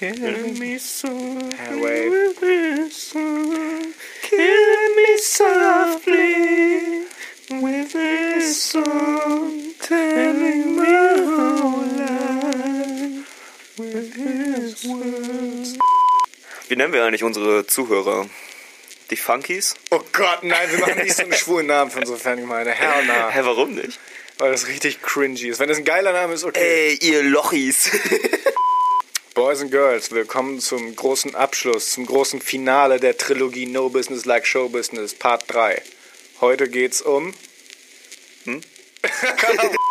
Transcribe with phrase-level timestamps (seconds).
[0.00, 2.08] Killing me softly wait.
[2.08, 3.92] with this song.
[4.22, 7.04] Killing me softly
[7.60, 9.74] with this song.
[9.78, 10.86] Telling my
[11.28, 15.76] whole life with his words.
[16.68, 18.26] Wie nennen wir eigentlich unsere Zuhörer?
[19.10, 19.74] Die Funkies?
[19.90, 22.70] Oh Gott, nein, wir machen nicht so einen schwulen Namen für unsere Fangemeinde.
[22.70, 23.28] Hell na.
[23.28, 24.00] Hä, warum nicht?
[24.38, 25.60] Weil das richtig cringy ist.
[25.60, 26.96] Wenn das ein geiler Name ist, okay.
[26.98, 27.90] Ey, ihr Lochis.
[29.40, 34.46] Boys and Girls, willkommen zum großen Abschluss, zum großen Finale der Trilogie No Business Like
[34.46, 35.80] Show Business, Part 3.
[36.42, 37.32] Heute geht's um.
[38.44, 38.60] Hm?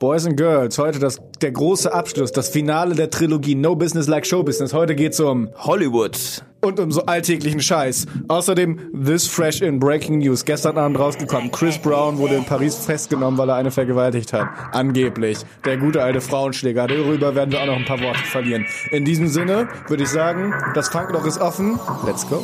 [0.00, 4.24] Boys and Girls, heute das, der große Abschluss, das Finale der Trilogie No Business Like
[4.24, 4.72] Show Business.
[4.72, 6.16] Heute geht's um Hollywood.
[6.62, 8.06] und um so alltäglichen Scheiß.
[8.28, 10.46] Außerdem This Fresh in Breaking News.
[10.46, 11.50] Gestern Abend rausgekommen.
[11.52, 14.48] Chris Brown wurde in Paris festgenommen, weil er eine vergewaltigt hat.
[14.72, 15.36] Angeblich.
[15.66, 16.86] Der gute alte Frauenschläger.
[16.86, 18.64] Darüber werden wir auch noch ein paar Worte verlieren.
[18.90, 21.78] In diesem Sinne würde ich sagen, das Funkloch ist offen.
[22.06, 22.42] Let's go.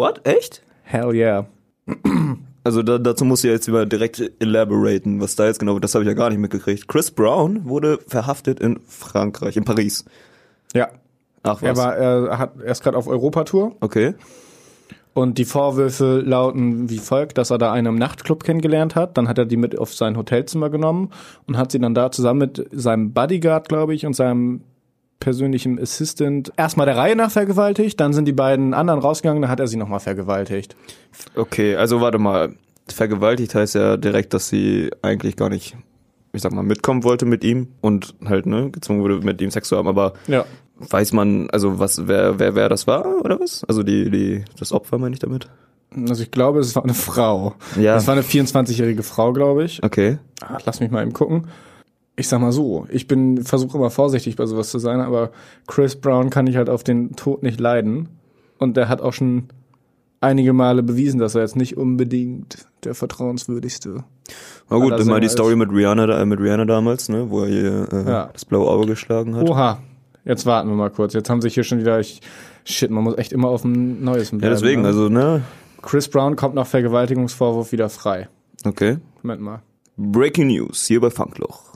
[0.00, 0.26] What?
[0.26, 0.62] Echt?
[0.82, 1.44] Hell yeah.
[2.64, 6.04] Also da, dazu muss ich jetzt über direkt elaboraten, was da jetzt genau, das habe
[6.04, 6.88] ich ja gar nicht mitgekriegt.
[6.88, 10.06] Chris Brown wurde verhaftet in Frankreich, in Paris.
[10.72, 10.88] Ja.
[11.42, 11.62] Ach was.
[11.62, 13.76] Er war, er hat, er ist gerade auf Europatour.
[13.80, 14.14] okay.
[15.12, 19.18] Und die Vorwürfe lauten wie folgt, dass er da einen im Nachtclub kennengelernt hat.
[19.18, 21.10] Dann hat er die mit auf sein Hotelzimmer genommen
[21.46, 24.62] und hat sie dann da zusammen mit seinem Bodyguard, glaube ich, und seinem
[25.20, 28.00] persönlichen Assistant erstmal der Reihe nach vergewaltigt.
[28.00, 30.74] Dann sind die beiden anderen rausgegangen, dann hat er sie nochmal vergewaltigt.
[31.36, 32.54] Okay, also warte mal.
[32.88, 35.76] Vergewaltigt heißt ja direkt, dass sie eigentlich gar nicht,
[36.32, 39.68] ich sag mal, mitkommen wollte mit ihm und halt, ne, gezwungen wurde, mit ihm Sex
[39.68, 40.44] zu haben, aber Ja.
[40.78, 43.62] weiß man, also was, wer, wer, wer das war, oder was?
[43.68, 45.48] Also die, die, das Opfer meine ich damit?
[46.08, 47.54] Also ich glaube, es war eine Frau.
[47.78, 47.96] Ja.
[47.96, 49.80] Es war eine 24-jährige Frau, glaube ich.
[49.84, 50.18] Okay.
[50.40, 51.46] Ah, Lass mich mal eben gucken.
[52.20, 55.30] Ich sag mal so, ich bin versuche immer vorsichtig bei sowas zu sein, aber
[55.66, 58.10] Chris Brown kann ich halt auf den Tod nicht leiden
[58.58, 59.44] und der hat auch schon
[60.20, 64.04] einige Male bewiesen, dass er jetzt nicht unbedingt der vertrauenswürdigste.
[64.68, 67.88] Na gut, immer die Story mit Rihanna, äh, mit Rihanna damals, ne, wo er ihr
[67.90, 68.30] äh, Ja.
[68.30, 69.48] das blaue Auge geschlagen hat.
[69.48, 69.78] Oha,
[70.26, 71.14] jetzt warten wir mal kurz.
[71.14, 72.20] Jetzt haben sich hier schon wieder ich,
[72.64, 74.44] shit, man muss echt immer auf ein neues bleiben.
[74.44, 74.88] ja, deswegen, ne?
[74.88, 75.40] also, ne,
[75.80, 78.28] Chris Brown kommt nach Vergewaltigungsvorwurf wieder frei.
[78.66, 78.98] okay.
[79.22, 79.62] Moment mal.
[79.96, 81.69] Breaking News hier bei Funkloch.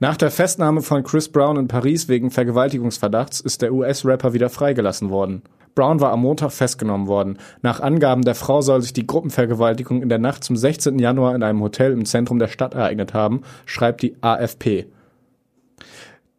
[0.00, 5.10] Nach der Festnahme von Chris Brown in Paris wegen Vergewaltigungsverdachts ist der US-Rapper wieder freigelassen
[5.10, 5.42] worden.
[5.74, 7.38] Brown war am Montag festgenommen worden.
[7.62, 10.98] Nach Angaben der Frau soll sich die Gruppenvergewaltigung in der Nacht zum 16.
[10.98, 14.86] Januar in einem Hotel im Zentrum der Stadt ereignet haben, schreibt die AFP.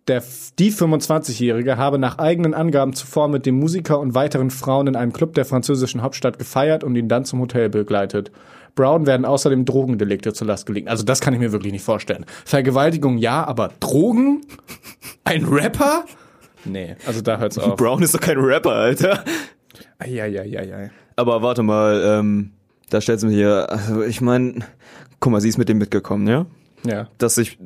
[0.10, 0.24] Der,
[0.58, 5.14] die 25-Jährige habe nach eigenen Angaben zuvor mit dem Musiker und weiteren Frauen in einem
[5.14, 8.32] Club der französischen Hauptstadt gefeiert und ihn dann zum Hotel begleitet.
[8.80, 10.88] Brown werden außerdem Drogendelikte zur Last gelegt.
[10.88, 12.26] Also das kann ich mir wirklich nicht vorstellen.
[12.46, 14.46] Vergewaltigung ja, aber Drogen?
[15.26, 16.06] Ein Rapper?
[16.64, 17.76] Nee, also da hört's auf.
[17.76, 19.26] Brown ist doch kein Rapper, Alter.
[19.98, 20.92] Eieieiei.
[21.18, 22.52] Aber warte mal, ähm,
[22.90, 24.66] da stellt sie mir hier, also ich meine,
[25.20, 26.46] guck mal, sie ist mit dem mitgekommen, ja?
[26.86, 27.10] Ja.
[27.18, 27.58] Dass ich,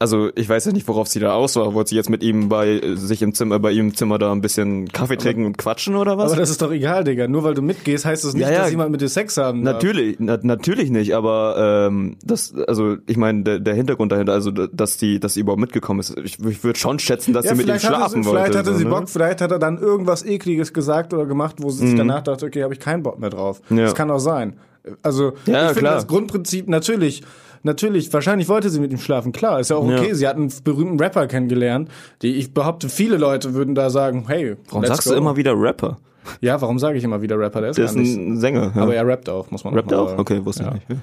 [0.00, 1.74] also ich weiß ja nicht, worauf sie da aus war.
[1.74, 4.40] Wollte sie jetzt mit ihm bei sich im Zimmer, bei ihm im Zimmer da ein
[4.40, 6.32] bisschen Kaffee trinken und quatschen oder was?
[6.32, 7.28] Aber das ist doch egal, Digga.
[7.28, 8.58] Nur weil du mitgehst, heißt das nicht, Ja, ja.
[8.62, 9.74] dass jemand mit dir Sex haben darf.
[9.74, 14.50] Natürlich, na, natürlich nicht, aber ähm, das, also ich meine, der, der Hintergrund dahinter, also
[14.50, 17.58] dass die, dass sie überhaupt mitgekommen ist, ich, ich würde schon schätzen, dass Ja, sie
[17.58, 18.44] mit ihm schlafen sie, wollte.
[18.44, 18.90] vielleicht hatte so, sie ne?
[18.90, 22.46] Bock, vielleicht hat er dann irgendwas ekliges gesagt oder gemacht, wo sie sich danach dachte,
[22.46, 23.60] okay, habe ich keinen Bock mehr drauf.
[23.68, 23.84] Ja.
[23.84, 24.54] Das kann auch sein.
[25.02, 27.22] Also Ja, ich finde das Grundprinzip natürlich,
[27.62, 29.32] natürlich, wahrscheinlich wollte sie mit ihm schlafen.
[29.32, 30.08] Klar, ist ja auch okay.
[30.08, 30.14] Ja.
[30.14, 31.90] Sie hat einen berühmten Rapper kennengelernt,
[32.22, 35.10] die ich behaupte, viele Leute würden da sagen, hey, Warum sagst go.
[35.10, 35.98] du immer wieder Rapper?
[36.40, 37.60] Ja, warum sage ich immer wieder Rapper?
[37.60, 38.16] Der ist Der ist nicht.
[38.16, 38.72] ein Sänger.
[38.74, 38.82] Ja.
[38.82, 40.18] Aber er rappt auch, muss man Rappt auch mal auch?
[40.18, 41.00] Okay, wusste ich nicht.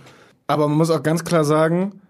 [0.48, 2.02] Aber man muss auch ganz klar sagen,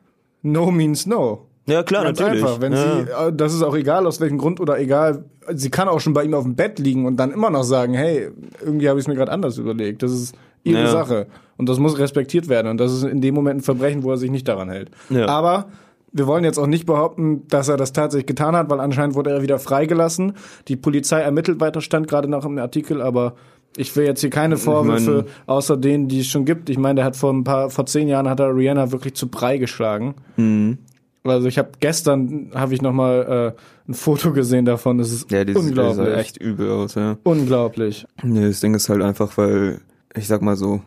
[0.42, 1.46] no means no.
[1.68, 2.44] Ja, klar, Ganz natürlich.
[2.44, 2.62] einfach.
[2.62, 2.78] Wenn ja.
[3.06, 6.14] sie, äh, das ist auch egal aus welchem Grund oder egal, sie kann auch schon
[6.14, 8.30] bei ihm auf dem Bett liegen und dann immer noch sagen, hey,
[8.62, 10.02] irgendwie habe ich es mir gerade anders überlegt.
[10.02, 10.34] Das ist
[10.64, 10.88] ihre Ja.
[10.92, 11.28] Sache.
[11.58, 12.68] Und das muss respektiert werden.
[12.70, 14.92] Und das ist in dem Moment ein Verbrechen, wo er sich nicht daran hält.
[15.10, 15.28] Ja.
[15.28, 15.68] Aber
[16.12, 19.32] wir wollen jetzt auch nicht behaupten, dass er das tatsächlich getan hat, weil anscheinend wurde
[19.32, 20.34] er wieder freigelassen.
[20.68, 23.34] Die Polizei ermittelt weiter, stand gerade noch im Artikel, aber
[23.76, 26.70] ich will jetzt hier keine Vorwürfe außer denen, die es schon gibt.
[26.70, 29.28] Ich meine, der hat vor ein paar, vor zehn Jahren hat er Rihanna wirklich zu
[29.28, 30.16] Brei geschlagen.
[30.38, 30.78] Mhm.
[31.24, 34.98] Also ich habe gestern habe ich noch mal äh, ein Foto gesehen davon.
[34.98, 37.18] Das ist Ja, die sieht unglaublich, sah echt übel aus, ja.
[37.24, 38.06] unglaublich.
[38.24, 39.82] Nee, das Ding ist halt einfach, weil,
[40.18, 40.82] ich sag mal so,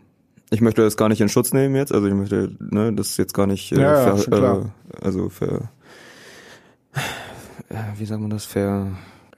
[0.50, 3.34] ich möchte das gar nicht in Schutz nehmen jetzt, also ich möchte ne, das jetzt
[3.34, 5.70] gar nicht äh, Ja, ver, äh, also ver,
[7.68, 8.88] äh, wie sagt man das, ver,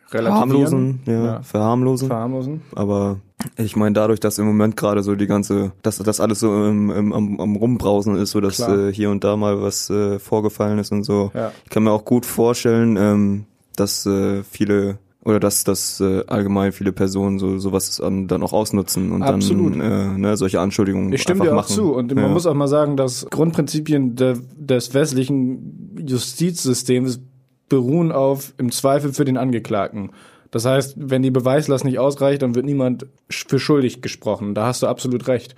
[0.06, 1.42] verharmlosen, ja, Ja.
[1.42, 2.08] verharmlosen.
[2.08, 2.62] Verharmlosen.
[2.74, 3.18] Aber
[3.56, 6.90] ich meine, dadurch, dass im Moment gerade so die ganze, dass das alles so im,
[6.90, 8.88] im, am, am Rumbrausen ist, so dass Klar.
[8.88, 11.30] äh, hier und da mal was äh, vorgefallen ist und so.
[11.34, 11.52] Ja.
[11.64, 13.44] Ich kann mir auch gut vorstellen, ähm,
[13.76, 18.52] dass äh, viele oder dass dass äh, allgemein viele Personen so sowas an, dann auch
[18.52, 19.74] ausnutzen und Absolut.
[19.74, 21.74] dann äh, ne, solche Anschuldigungen Ich stimme dir auch machen.
[21.74, 21.94] zu.
[21.94, 22.30] Und man ja.
[22.30, 27.20] muss auch mal sagen, dass Grundprinzipien der, des westlichen Justizsystems
[27.68, 30.10] beruhen auf im Zweifel für den Angeklagten.
[30.50, 34.54] Das heißt, wenn die Beweislast nicht ausreicht, dann wird niemand für schuldig gesprochen.
[34.54, 35.54] Da hast du absolut recht.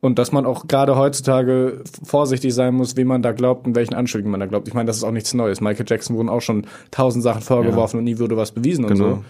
[0.00, 3.94] Und dass man auch gerade heutzutage vorsichtig sein muss, wem man da glaubt und welchen
[3.94, 4.68] Anschuldigungen man da glaubt.
[4.68, 5.60] Ich meine, das ist auch nichts Neues.
[5.60, 9.08] Michael Jackson wurden auch schon tausend Sachen vorgeworfen und nie wurde was bewiesen und Genau.
[9.08, 9.24] so.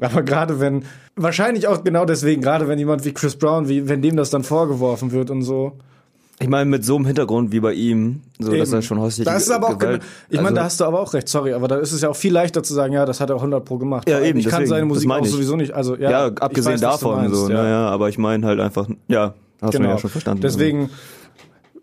[0.00, 0.84] Aber gerade wenn,
[1.16, 4.44] wahrscheinlich auch genau deswegen, gerade wenn jemand wie Chris Brown, wie, wenn dem das dann
[4.44, 5.72] vorgeworfen wird und so.
[6.40, 8.74] Ich meine, mit so einem Hintergrund wie bei ihm, so dass Eben.
[8.78, 11.00] er schon häusliche Da ist aber auch, Gewalt, ich meine, also- da hast du aber
[11.00, 13.20] auch recht, sorry, aber da ist es ja auch viel leichter zu sagen, ja, das
[13.20, 14.08] hat er 100 pro gemacht.
[14.08, 16.10] Ja, eben, Ich kann deswegen, seine das Musik auch sowieso nicht, also ja.
[16.10, 17.60] ja, abgesehen weiß, davon so, ja.
[17.64, 19.90] naja, aber ich meine halt einfach, ja, hast du Genau.
[19.90, 20.42] ja schon verstanden.
[20.42, 20.90] Deswegen,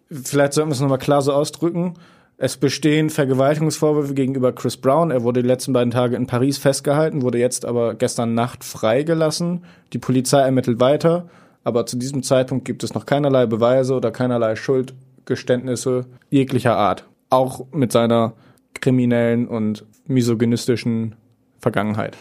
[0.09, 1.95] vielleicht sollten wir es nochmal klar so ausdrücken.
[2.37, 5.09] Es bestehen Vergewaltigungsvorwürfe gegenüber Chris Brown.
[5.09, 9.63] Er wurde die letzten beiden Tage in Paris festgehalten, wurde jetzt aber gestern Nacht freigelassen.
[9.93, 11.29] Die Polizei ermittelt weiter,
[11.63, 17.05] aber zu diesem Zeitpunkt gibt es noch keinerlei Beweise oder keinerlei Schuldgeständnisse jeglicher Art.
[17.29, 18.33] Auch mit seiner
[18.73, 21.15] kriminellen und misogynistischen
[21.59, 22.17] Vergangenheit.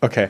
[0.00, 0.28] Okay.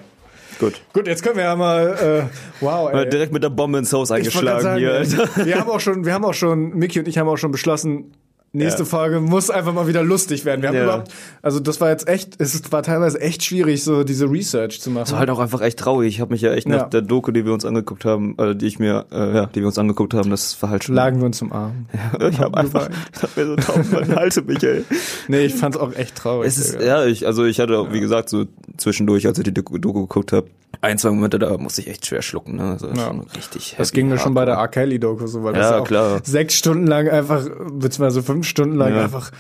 [0.61, 0.81] Gut.
[0.93, 3.09] Gut, jetzt können wir ja mal, äh, wow, ey.
[3.09, 5.45] direkt mit der Bombe ins Haus eingeschlagen sagen, hier, Alter.
[5.45, 8.13] Wir haben auch schon, wir haben auch schon, Micky und ich haben auch schon beschlossen,
[8.53, 8.89] nächste Ja.
[8.89, 10.63] Folge muss einfach mal wieder lustig werden.
[10.63, 10.85] Wir haben Ja.
[10.85, 11.13] überhaupt,
[11.43, 15.03] also das war jetzt echt, es war teilweise echt schwierig, so diese Research zu machen.
[15.05, 16.09] Das war halt auch einfach echt traurig.
[16.15, 16.79] Ich habe mich ja echt Ja.
[16.79, 19.61] nach der Doku, die wir uns angeguckt haben, äh, die ich mir, äh, ja, die
[19.61, 20.95] wir uns angeguckt haben, das war halt schon.
[20.95, 21.87] Lagen wir uns im Arm.
[22.29, 23.07] ich habe einfach, geweint.
[23.17, 24.85] ich hab mir so tausendmal um mich, ey.
[25.29, 26.49] Nee, ich fand's auch echt traurig.
[26.49, 28.47] Es ist, ja, ich, also ich hatte auch, wie gesagt, so
[28.77, 30.49] zwischendurch, als ich die Doku, Doku geguckt habe,
[30.83, 32.63] ein, zwei Momente, da musste ich echt schwer schlucken, ne?
[32.71, 33.07] Also Ja.
[33.09, 33.75] schon richtig.
[33.77, 34.55] Das ging mir schon bei der.
[34.55, 34.69] R.
[34.69, 36.21] Kelly-Doku so, weil das Ja, ja auch klar.
[36.23, 37.43] sechs Stunden lang einfach,
[37.73, 39.05] beziehungsweise fünf Stunden lang Ja.
[39.05, 39.31] einfach,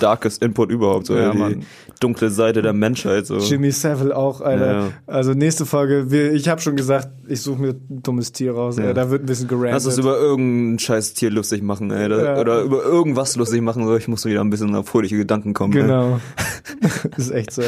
[0.00, 1.66] Darkest Input überhaupt, so Ja, die Mann.
[2.00, 3.36] dunkle Seite der Menschheit, so.
[3.38, 4.72] Jimmy Savile auch, Alter.
[4.72, 4.88] Ja.
[5.06, 8.78] Also nächste Folge, wir, ich habe schon gesagt, ich suche mir ein dummes Tier raus,
[8.78, 8.84] Ja.
[8.84, 9.72] ey, da wird ein bisschen gerantet.
[9.72, 12.06] Lass uns über irgendein scheiß Tier lustig machen, ey.
[12.06, 12.40] Oder, Ja.
[12.40, 15.74] oder über irgendwas lustig machen, so ich muss wieder ein bisschen auf fröhliche Gedanken kommen.
[15.74, 15.82] ey.
[15.82, 16.20] Genau.
[17.16, 17.62] ist echt so.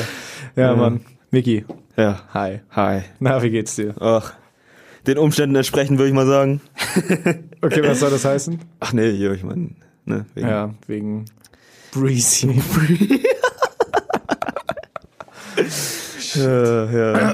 [0.57, 1.01] Ja, Mann.
[1.31, 1.65] Micky,
[1.97, 2.21] Ja.
[2.33, 2.61] hi.
[2.71, 3.03] Hi.
[3.21, 3.95] Na, wie geht's dir?
[4.01, 4.33] Ach.
[5.07, 6.61] Den Umständen entsprechend würde ich mal sagen.
[7.61, 8.59] Okay, was soll das heißen?
[8.81, 9.71] Ach nee, hier, ich meine,
[10.05, 10.49] ne, wegen.
[10.49, 11.25] Ja, wegen
[11.93, 12.61] Breezy.
[16.35, 17.31] Ja, ja.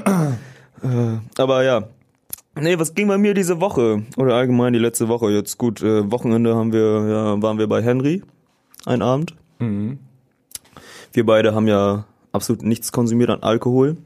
[0.81, 1.83] Äh, Aber ja.
[2.59, 4.03] Nee, was ging bei mir diese Woche?
[4.17, 5.29] Oder allgemein die letzte Woche?
[5.29, 8.23] Jetzt gut, äh, Wochenende haben wir, ja, waren wir bei Henry.
[8.85, 9.35] Ein Abend.
[9.59, 9.99] Mhm.
[11.11, 13.97] Wir beide haben ja absolut nichts konsumiert an Alkohol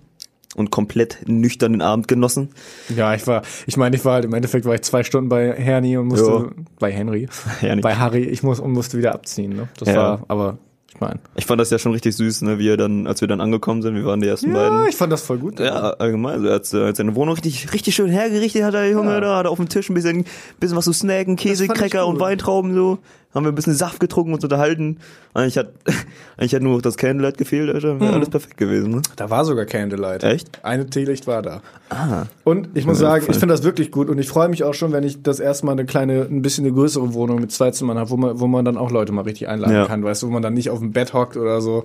[0.55, 2.49] und komplett nüchtern den Abend genossen.
[2.95, 5.53] Ja, ich war, ich meine, ich war halt, im Endeffekt war ich zwei Stunden bei
[5.53, 6.45] Herni und musste, Ja.
[6.79, 7.27] bei Henry,
[7.59, 7.81] Herni.
[7.81, 9.67] bei Harry, ich muss, und musste wieder abziehen, ne?
[9.77, 9.95] Das Ja.
[9.95, 10.57] war, aber,
[10.91, 11.19] ich meine.
[11.35, 13.83] Ich fand das ja schon richtig süß, ne, wie er dann, als wir dann angekommen
[13.83, 14.87] sind, wir waren die ersten Ja, beiden.
[14.89, 15.59] ich fand das voll gut.
[15.59, 16.33] Ja, allgemein.
[16.33, 19.21] Also er hat, äh, hat seine Wohnung richtig, richtig schön hergerichtet, hat der Junge Ja.
[19.21, 20.25] da, hat auf dem Tisch ein bisschen,
[20.59, 22.19] bisschen was zu snacken, Käse, Cracker und.
[22.19, 22.97] Weintrauben so.
[23.31, 24.97] Haben wir ein bisschen Saft getrunken und uns unterhalten.
[25.35, 25.69] Eigentlich hat,
[26.37, 27.99] eigentlich hat nur noch das Candlelight gefehlt, Alter.
[27.99, 28.15] Wäre Mhm.
[28.15, 29.01] alles perfekt gewesen, ne?
[29.17, 30.23] Da war sogar Candlelight.
[30.23, 30.63] Echt?
[30.65, 31.61] Eine Teelicht war da.
[31.91, 32.23] Ah.
[32.43, 33.33] Und ich muss Ja, sagen, voll.
[33.35, 35.67] ich finde das wirklich gut und ich freue mich auch schon, wenn ich das erste
[35.67, 38.47] Mal eine kleine, ein bisschen eine größere Wohnung mit zwei Zimmern habe, wo man, wo
[38.47, 39.85] man dann auch Leute mal richtig einladen Ja.
[39.85, 41.83] kann, weißt du, wo man dann nicht auf dem Bett hockt oder so,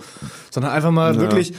[0.51, 1.53] sondern einfach mal wirklich,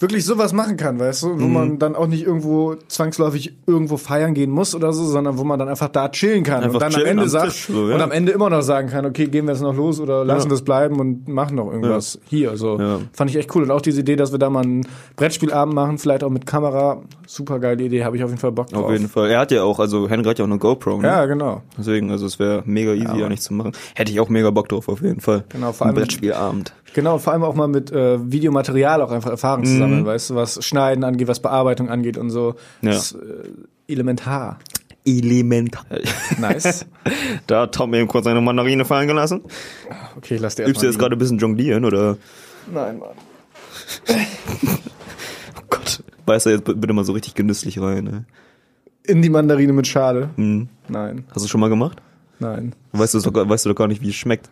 [0.00, 1.52] wirklich sowas machen kann, weißt du, wo Mhm.
[1.52, 5.58] man dann auch nicht irgendwo zwangsläufig irgendwo feiern gehen muss oder so, sondern wo man
[5.58, 7.94] dann einfach da chillen kann Einfach und dann am Ende am sagt Tisch, so, ja.
[7.96, 10.48] und am Ende immer noch sagen kann, okay, gehen wir jetzt noch los oder lassen
[10.48, 10.50] Ja.
[10.52, 12.78] das bleiben und machen noch irgendwas hier, so.
[12.80, 12.98] Ja.
[13.12, 15.98] Fand ich echt cool und auch diese Idee, dass wir da mal einen Brettspielabend machen,
[15.98, 18.84] vielleicht auch mit Kamera, super geile Idee, habe ich auf jeden Fall Bock drauf.
[18.86, 19.28] Auf jeden Fall.
[19.30, 21.06] Er hat ja auch, also Henry hat ja auch eine GoPro, ne?
[21.08, 21.62] Ja, genau.
[21.78, 23.72] Deswegen, also es wäre mega easy, Ja, ja, nicht zu machen.
[23.94, 25.44] Hätte ich auch mega Bock drauf, auf jeden Fall.
[25.50, 26.72] Genau, vor Ein allem- Brettspielabend.
[26.94, 29.66] Genau, vor allem auch mal mit äh, Videomaterial auch einfach Erfahrung Mhm.
[29.66, 32.54] zu sammeln, weißt du, was Schneiden angeht, was Bearbeitung angeht und so.
[32.82, 32.90] Ja.
[32.92, 33.18] Das, äh,
[33.92, 34.58] elementar.
[35.04, 35.84] Elementar.
[36.38, 36.84] Nice.
[37.46, 39.40] Da hat Tom eben kurz seine Mandarine fallen gelassen.
[40.16, 42.16] Okay, ich lass dir Übst du jetzt gerade ein bisschen jonglieren, oder?
[42.72, 43.10] Nein, Mann.
[45.56, 46.02] Oh Gott.
[46.26, 48.24] Beiß da jetzt bitte mal so richtig genüsslich rein, ne?
[49.04, 50.30] In die Mandarine mit Schale.
[50.36, 50.68] Hm.
[50.88, 51.98] Nein, Hast du schon mal gemacht?
[52.38, 52.74] nein.
[52.92, 54.48] Weißt du, weißt du doch gar nicht, wie es schmeckt.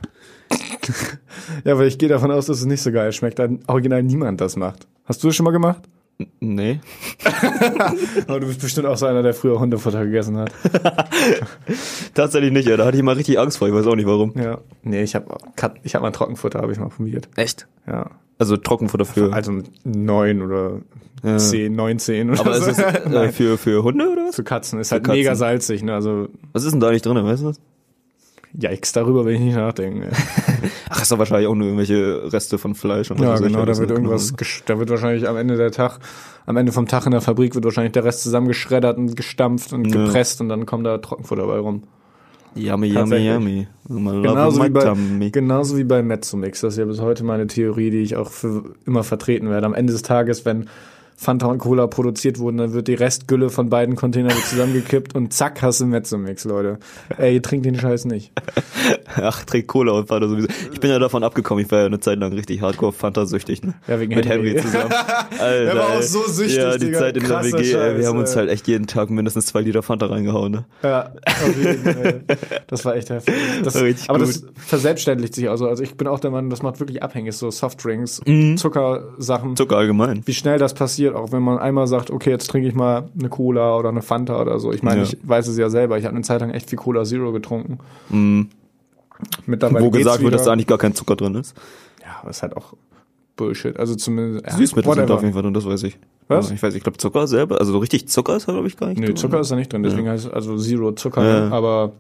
[1.64, 4.40] Ja, aber ich gehe davon aus, dass es nicht so geil schmeckt, da original niemand
[4.40, 4.86] das macht.
[5.04, 5.82] Hast du das schon mal gemacht?
[6.40, 6.80] Nee.
[8.26, 10.52] Aber du bist bestimmt auch so einer, der früher Hundefutter gegessen hat.
[12.14, 12.76] Tatsächlich nicht, ja.
[12.76, 14.32] Da hatte ich mal richtig Angst vor, ich weiß auch nicht warum.
[14.36, 14.58] Ja.
[14.82, 15.26] Nee, ich habe
[15.84, 17.28] ich hab mal Trockenfutter, habe ich mal probiert.
[17.36, 17.68] Echt?
[17.86, 18.10] Ja.
[18.36, 19.32] Also Trockenfutter für.
[19.32, 20.80] Also mit neun oder
[21.38, 22.70] zehn, neun, zehn oder aber so.
[22.70, 24.34] ist es äh, für, für Hunde oder was?
[24.34, 24.80] Zu Katzen.
[24.80, 25.18] Ist halt Katzen.
[25.18, 25.94] mega salzig, ne?
[25.94, 27.60] Also, Was ist denn da nicht drin, weißt du das?
[28.52, 30.08] Yikes, darüber will ich nicht nachdenken.
[30.90, 33.10] Ach, ist doch wahrscheinlich auch nur irgendwelche Reste von Fleisch.
[33.10, 34.32] Und Ja, genau, da wird irgendwas,
[34.66, 35.98] da wird wahrscheinlich am Ende der Tag,
[36.46, 39.84] am Ende vom Tag in der Fabrik wird wahrscheinlich der Rest zusammengeschreddert und gestampft und
[39.86, 40.04] Ja.
[40.04, 41.82] gepresst und dann kommt da Trockenfutter bei rum.
[42.54, 43.68] Yummy, yummy, yummy.
[43.88, 46.60] Genauso wie, bei, genauso wie bei Mezzomix.
[46.62, 49.66] Das ist ja bis heute meine Theorie, die ich auch für immer vertreten werde.
[49.66, 50.68] Am Ende des Tages, wenn
[51.20, 55.60] Fanta und Cola produziert wurden, dann wird die Restgülle von beiden Containern zusammengekippt und zack,
[55.62, 56.78] hast du Mezzomix, Leute.
[57.16, 58.30] Ey, trinkt den Scheiß nicht.
[59.16, 60.46] Ach, trink Cola und Fanta sowieso.
[60.72, 63.74] Ich bin ja davon abgekommen, ich war ja eine Zeit lang richtig hardcore Fanta-süchtig, ne?
[63.88, 64.50] Ja, wegen Mit Henry.
[64.50, 64.92] Henry zusammen.
[65.40, 66.98] Alter, Der war auch so süchtig, Ja, die Digga.
[67.00, 69.82] Zeit in der WG, Scheiß, wir haben uns halt echt jeden Tag mindestens zwei Liter
[69.82, 70.64] Fanta reingehauen, ne?
[70.84, 72.20] Ja, auf jeden Fall.
[72.68, 73.34] Das war echt heftig.
[73.64, 74.28] Das, Richtig aber gut.
[74.28, 75.66] das verselbstständigt sich also.
[75.68, 78.56] Also ich bin auch der Meinung, das macht wirklich abhängig, so Softdrinks, Mhm.
[78.56, 79.56] Zuckersachen.
[79.56, 80.22] Zucker allgemein.
[80.26, 83.28] wie schnell das passiert, auch wenn man einmal sagt, okay, jetzt trinke ich mal eine
[83.28, 84.72] Cola oder eine Fanta oder so.
[84.72, 85.02] Ich meine, Ja.
[85.04, 85.98] ich weiß es ja selber.
[85.98, 87.78] Ich habe eine Zeit lang echt viel Cola Zero getrunken.
[88.10, 88.48] Mhm.
[89.46, 91.56] Mittlerweile Wo gesagt wird, dass da eigentlich gar kein Zucker drin ist.
[92.02, 92.74] Ja, aber ist halt auch
[93.36, 93.76] Bullshit.
[93.78, 95.14] Also zumindest ja, Süßmittel sind whatever.
[95.16, 95.98] auf jeden Fall drin, das weiß ich.
[96.28, 96.50] Was?
[96.50, 98.88] Ich weiß, ich glaube Zucker selber, also so richtig Zucker ist da glaube ich gar
[98.88, 99.16] nicht Nö, drin.
[99.16, 101.46] Zucker ist da nicht drin, deswegen heißt es also Zero Zucker, Ja.
[101.46, 101.52] ne?
[101.52, 101.92] aber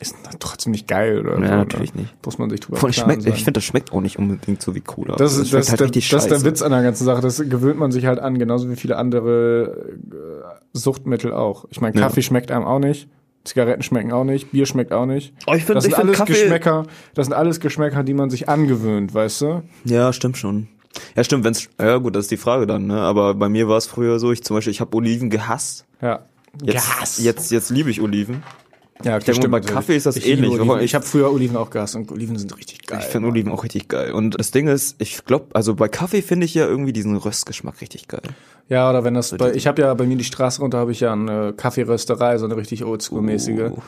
[0.00, 1.54] ist trotzdem nicht geil oder Ja, so.
[1.56, 2.02] natürlich ne?
[2.02, 2.14] nicht.
[2.24, 3.32] Muss man sich drüber Voll klar schmeckt, sein.
[3.32, 5.16] ich finde, das schmeckt auch nicht unbedingt so wie Cola.
[5.16, 6.44] Das ist, schmeckt das, halt der, richtig das ist der.
[6.44, 7.20] Witz an der ganzen Sache.
[7.20, 11.64] Das gewöhnt man sich halt an, genauso wie viele andere äh, Suchtmittel auch.
[11.70, 12.02] Ich meine, Ja.
[12.02, 13.08] Kaffee schmeckt einem auch nicht,
[13.44, 15.32] Zigaretten schmecken auch nicht, Bier schmeckt auch nicht.
[15.46, 16.32] Oh, ich finde, Das ich sind finde alles Kaffee.
[16.42, 19.62] Geschmäcker, das sind alles Geschmäcker, die man sich angewöhnt, weißt du?
[19.84, 20.68] Ja, stimmt schon.
[21.16, 23.00] Ja, stimmt, wenn's, ja gut, das ist die Frage dann, ne?
[23.00, 25.84] Aber bei mir war es früher so, ich zum Beispiel, ich habe Oliven gehasst.
[26.02, 26.20] Ja.
[26.62, 28.42] Jetzt, jetzt, jetzt liebe ich Oliven.
[29.04, 30.50] Ja, Ich denke bei Kaffee ist das ich ähnlich.
[30.50, 30.80] Oliven.
[30.80, 32.98] Ich- habe früher Oliven auch gehasst und Oliven sind richtig geil.
[33.00, 34.12] Ich finde Oliven auch richtig geil.
[34.12, 37.80] Und das Ding ist, ich glaube, also bei Kaffee finde ich ja irgendwie diesen Röstgeschmack
[37.80, 38.22] richtig geil.
[38.68, 41.00] Ja, oder wenn das bei, ich habe ja bei mir die Straße runter habe ich
[41.00, 43.70] ja eine Kaffeerösterei, so eine richtig oldschool-mäßige.
[43.70, 43.78] Uh.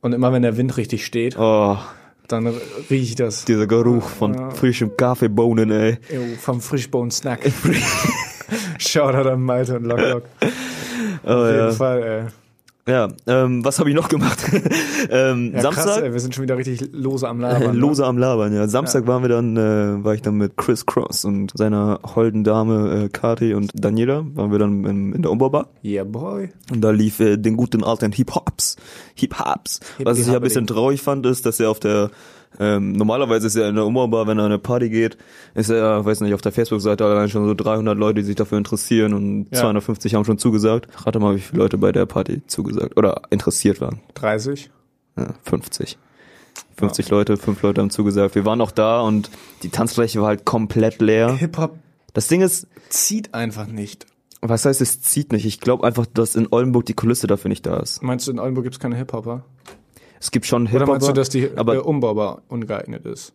[0.00, 1.76] Und immer wenn der Wind richtig steht, Oh,
[2.28, 2.46] dann
[2.90, 3.44] riech ich das.
[3.44, 4.50] dieser Geruch von Ja.
[4.50, 5.98] frischem Kaffeebohnen, ey.
[6.10, 7.40] Ew, vom Frischbohnen-Snack.
[8.78, 10.22] Shoutout an Malte und Lock Lock.
[11.24, 11.70] Oh, Auf jeden ja.
[11.72, 12.45] Fall, ey.
[12.88, 14.38] Ja, ähm, was habe ich noch gemacht?
[15.10, 15.84] ähm, Ja, Samstag.
[15.84, 17.74] Krass, ey, wir sind schon wieder richtig lose am Labern.
[17.74, 17.78] Äh?
[17.78, 18.68] Lose am Labern, ja.
[18.68, 23.04] Samstag waren wir dann, äh, war ich dann mit Chris Cross und seiner holden Dame
[23.04, 25.68] äh, Kati und Daniela, waren wir dann in, in der Umbaubar.
[25.84, 26.50] Yeah, boy.
[26.70, 28.76] Und da lief äh, den guten alten Hip-Hops.
[29.14, 29.80] Hip-Hops.
[30.02, 32.10] Was ich ja ein bisschen traurig fand, ist, dass er auf der
[32.58, 35.16] ähm, normalerweise ist er in der Umbaubar, wenn er an eine Party geht,
[35.54, 38.58] ist er, weiß nicht, auf der Facebook-Seite allein schon so 300 Leute, die sich dafür
[38.58, 39.60] interessieren und Ja.
[39.60, 40.88] 250 haben schon zugesagt.
[41.06, 44.00] Rate mal, wie viele Leute bei der Party zugesagt oder interessiert waren.
[44.14, 44.70] 30.
[45.16, 45.98] Ja, 50.
[46.78, 48.34] 50 Leute, fünf Leute haben zugesagt.
[48.34, 49.30] Wir waren auch da und
[49.62, 51.32] die Tanzfläche war halt komplett leer.
[51.34, 51.78] Hip-Hop
[52.12, 54.06] Das Ding ist, zieht einfach nicht.
[54.42, 55.44] was heißt, es zieht nicht.
[55.46, 58.02] Ich glaube einfach, dass in Oldenburg die Kulisse dafür nicht da ist.
[58.02, 59.44] Meinst du, in Oldenburg gibt's keine Hip-Hopper?
[60.20, 60.88] Es gibt schon Oder Hip-Hop.
[60.88, 63.32] meinst du, dass die aber- äh, Umbaubar ungeeignet ist?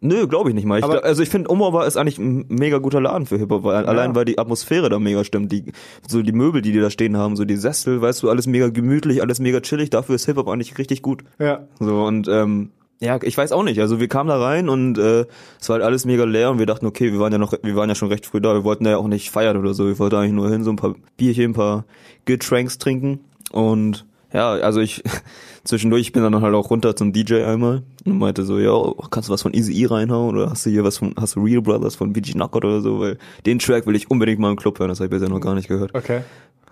[0.00, 0.78] Nö, glaube ich nicht mal.
[0.80, 3.86] Ich glaub, also ich finde, Umbaubar ist eigentlich ein mega guter Laden für Hip-Hop, weil
[3.86, 5.50] allein weil die Atmosphäre da mega stimmt.
[5.50, 5.72] Die,
[6.06, 8.68] so die Möbel, die die da stehen haben, so die Sessel, weißt du, alles mega
[8.68, 9.88] gemütlich, alles mega chillig.
[9.88, 11.24] Dafür ist Hip-Hop eigentlich richtig gut.
[11.38, 11.66] Ja.
[11.80, 13.80] So und ähm, ja, ich weiß auch nicht.
[13.80, 15.24] Also wir kamen da rein und äh,
[15.58, 17.74] es war halt alles mega leer und wir dachten, okay, wir waren ja noch, wir
[17.76, 18.52] waren ja schon recht früh da.
[18.52, 19.86] Wir wollten ja auch nicht feiern oder so.
[19.86, 21.86] Wir wollten eigentlich nur hin, so ein paar Bierchen, ein paar
[22.26, 23.20] Getränks trinken
[23.52, 24.04] und
[24.34, 25.02] ja, also ich
[25.64, 28.72] zwischendurch ich bin dann halt auch runter zum DJ einmal und meinte so, ja,
[29.10, 31.42] kannst du was von Easy E reinhauen oder hast du hier was von hast du
[31.42, 34.56] Real Brothers von VG Knockout oder so, weil den Track will ich unbedingt mal im
[34.56, 35.94] Club hören, das habe ich bisher noch gar nicht gehört.
[35.94, 36.20] Okay.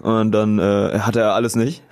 [0.00, 1.82] Und dann äh, hatte er alles nicht.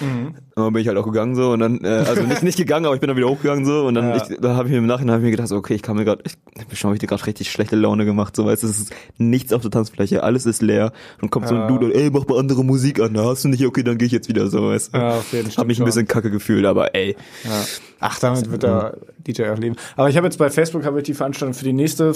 [0.00, 0.26] Mhm.
[0.54, 2.86] Und dann bin ich halt auch gegangen so und dann, äh, also nicht, nicht gegangen,
[2.86, 4.16] aber ich bin dann wieder hochgegangen so und dann, Ja.
[4.16, 5.96] ich, da habe ich mir im Nachhinein hab ich mir gedacht, so, okay, ich kann
[5.96, 6.34] mir gerade, ich,
[6.70, 9.62] ich habe mir gerade richtig schlechte Laune gemacht, so weißt du, es ist nichts auf
[9.62, 11.66] der Tanzfläche, alles ist leer und kommt so ein Ja.
[11.68, 14.06] Dude und ey, mach mal andere Musik an, da hast du nicht, okay, dann gehe
[14.06, 14.98] ich jetzt wieder so, weißt du.
[14.98, 15.56] Ja, auf jeden Fall.
[15.62, 17.64] Hab mich ein bisschen kacke gefühlt, aber ey, Ja.
[18.00, 19.74] Ach, damit wird der DJ auch leben.
[19.96, 22.12] Aber ich habe jetzt bei Facebook habe ich die Veranstaltung für die nächste,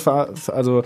[0.49, 0.83] also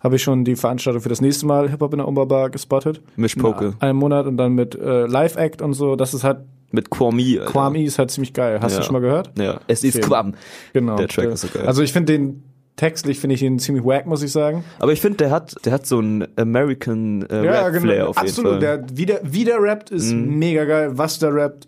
[0.00, 3.00] habe ich schon die Veranstaltung für das nächste Mal Hip Hop in der Umbaubar gespottet.
[3.16, 5.96] Misch Poke Einen Monat und dann mit äh, Live Act und so.
[5.96, 6.38] Das ist halt
[6.72, 7.40] mit Kwame.
[7.40, 7.50] Alter.
[7.52, 8.58] Kwame ist halt ziemlich geil.
[8.60, 8.78] Hast Ja.
[8.80, 9.30] du schon mal gehört?
[9.38, 10.06] Ja, es ist Okay.
[10.06, 10.34] Quam.
[10.72, 10.96] Genau.
[10.96, 11.66] Der Track ist so geil.
[11.66, 12.42] Also ich finde den
[12.76, 14.62] textlich finde ich ihn ziemlich wack, muss ich sagen.
[14.78, 18.28] Aber ich finde, der hat, der hat so einen American äh, Rap Flair auf jeden
[18.28, 18.50] Absolut.
[18.50, 18.56] Fall.
[18.58, 18.60] Mhm.
[18.60, 20.90] Der, wie, der, wie der rappt, ist mega geil.
[20.98, 21.66] Was der rappt,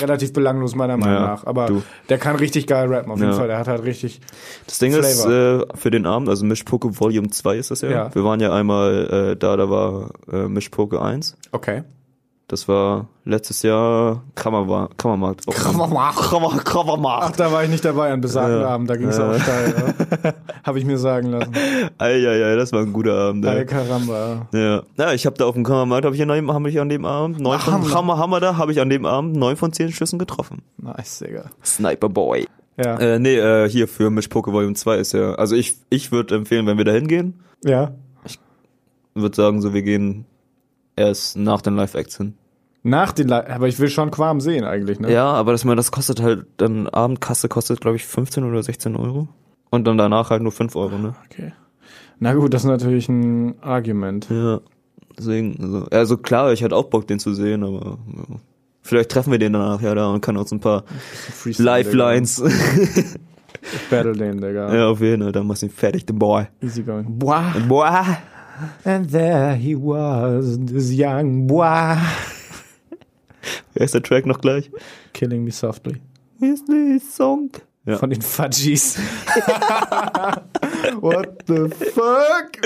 [0.00, 1.46] relativ belanglos meiner Meinung Ja, nach.
[1.46, 1.82] Aber du.
[2.08, 3.36] der kann richtig geil rappen, auf jeden Ja.
[3.36, 3.48] Fall.
[3.48, 4.20] Der hat halt richtig.
[4.66, 5.70] Das Ding ist, Flavor.
[5.72, 7.90] äh, für den Abend, also Mischpoke Volume 2 ist das ja.
[7.90, 8.14] Ja.
[8.14, 11.36] Wir waren ja einmal äh, da, da war äh, Mischpoke 1.
[11.52, 11.82] Okay.
[12.50, 15.46] Das war letztes Jahr Kammerwa Kammermarkt.
[15.46, 16.16] Kammermarkt.
[16.30, 17.38] Kammer, Ach, Kammermarkt.
[17.38, 18.68] da war ich nicht dabei an besagten Ja.
[18.68, 19.30] Abend, da ging es Ja.
[19.30, 19.94] auch steil.
[20.24, 20.32] Ja.
[20.64, 21.52] Habe ich mir sagen lassen.
[21.98, 23.44] Eieiei, das war ein guter Abend.
[23.44, 23.66] Ey.
[23.66, 24.48] caramba.
[24.54, 26.88] Ja, ja ich habe da auf dem Kammermarkt, habe ich, an dem- hab ich an
[26.88, 27.94] dem Abend, neun von, Hammer.
[27.94, 30.62] Hammer, Hammer da, habe ich an dem Abend neun von zehn Schüssen getroffen.
[30.78, 31.50] Nice, Digga.
[31.62, 32.46] Sniper Boy.
[32.82, 32.96] Ja.
[32.98, 36.66] Äh, nee, äh, hier für Mischpoke Volume 2 ist ja, also ich, ich würde empfehlen,
[36.66, 37.92] wenn wir da hingehen, ja.
[39.14, 40.24] würde sagen, so wir gehen
[40.96, 42.34] erst nach den Live-Acts hin.
[42.88, 45.12] Nach den Le aber ich will schon Quam sehen eigentlich, ne?
[45.12, 49.28] Ja, aber das, das kostet halt, dann Abendkasse kostet, glaube ich, 15 oder 16 Euro.
[49.70, 51.14] Und dann danach halt nur 5 Euro, ne?
[51.26, 51.52] Okay.
[52.18, 54.26] Na gut, das ist natürlich ein Argument.
[54.30, 54.60] Ja.
[55.16, 58.36] Deswegen, also, also klar, ich hatte auch Bock, den zu sehen, aber ja.
[58.82, 60.84] vielleicht treffen wir den danach ja da und kann uns ein paar
[61.44, 62.36] Lifelines.
[62.36, 62.50] Digga.
[63.90, 64.74] Battle den, Digga.
[64.74, 66.46] ja, auf jeden Fall, dann machst du ihn fertig, the boy.
[66.62, 67.18] Easy going.
[67.18, 67.52] Boah.
[67.66, 68.18] Boah.
[68.84, 71.96] And there he was, this young boy.
[73.74, 74.70] Wer ist der Track noch gleich?
[75.12, 75.96] Killing me softly.
[76.40, 77.50] Ist the song?
[77.86, 77.96] Ja.
[77.96, 78.98] Von den Fudgies.
[81.00, 82.60] What the fuck?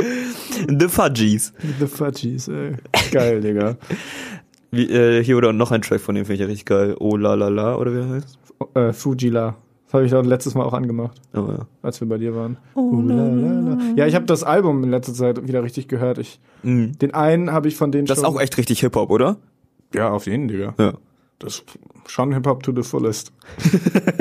[0.69, 1.53] The Fudgies.
[1.79, 2.77] The Fudgies, ey.
[3.11, 3.77] Geil, Digga.
[4.71, 6.97] Wie, äh, hier oder noch ein Track von dem finde ich ja richtig geil.
[6.99, 8.39] Oh la la la, oder wie er heißt?
[8.75, 9.57] Äh, Fujila.
[9.85, 11.67] Das habe ich doch letztes Mal auch angemacht, Aber ja.
[11.83, 12.57] als wir bei dir waren.
[12.75, 13.79] Oh, la, la, la.
[13.97, 16.17] Ja, ich habe das Album in letzter Zeit wieder richtig gehört.
[16.17, 16.99] Ich, Mhm.
[16.99, 18.35] den einen habe ich von denen Das ist schon.
[18.35, 19.37] auch echt richtig Hip-Hop, oder?
[19.95, 20.75] Ja, auf jeden, Digga.
[20.79, 20.95] Ja.
[21.39, 21.65] Das ist
[22.07, 23.33] schon Hip-Hop to the fullest.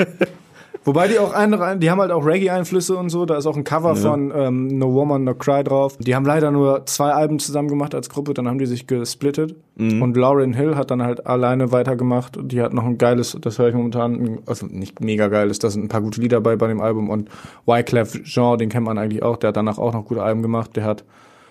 [0.84, 3.24] Wobei die auch andere, die haben halt auch Reggae-Einflüsse und so.
[3.24, 3.94] Da ist auch ein Cover Ja.
[3.94, 5.96] von ähm, No Woman, No Cry drauf.
[5.98, 9.54] Die haben leider nur zwei Alben zusammen gemacht als Gruppe, dann haben die sich gesplittet.
[9.76, 10.02] Mhm.
[10.02, 12.36] Und Lauren Hill hat dann halt alleine weitergemacht.
[12.36, 15.70] Und die hat noch ein geiles, das höre ich momentan, also nicht mega geiles, da
[15.70, 17.10] sind ein paar gute Lieder bei bei dem Album.
[17.10, 17.28] Und
[17.64, 20.74] Wyclef Jean, den kennt man eigentlich auch, der hat danach auch noch gute Alben gemacht.
[20.74, 21.04] Der hat,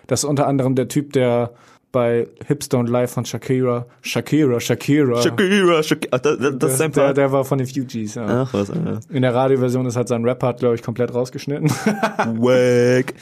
[0.07, 1.51] das ist unter anderem der Typ, der
[1.91, 5.21] bei Hips Don't Lie von Shakira, Shakira, Shakira.
[5.21, 6.09] Shakira, Shakira.
[6.11, 7.17] Ach, das, das, ist sein der, Part.
[7.17, 8.43] der war von den Fugees, ja.
[8.43, 8.99] Ach, was, Alter.
[9.09, 11.69] In der Radioversion ist halt sein Rap-Part, glaube ich, komplett rausgeschnitten.
[12.39, 13.13] Wack.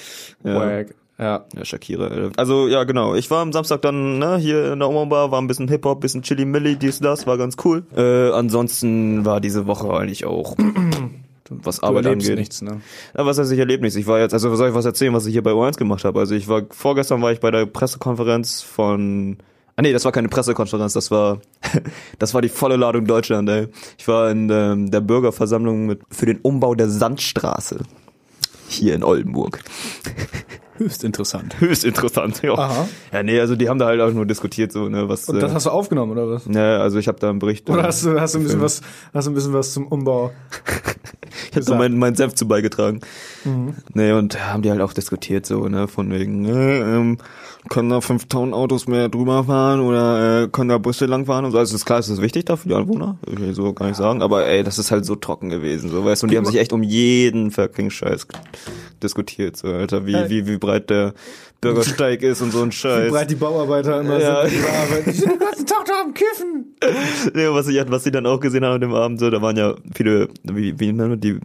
[0.44, 0.56] Ja.
[0.56, 0.96] Wack.
[1.18, 1.46] Ja.
[1.56, 2.08] Ja, Shakira.
[2.08, 2.32] Alter.
[2.38, 3.16] Also, ja, genau.
[3.16, 6.22] Ich war am Samstag dann, ne, hier in der Oma-Bar, war ein bisschen Hip-Hop, bisschen
[6.22, 7.84] Chili Milli, dies, das, war ganz cool.
[7.96, 10.56] Äh, ansonsten war diese Woche eigentlich auch,
[11.50, 12.38] was Du Arbeit angeht.
[12.38, 12.82] nichts, ne?
[13.18, 13.96] Ja, was heißt, ich erlebe nichts.
[13.98, 16.20] Ich war jetzt, also soll ich was erzählen, was ich hier bei O1 gemacht habe?
[16.20, 19.38] Also ich war, vorgestern war ich bei der Pressekonferenz von,
[19.76, 21.40] ah nee, das war keine Pressekonferenz, das war,
[22.20, 23.68] das war die volle Ladung Deutschland, ey.
[23.98, 27.80] Ich war in ähm, der Bürgerversammlung mit, für den Umbau der Sandstraße.
[28.68, 29.60] Hier in Oldenburg.
[30.80, 31.60] Höchst interessant.
[31.60, 32.54] Höchst interessant, ja.
[32.54, 32.88] Aha.
[33.12, 35.52] Ja, nee, also die haben da halt auch nur diskutiert, so, ne, was, Und das
[35.52, 36.46] äh, hast du aufgenommen, oder was?
[36.46, 37.70] ja, also ich habe da einen Bericht.
[37.70, 38.80] Oder äh, hast du, hast du ein bisschen was,
[39.14, 40.32] hast du ein bisschen was zum Umbau?
[41.50, 43.02] Ich habe da mein, mein Senf zu beigetragen.
[43.46, 43.76] Mhm.
[43.94, 47.18] Nee, und haben die halt auch diskutiert, so, ne, von wegen, äh, ähm,
[47.70, 51.58] können da 5000 Autos mehr drüber fahren oder äh, können da Busse langfahren und so.
[51.60, 53.18] Also ist klar, ist das wichtig da für die Anwohner?
[53.28, 54.22] Will ich so gar nicht sagen.
[54.22, 56.58] Aber ey, das ist halt so trocken gewesen, so, weißt du, und die haben sich
[56.58, 58.28] echt um jeden fucking Scheiß
[59.04, 61.14] diskutiert, so, Alter, wie, wie, wie breit der
[61.62, 63.12] Bürgersteig ist und so ein Wie Scheiß.
[63.12, 64.48] breit die Bauarbeiter immer Ja.
[64.48, 65.12] sind, die arbeiten.
[65.12, 66.76] Die sind den ganzen Tag da am Kiffen.
[67.34, 69.58] Nee, was ich, was sie dann auch gesehen haben an dem Abend, so, da waren
[69.58, 71.40] ja viele, wie, wie nennen wir die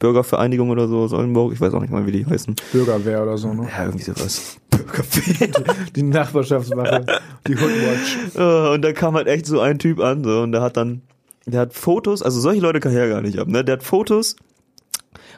[0.00, 2.54] Bürgervereinigung oder so aus Oldenburg, ich weiß auch nicht mal, wie die heißen.
[2.72, 3.68] Bürgerwehr oder so, ne?
[3.76, 4.56] Ja, irgendwie sowas.
[4.88, 5.64] Bürgerwehr.
[5.94, 7.04] Die Nachbarschaftswache.
[7.46, 8.36] Die Hoodwatch.
[8.36, 11.02] Äh, und da kam halt echt so ein Typ an, so, und der hat dann,
[11.46, 13.64] der hat Fotos, also solche Leute kann ich ja gar nicht haben, ne?
[13.64, 14.36] Der hat Fotos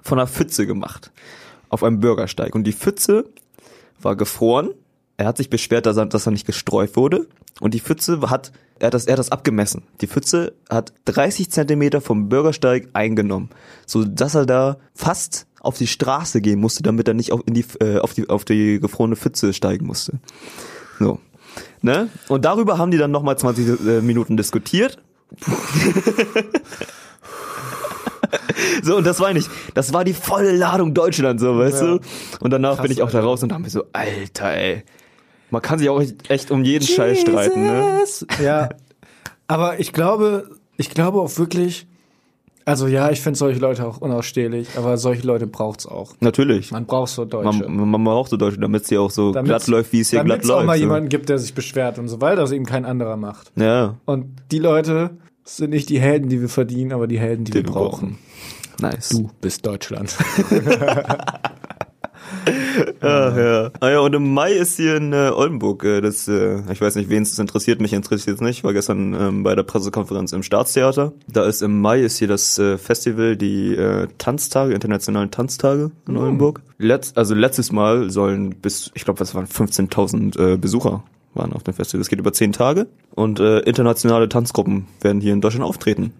[0.02, 1.12] von einer Pfütze gemacht.
[1.68, 2.54] Auf einem Bürgersteig.
[2.54, 3.26] Und die Pfütze
[4.00, 4.70] war gefroren.
[5.16, 7.26] Er hat sich beschwert, dass er, dass er nicht gestreut wurde.
[7.60, 9.82] Und die Pfütze hat, er hat das, er hat das abgemessen.
[10.00, 13.50] Die Pfütze hat 30 Zentimeter vom Bürgersteig eingenommen.
[13.86, 17.54] So, dass er da fast auf die Straße gehen musste, damit er nicht auf, in
[17.54, 20.14] die, äh, auf die, auf die gefrorene Pfütze steigen musste.
[20.98, 21.20] So.
[21.82, 22.08] Ne?
[22.28, 24.98] Und darüber haben die dann nochmal 20 äh, Minuten diskutiert.
[28.82, 31.86] so, und das war nicht, das war die volle Ladung Deutschland, so, weißt Ja.
[31.96, 32.00] du?
[32.40, 34.84] Und danach Krass, bin ich auch da raus und dachte mir so, Alter, ey.
[35.50, 37.98] Man kann sich auch echt um jeden Scheiß streiten, ne?
[38.00, 38.26] Jesus.
[38.42, 38.68] Ja.
[39.48, 41.88] Aber ich glaube, ich glaube auch wirklich,
[42.64, 46.14] also ja, ich finde solche Leute auch unausstehlich, aber solche Leute braucht's auch.
[46.20, 46.70] Natürlich.
[46.72, 47.68] Man braucht so Deutsche.
[47.68, 50.10] Man, man braucht so Deutsche, damit es hier auch so Damit's- glatt läuft, wie es
[50.10, 50.66] hier glatt damit's auch läuft.
[50.66, 50.82] mal so.
[50.82, 53.50] jemanden gibt, der sich beschwert und so, weil das eben kein anderer macht.
[53.56, 55.10] ja, Und die Leute
[55.44, 58.18] sind nicht die Helden, die wir verdienen, aber die Helden, die, wir brauchen.
[58.80, 59.08] Nice.
[59.10, 60.16] Du bist Deutschland.
[63.00, 63.70] Ah, ja.
[63.80, 66.96] Ah ja, und im Mai ist hier in äh, Oldenburg, äh, das, äh, ich weiß
[66.96, 70.32] nicht, wen es interessiert, mich interessiert es nicht, ich war gestern ähm, bei der Pressekonferenz
[70.32, 71.12] im Staatstheater.
[71.26, 76.16] Da ist im Mai ist hier das äh, Festival, die äh, Tanztage, internationalen Tanztage in
[76.16, 76.62] Oldenburg.
[76.78, 81.02] Letz, also letztes Mal sollen bis, ich glaube, das waren 15.000 äh, Besucher
[81.34, 82.00] waren auf dem Festival.
[82.00, 86.12] Es geht über zehn Tage und äh, internationale Tanzgruppen werden hier in Deutschland auftreten.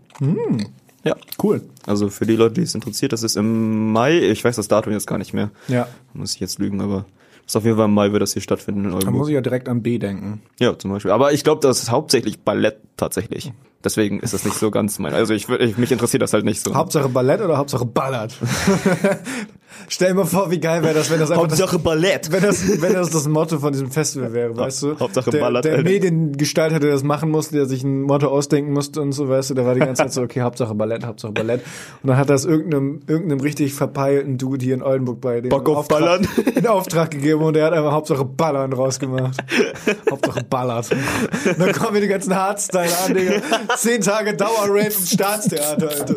[1.04, 1.62] Ja, Cool.
[1.86, 4.18] also für die Leute, die es interessiert, das ist im Mai.
[4.18, 5.50] Ich weiß das Datum jetzt gar nicht mehr.
[5.68, 5.88] Ja.
[6.12, 7.06] Muss ich jetzt lügen, aber
[7.44, 9.34] das ist auf jeden Fall im Mai wird das hier stattfinden in Da muss ich
[9.34, 10.42] ja direkt an B denken.
[10.58, 11.10] Ja, zum Beispiel.
[11.10, 13.52] Aber ich glaube, das ist hauptsächlich Ballett tatsächlich.
[13.82, 15.14] Deswegen ist das nicht so ganz mein.
[15.14, 16.74] Also ich, ich mich interessiert das halt nicht so.
[16.74, 18.36] Hauptsache Ballett oder Hauptsache Ballert?
[19.88, 22.30] Stell dir mal vor, wie geil wäre das, wenn das einfach das, Ballett.
[22.30, 24.98] wenn das, wenn das das Motto von diesem Festival wäre, weißt du?
[24.98, 25.84] Hauptsache der, Ballert, Der Alter.
[25.84, 29.54] Mediengestalter, der das machen musste, der sich ein Motto ausdenken musste und so, weißt du,
[29.54, 31.62] der war die ganze Zeit so, okay, Hauptsache Ballett, Hauptsache Ballett.
[32.02, 35.68] Und dann hat das irgendeinem, irgendeinem richtig verpeilten Dude hier in Oldenburg bei dem Bock
[35.68, 36.28] auf Auftrag, Ballern.
[36.54, 39.36] in Auftrag gegeben und der hat einfach Hauptsache Ballern rausgemacht.
[40.10, 40.90] Hauptsache Ballert.
[40.90, 43.32] Und dann kommen wir die ganzen Hardstyle an, Digga.
[43.76, 46.16] Zehn Tage Dauerrave im Staatstheater, Alter.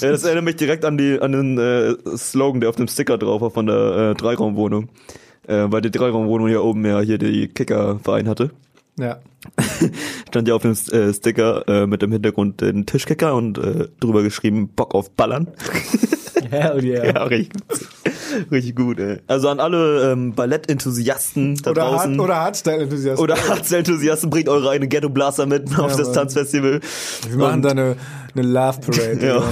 [0.00, 3.18] Ja, das erinnert mich direkt an die an den äh, Slogan, der auf dem Sticker
[3.18, 4.88] drauf war von der äh, Dreiraumwohnung.
[5.46, 8.50] Äh, weil die Dreiraumwohnung hier oben ja hier die Kickerverein hatte.
[8.98, 9.18] Ja.
[10.28, 14.22] Stand ja auf dem äh, Sticker äh, mit dem Hintergrund den Tischkicker und äh, drüber
[14.22, 15.48] geschrieben Bock auf Ballern.
[16.50, 17.04] Hell yeah.
[17.06, 17.80] Ja, richtig gut.
[18.50, 19.18] Richtig gut, ey.
[19.26, 22.12] Also an alle ähm, Ballettenthusiasten da Oder, draußen.
[22.12, 23.22] Hard, oder Hardstyle-Enthusiasten.
[23.22, 26.12] oder Hardstyle-Enthusiasten, bringt eure eigene Ghetto Blaster mit auf das.
[26.12, 26.80] Tanzfestival.
[27.28, 27.96] Wir machen Und da eine,
[28.34, 29.26] eine Love Parade.
[29.26, 29.42] Ja.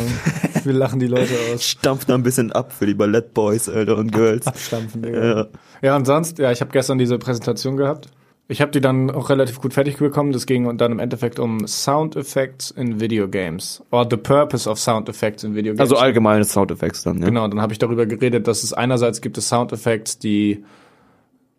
[0.64, 1.64] Wir lachen die Leute aus.
[1.68, 4.46] stampft da ein bisschen ab für die Ballettboys, Alter, und Girls.
[4.46, 5.24] Abstampfen, Digga.
[5.24, 5.46] Ja.
[5.82, 8.08] Ja, und sonst, ja, ich habe gestern diese Präsentation gehabt.
[8.48, 10.32] Ich habe die dann auch relativ gut fertig bekommen.
[10.32, 13.82] Das ging dann im Endeffekt um Sound Effects in Video Games.
[13.90, 15.80] Or the purpose of Sound Effects in Video Games.
[15.80, 17.26] Also allgemeine Soundeffekte dann, ja.
[17.26, 20.64] Genau, dann habe ich darüber geredet, dass es einerseits gibt es Sound Effects, die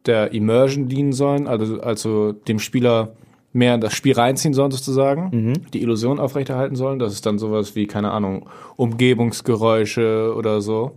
[0.05, 3.13] der Immersion dienen sollen, also, also dem Spieler
[3.53, 6.99] mehr in das Spiel reinziehen sollen sozusagen, die Illusion aufrechterhalten sollen.
[6.99, 10.91] Das ist dann sowas wie, keine Ahnung, Umgebungsgeräusche oder so.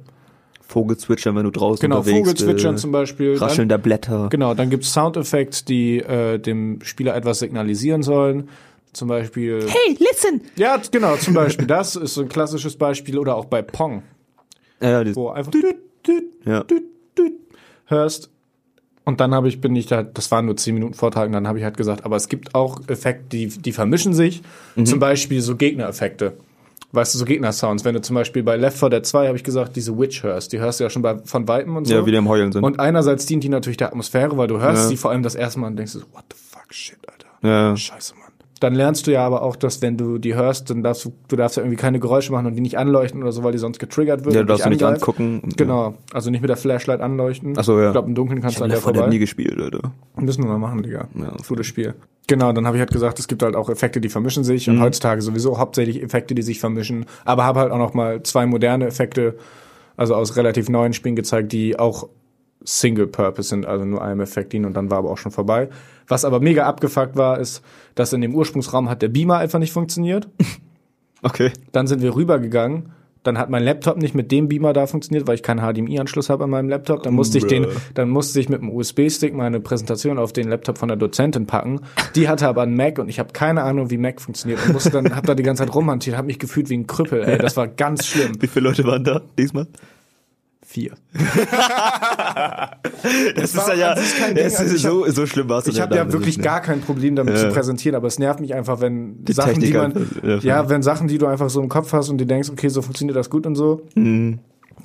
[0.69, 2.83] Vogelzwitschern, wenn du draußen Genau, unterwegs Vogelzwitschern bist.
[2.83, 3.37] zum Beispiel.
[3.37, 4.29] Rascheln der Blätter.
[4.31, 8.49] Genau, dann gibt's Soundeffekte, die äh, dem Spieler etwas signalisieren sollen.
[8.92, 9.64] Zum Beispiel.
[9.69, 10.40] Hey, listen!
[10.57, 11.66] Ja, genau, zum Beispiel.
[11.66, 13.19] Das ist so ein klassisches Beispiel.
[13.19, 14.03] Oder auch bei Pong,
[14.81, 16.64] Ja, die, wo einfach düt, düt, ja.
[16.64, 16.83] düt,
[17.16, 17.35] düt
[17.85, 18.31] hörst.
[19.07, 21.47] Und dann habe ich, bin ich da, das waren nur 10 Minuten Vortrag, und dann
[21.49, 24.42] habe ich halt gesagt, aber es gibt auch Effekte, die, die vermischen sich.
[24.75, 24.85] Mhm.
[24.85, 26.35] Zum Beispiel so Gegnereffekte.
[26.92, 27.85] Weißt du, so Gegner-Sounds.
[27.85, 30.53] Wenn du zum Beispiel bei Left 4 Dead 2, habe ich gesagt, diese Witch hörst,
[30.53, 31.95] die hörst du ja schon bei, von Weitem und so.
[31.95, 32.64] ja, wie die am Heulen sind.
[32.64, 34.88] Und einerseits dient die natürlich der Atmosphäre, weil du hörst Ja.
[34.88, 37.29] sie vor allem das erste Mal und denkst so, what the fuck, shit, Alter.
[37.49, 37.77] ja.
[37.77, 38.26] Scheiße, Mann.
[38.61, 41.37] Dann lernst du ja aber auch, dass wenn du die hörst, dann darfst du, du
[41.37, 43.79] darfst ja irgendwie keine Geräusche machen und die nicht anleuchten oder so, weil die sonst
[43.79, 44.35] getriggert wird.
[44.35, 45.42] ja, du darfst du nicht angucken.
[45.57, 47.53] Genau, also nicht mit der Flashlight anleuchten.
[47.59, 47.88] Ach so, ja.
[47.88, 49.09] Ich glaube, im Dunkeln kannst Ich du 4 Dead vorbei.
[49.09, 49.92] nie gespielt, Alter.
[50.19, 51.07] Müssen wir mal machen, Digga.
[51.14, 51.95] Ja, Gutes Spiel.
[52.29, 54.77] Genau, dann habe ich halt gesagt, es gibt halt auch Effekte, die vermischen sich Mhm.
[54.77, 57.05] und heutzutage sowieso hauptsächlich Effekte, die sich vermischen.
[57.27, 59.37] Aber habe halt auch noch mal zwei moderne Effekte,
[59.99, 62.09] also aus relativ neuen Spielen gezeigt, die auch
[62.64, 65.69] Single-Purpose sind, also nur einem Effekt dienen und dann war aber auch schon vorbei.
[66.09, 67.62] Was aber mega abgefuckt war, ist,
[67.95, 70.29] dass in dem Ursprungsraum hat der Beamer einfach nicht funktioniert.
[71.23, 71.51] Okay.
[71.73, 72.92] Dann sind wir rübergegangen.
[73.23, 76.45] Dann hat mein Laptop nicht mit dem Beamer da funktioniert, weil ich keinen HDMI-Anschluss habe
[76.45, 77.03] an meinem Laptop.
[77.03, 80.79] Dann musste ich den, dann musste ich mit dem USB-Stick meine Präsentation auf den Laptop
[80.79, 81.81] von der Dozentin packen.
[82.14, 84.90] Die hatte aber einen Mac und ich habe keine Ahnung, wie Mac funktioniert und musste
[84.90, 87.25] dann, hab da die ganze Zeit rumhantiert, habe mich gefühlt wie ein Krüppel.
[87.25, 88.33] Ey, das war ganz schlimm.
[88.38, 89.66] Wie viele Leute waren da diesmal?
[90.68, 90.94] Vier.
[93.37, 96.12] Das war ist ja, ja Also ist so, so schlimm war es Ich habe ja
[96.12, 99.70] wirklich gar kein Problem damit zu präsentieren, aber es nervt mich einfach, wenn Sachen, Technik
[99.70, 102.26] die man, ja, ja, wenn Sachen, die du einfach so im Kopf hast und dir
[102.26, 103.87] denkst, okay, so funktioniert das gut und so,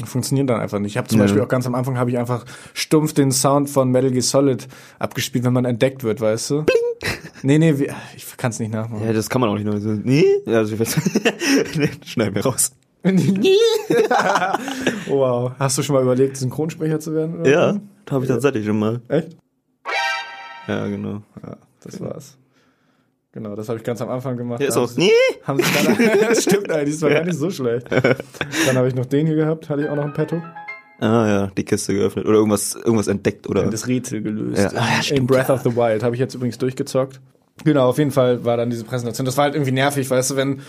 [0.05, 0.91] funktionieren dann einfach nicht.
[0.91, 1.23] Ich habe zum Ja.
[1.23, 4.67] Beispiel auch ganz am Anfang habe ich einfach stumpf den Sound von Metal Gear Solid
[4.99, 6.63] abgespielt, wenn man entdeckt wird, weißt du?
[6.63, 7.11] Bling.
[7.41, 9.03] Nee, nee, ich kann es nicht nachmachen.
[9.03, 9.89] Ja, das kann man auch nicht nur so.
[9.89, 10.25] Nee?
[10.45, 10.95] Ja, also ich weiß.
[11.75, 12.71] nee, schneiden wir raus.
[15.07, 15.51] wow.
[15.59, 17.41] Hast du schon mal überlegt, Synchronsprecher zu werden?
[17.41, 17.49] Oder?
[17.51, 19.01] Ja, da habe ich tatsächlich schon mal.
[19.07, 19.35] Echt?
[20.67, 21.21] Ja, genau.
[21.43, 22.37] Ja, das war's.
[23.33, 24.59] Genau, das habe ich ganz am Anfang gemacht.
[24.61, 24.81] Ja, ist auch.
[24.81, 25.11] haben sie- Nee?
[25.43, 27.87] Haben dann, das stimmt eigentlich, das war gar nicht so schlecht.
[27.91, 30.41] Dann habe ich noch den hier gehabt, hatte ich auch noch ein Petto.
[30.99, 33.65] Ah ja, die Kiste geöffnet oder irgendwas, irgendwas entdeckt oder.
[33.67, 34.61] Das Rätsel gelöst.
[34.61, 34.69] Ja.
[34.79, 37.19] Ah, ja, in Breath of the Wild habe ich jetzt übrigens durchgezockt.
[37.63, 39.25] Genau, auf jeden Fall war dann diese Präsentation.
[39.25, 40.61] Das war halt irgendwie nervig, weißt du, wenn,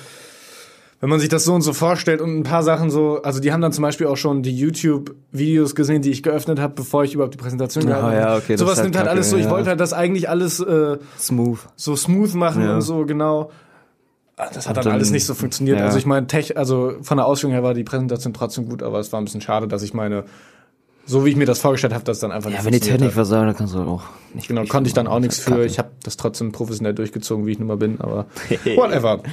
[1.03, 3.53] wenn man sich das so und so vorstellt und ein paar Sachen so, also die
[3.53, 7.12] haben dann zum Beispiel auch schon die YouTube-Videos gesehen, die ich geöffnet habe, bevor ich
[7.12, 8.17] überhaupt die Präsentation gehalten habe.
[8.17, 9.51] ja, okay, Sowas halt nimmt halt alles so, ich ja.
[9.51, 11.59] wollte halt das eigentlich alles äh, Smooth.
[11.77, 12.77] so smooth machen Ja.
[12.77, 13.51] und so, genau.
[14.37, 15.79] das hat dann, dann- alles nicht so funktioniert.
[15.79, 15.85] ja.
[15.85, 18.99] Also ich meine, Tech, also von der Ausführung her war die Präsentation trotzdem gut, aber
[19.01, 20.25] es war ein bisschen schade, dass ich meine,
[21.05, 23.12] so wie ich mir das vorgestellt habe, das dann einfach Ja, wenn die Technik hat.
[23.15, 24.47] versagt, dann kannst du halt auch nicht.
[24.47, 25.51] Genau, konnte ich dann auch nichts für.
[25.51, 25.65] Kacke.
[25.65, 28.27] Ich habe das trotzdem professionell durchgezogen, wie ich nun mal bin, aber
[28.77, 29.21] whatever.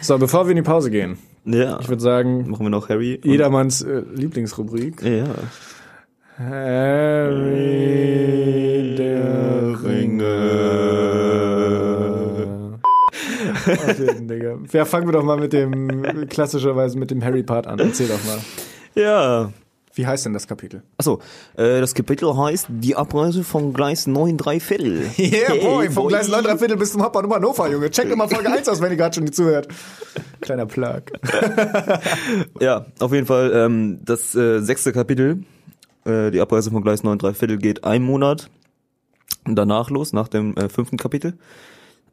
[0.00, 1.78] So, bevor wir in die Pause gehen, Ja.
[1.80, 3.20] ich würde sagen, Machen wir noch Harry.
[3.24, 5.02] jedermanns äh, Lieblingsrubrik.
[5.02, 5.24] Ja.
[7.54, 10.30] Harry der Ringe.
[13.66, 14.58] Auf jeden, Digga.
[14.72, 17.78] Ja, fangen wir doch mal mit dem, klassischerweise mit dem Harry-Part an.
[17.78, 18.38] Erzähl doch mal.
[18.94, 19.52] Ja.
[19.94, 20.82] Wie heißt denn das Kapitel?
[20.98, 21.20] Achso,
[21.56, 25.10] äh, das Kapitel heißt Die Abreise von Gleis 9 3 Viertel.
[25.18, 26.08] Yeah, boy, vom boy.
[26.08, 27.90] Gleis 9 3 Viertel bis zum Hauptbahnhof Hannover, Junge.
[27.90, 29.68] Check mal Folge 1 aus, wenn ihr gerade schon nicht zuhört.
[30.40, 31.02] Kleiner Plug.
[32.60, 35.44] Ja, auf jeden Fall ähm, das äh, sechste Kapitel,
[36.04, 38.50] äh, die Abreise von Gleis 9 3 Viertel geht ein Monat
[39.44, 41.34] danach los, nach dem äh, fünften Kapitel.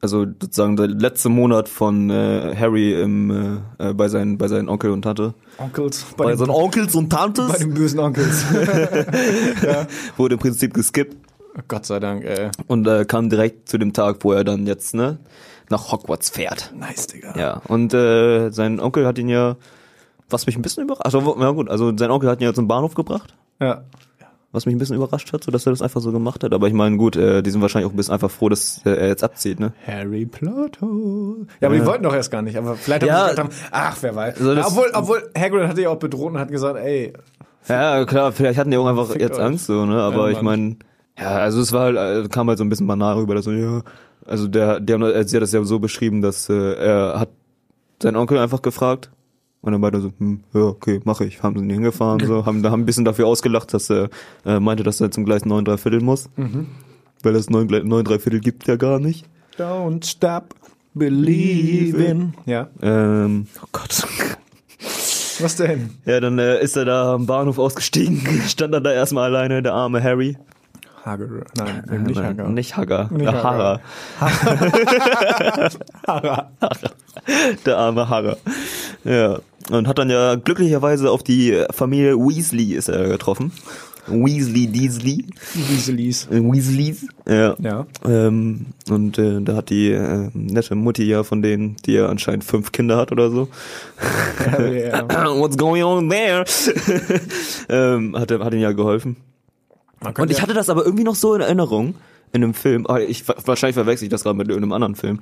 [0.02, 4.68] Also sozusagen der letzte Monat von äh, Harry im, äh, äh, bei, seinen, bei seinen
[4.68, 5.36] Onkel und Tante.
[5.58, 6.06] Onkels.
[6.18, 8.44] Bei, Bei, seinen Onkels und bei Tantes den bösen Onkels.
[10.18, 11.18] wurde im Prinzip geskippt
[11.68, 12.50] Gott sei Dank, ey.
[12.68, 15.20] und äh, kam direkt zu dem Tag, wo er dann jetzt ne
[15.70, 16.74] nach Hogwarts fährt.
[16.78, 17.34] Nice, Digga.
[17.38, 19.56] Ja, und äh, sein Onkel hat ihn ja,
[20.30, 22.68] was mich ein bisschen überrascht, also ja gut, also sein Onkel hat ihn ja zum
[22.68, 23.84] Bahnhof gebracht, Ja.
[24.52, 26.54] Was mich ein bisschen überrascht hat, so dass er das einfach so gemacht hat.
[26.54, 28.90] Aber ich meine, gut, äh, die sind wahrscheinlich auch ein bisschen einfach froh, dass äh,
[28.92, 29.72] er jetzt abzieht, ne?
[29.88, 30.88] Harry Potter.
[31.62, 32.58] Ja, aber die wollten doch erst gar nicht.
[32.58, 33.24] Aber vielleicht haben Ja.
[33.26, 34.38] sie gedacht, haben, ach, wer weiß.
[34.38, 37.14] Also das- obwohl, obwohl Hagrid hatte ja auch bedroht und hat gesagt, ey,
[37.70, 39.46] Ja, klar, vielleicht hatten die auch einfach jetzt euch.
[39.46, 40.02] Angst, so, ne?
[40.02, 40.78] Aber Ja, ich meine,
[41.18, 43.52] ja, also es war halt, äh, kam halt so ein bisschen banal rüber, dass so,
[43.52, 43.82] ja,
[44.26, 47.30] also der, der, sie hat das ja so beschrieben, dass äh, er hat
[48.02, 49.12] seinen Onkel einfach gefragt.
[49.62, 51.44] Und dann beide so, hm, ja, okay, mache ich.
[51.44, 54.10] Haben sie ihn hingefahren, so, haben, haben ein bisschen dafür ausgelacht, dass er
[54.46, 56.30] äh, meinte, dass er zum Gleis 9 3 Viertel muss.
[57.24, 59.26] Weil das 9, 9 3 Viertel gibt ja gar nicht.
[59.58, 60.56] don't stop
[60.96, 62.34] believing.
[62.46, 62.68] Ja.
[62.82, 64.04] Ähm, oh Gott.
[65.40, 65.92] Was denn?
[66.06, 69.74] Ja, dann äh, ist er da am Bahnhof ausgestiegen, stand dann da erstmal alleine, der
[69.74, 70.38] arme Harry.
[71.06, 71.28] Hager.
[71.58, 72.50] Nein, eben nicht Äh, Hager.
[72.50, 73.10] Nicht Hager.
[73.12, 73.82] Nicht der Hager.
[74.20, 75.72] Harrer.
[76.08, 76.52] Hager.
[77.66, 78.38] Der arme Harrer.
[79.04, 79.40] Ja.
[79.72, 83.52] Und hat dann ja glücklicherweise auf die Familie Weasley ist er getroffen.
[84.08, 85.26] Weasley Deasley.
[85.54, 86.28] Weasleys.
[86.30, 87.06] Weasleys.
[87.28, 87.56] Ja.
[87.60, 87.86] Ja.
[88.06, 92.44] Ähm, und äh, da hat die äh, nette Mutti ja von denen, die ja anscheinend
[92.44, 93.48] fünf Kinder hat oder so.
[94.60, 95.08] ja.
[95.40, 96.44] What's going on there?
[97.70, 99.18] ähm, hat, er- hat ihm ja geholfen.
[100.18, 101.96] Und ich hatte das aber irgendwie noch so in Erinnerung
[102.34, 105.20] in einem Film, ah, ich wahrscheinlich verwechsel ich das gerade mit irgendeinem anderen Film,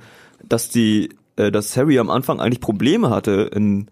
[0.48, 3.88] dass die, äh, dass Harry am Anfang eigentlich Probleme hatte, in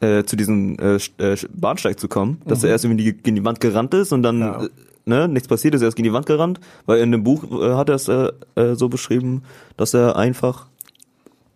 [0.00, 3.60] äh, zu diesem äh, äh, Bahnsteig zu kommen, dass er erst irgendwie gegen die Wand
[3.60, 4.62] gerannt ist und dann Ja.
[4.64, 4.68] äh,
[5.06, 7.74] ne, nichts passiert ist, er ist gegen die Wand gerannt, weil in dem Buch äh,
[7.74, 8.32] hat er es äh,
[8.74, 9.42] so beschrieben,
[9.76, 10.66] dass er einfach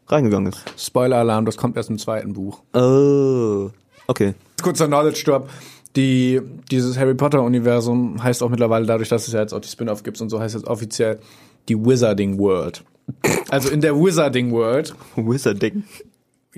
[0.07, 0.65] reingegangen ist.
[0.79, 2.61] Spoiler-Alarm, das kommt erst im zweiten Buch.
[2.75, 3.71] Oh,
[4.07, 4.35] okay.
[4.63, 5.49] Kurzer Knowledge Drop.
[5.97, 9.69] Die, dieses Harry Potter Universum heißt auch mittlerweile dadurch, dass es ja jetzt auch die
[9.69, 11.19] Spin-off gibt und so heißt es offiziell
[11.69, 12.85] die Wizarding World.
[13.49, 15.85] Also in der Wizarding World, Wizarding.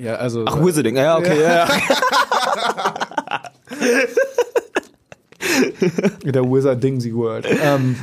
[0.00, 1.66] Ja, also Ach, Wizarding, ja, okay, ja.
[1.66, 1.68] ja.
[6.32, 7.46] der Wizardingsy World.
[7.62, 7.96] Ähm,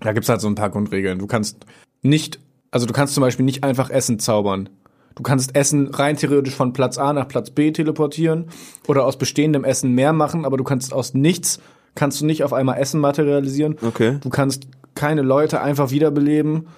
[0.00, 1.18] Da gibt's halt so ein paar Grundregeln.
[1.18, 1.58] Du kannst
[2.02, 2.38] nicht,
[2.70, 4.68] also du kannst zum Beispiel nicht einfach Essen zaubern.
[5.16, 8.46] Du kannst Essen rein theoretisch von Platz A nach Platz B teleportieren
[8.86, 11.58] oder aus bestehendem Essen mehr machen, aber du kannst aus nichts,
[11.96, 13.76] kannst du nicht auf einmal Essen materialisieren.
[13.82, 14.18] Okay.
[14.20, 16.68] Du kannst keine Leute einfach wiederbeleben.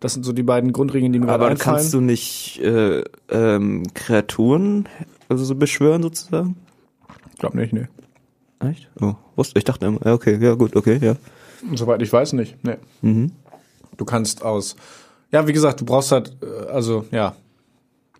[0.00, 1.76] Das sind so die beiden Grundregeln, die mir gerade Aber einfallen.
[1.76, 4.88] kannst du nicht äh, ähm, Kreaturen
[5.28, 6.56] also so beschwören sozusagen?
[7.32, 7.86] ich glaube nicht, nee.
[8.60, 8.90] Echt?
[9.00, 10.00] Oh, wusste ich dachte immer.
[10.04, 11.16] Ja, okay, ja gut, okay, ja.
[11.74, 12.56] Soweit ich weiß nicht.
[12.64, 12.76] Nee.
[13.02, 13.32] Mhm.
[13.96, 14.76] Du kannst aus,
[15.30, 17.36] ja, wie gesagt, du brauchst halt, äh, also, ja.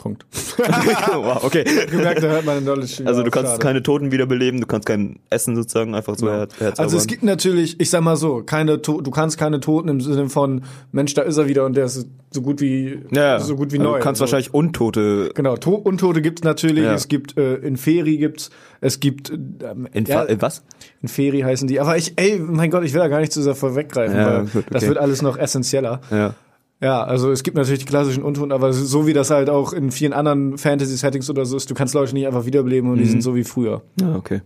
[0.01, 0.25] Punkt.
[0.57, 1.63] wow, okay.
[1.91, 3.03] Gemerkt, da hört meine Knowledge.
[3.05, 3.63] Also du kannst schade.
[3.63, 6.75] keine Toten wiederbeleben, du kannst kein Essen sozusagen einfach so her herzaubern.
[6.79, 10.01] Also es gibt natürlich, ich sag mal so, keine to du kannst keine Toten im
[10.01, 13.57] Sinne von Mensch, da ist er wieder und der ist so gut wie ja, so
[13.57, 13.99] gut wie also neu.
[13.99, 14.23] Du kannst so.
[14.23, 16.95] wahrscheinlich Untote genau, to Untote gibt's natürlich, Ja.
[16.95, 18.49] es gibt äh, Inferi gibt's,
[18.81, 20.65] es gibt ähm, in ja, äh, was?
[21.03, 23.55] Inferi heißen die, aber ich ey, mein Gott, ich will da gar nicht zu sehr
[23.55, 24.89] vorweggreifen, Ja, weil gut, das okay.
[24.89, 26.01] wird alles noch essentieller.
[26.11, 26.35] Ja.
[26.81, 29.91] Ja, also es gibt natürlich die klassischen Untoten, aber so wie das halt auch in
[29.91, 33.03] vielen anderen Fantasy-Settings oder so ist, du kannst Leute nicht einfach wiederbeleben und Mhm.
[33.03, 33.83] die sind so wie früher.
[34.01, 34.41] Ja, okay.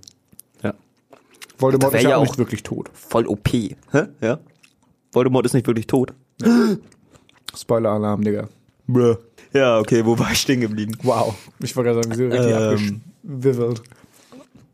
[0.63, 0.75] Ja.
[1.59, 2.91] Voldemort ist ja, ja auch nicht wirklich tot.
[2.93, 3.49] Voll OP.
[3.93, 4.03] Hä?
[4.21, 4.41] Ja.
[5.13, 6.13] Voldemort ist nicht wirklich tot.
[7.57, 8.49] Spoiler-Alarm, Digga.
[8.89, 9.17] Bruh.
[9.53, 10.97] Ja, okay, wo war ich stehen geblieben?
[11.05, 11.35] Wow.
[11.61, 13.75] Ich wollte gerade sagen, wir richtig Ähm.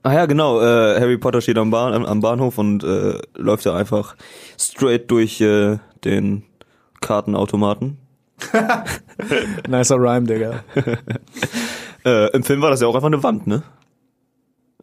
[0.02, 0.60] Ah ja, genau.
[0.62, 4.16] Äh, Harry Potter steht am, Bahn, am, am Bahnhof und äh, läuft da einfach
[4.58, 6.44] straight durch äh, den
[7.00, 7.98] Kartenautomaten.
[9.68, 10.64] Nicer Rhyme, Digga.
[12.02, 13.62] Äh, Im Film war das ja auch einfach eine Wand, ne?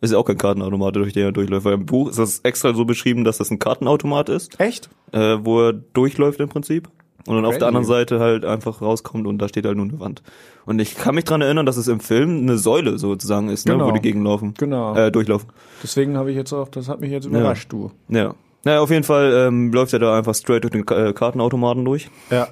[0.02, 1.66] Ist ja auch kein Kartenautomat, durch den er durchläuft.
[1.66, 4.88] Weil im Buch ist das extra so beschrieben, dass das ein Kartenautomat ist, Echt?
[5.14, 6.90] äh, wo er durchläuft im Prinzip.
[7.26, 10.00] Und dann auf der anderen Seite halt einfach rauskommt und da steht halt nur eine
[10.00, 10.22] Wand.
[10.68, 13.74] Und ich kann mich dran erinnern, dass es im Film eine Säule sozusagen ist, ne,
[13.74, 13.88] Genau.
[13.88, 14.54] wo die gegenlaufen.
[14.56, 14.96] Genau.
[14.96, 15.50] Äh, durchlaufen.
[15.82, 17.92] Deswegen habe ich jetzt auch, das hat mich jetzt überrascht, du.
[18.10, 18.36] Ja.
[18.64, 21.86] Naja, auf jeden Fall ähm, läuft er da einfach straight durch den Ka- äh, Kartenautomaten
[21.86, 22.10] durch.
[22.30, 22.48] Ja.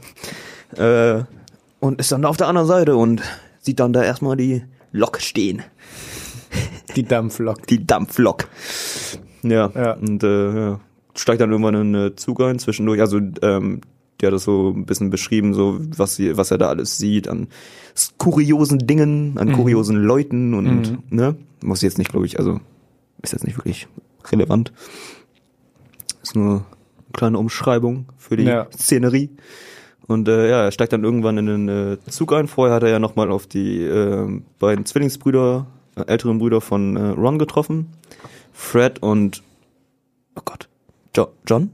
[0.78, 1.24] Äh,
[1.80, 3.22] und ist dann da auf der anderen Seite und
[3.60, 5.62] sieht dann da erstmal die Lok stehen.
[6.96, 7.68] Die Dampflok.
[7.68, 8.48] Die Dampflok.
[9.44, 9.72] Ja.
[9.76, 9.94] Ja.
[9.94, 10.80] Und äh, ja.
[11.16, 13.02] steigt dann irgendwann in einen Zug ein zwischendurch.
[13.02, 13.82] Also ähm,
[14.22, 17.28] der hat das so ein bisschen beschrieben, so was, sie, was er da alles sieht
[17.28, 17.48] an
[18.18, 22.62] kuriosen Dingen, an kuriosen Leuten und ne, muss jetzt nicht, glaube ich, also
[23.22, 23.88] ist jetzt nicht wirklich
[24.32, 24.72] relevant.
[26.26, 26.66] Ist nur eine
[27.14, 28.66] kleine Umschreibung für die Ja.
[28.76, 29.30] Szenerie.
[30.08, 32.48] Und äh, ja, er steigt dann irgendwann in den äh, Zug ein.
[32.48, 37.02] Vorher hat er ja nochmal auf die äh, beiden Zwillingsbrüder, äh, älteren Brüder von äh,
[37.10, 37.92] Ron getroffen.
[38.54, 39.44] Fred und
[40.36, 40.68] oh Gott.
[41.16, 41.70] Jo John?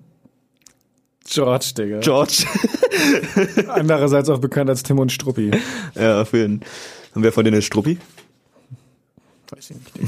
[1.25, 1.99] George, Digga.
[1.99, 2.43] George.
[3.69, 5.51] Andererseits auch bekannt als Tim und Struppi.
[5.95, 6.61] ja, für ihn.
[7.15, 7.97] Und wer von denen ist Struppi?
[9.49, 10.07] Weiß ich nicht, Digga.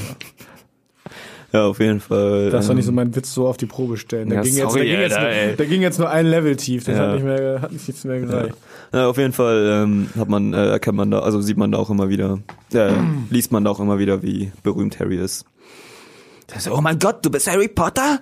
[1.53, 2.49] Ja, auf jeden Fall.
[2.49, 4.27] Darfst doch nicht so ähm, meinen Witz so auf die Probe stellen.
[4.29, 6.55] Der, Ja, ging, jetzt, der, sorry, ging, jetzt nur, der ging jetzt nur ein Level
[6.55, 6.85] tief.
[6.85, 7.03] Das Ja.
[7.07, 8.55] hat nicht mehr, hat nicht nichts mehr gereicht.
[8.91, 11.77] Ja, auf jeden Fall ähm, hat man, äh, erkennt man da, also sieht man da
[11.77, 12.39] auch immer wieder,
[12.73, 12.91] äh,
[13.29, 15.45] liest man da auch immer wieder, wie berühmt Harry ist.
[16.51, 18.19] Der so, oh mein Gott, du bist Harry Potter?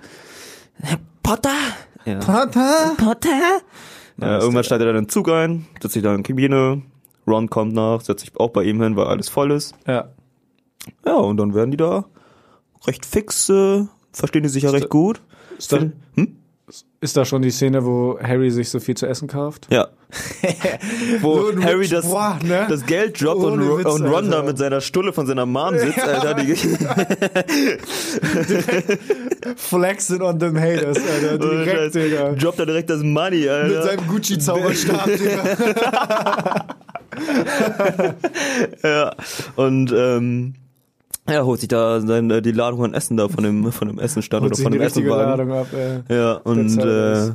[0.82, 1.50] Herr Potter?
[2.04, 2.18] Ja.
[2.18, 2.92] Papa?
[2.98, 3.60] Potter?
[4.20, 6.82] Ja, irgendwann steigt er dann in den Zug ein, setzt sich da in die Kabine,
[7.26, 9.74] Ron kommt nach, setzt sich auch bei ihm hin, weil alles voll ist.
[9.86, 10.08] Ja.
[11.06, 12.04] Ja, und dann werden die da
[12.86, 15.20] recht fix, äh, verstehen die sich ja recht gut.
[15.58, 15.78] Ist da,
[16.16, 16.36] Hm?
[17.00, 19.68] ist da schon die Szene, wo Harry sich so viel zu essen kauft?
[19.70, 19.88] Ja.
[21.22, 22.66] Wo So Harry das, Boy, ne?
[22.68, 24.48] das Geld droppt und, Witz, und Ron da Alter.
[24.48, 26.34] mit seiner Stulle von seiner Mom sitzt, Alter.
[26.34, 26.54] Die,
[29.56, 31.38] Flexing on them haters, Alter.
[31.38, 32.32] Direkt, Digga.
[32.32, 33.74] droppt er direkt das Money, Alter.
[33.74, 36.66] Mit seinem Gucci-Zauberstab, Digga.
[38.82, 39.14] ja.
[39.56, 40.54] Und ähm,
[41.28, 43.98] ja, holt sich da sein, äh, die Ladung an Essen da von dem, von dem
[43.98, 45.28] Essenstand oder von dem Essenwagen.
[45.46, 46.16] Ladung ab, ey.
[46.16, 47.30] Ja, und äh,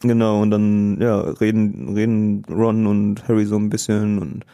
[0.00, 4.44] genau, und dann ja, reden, reden Ron und Harry so ein bisschen und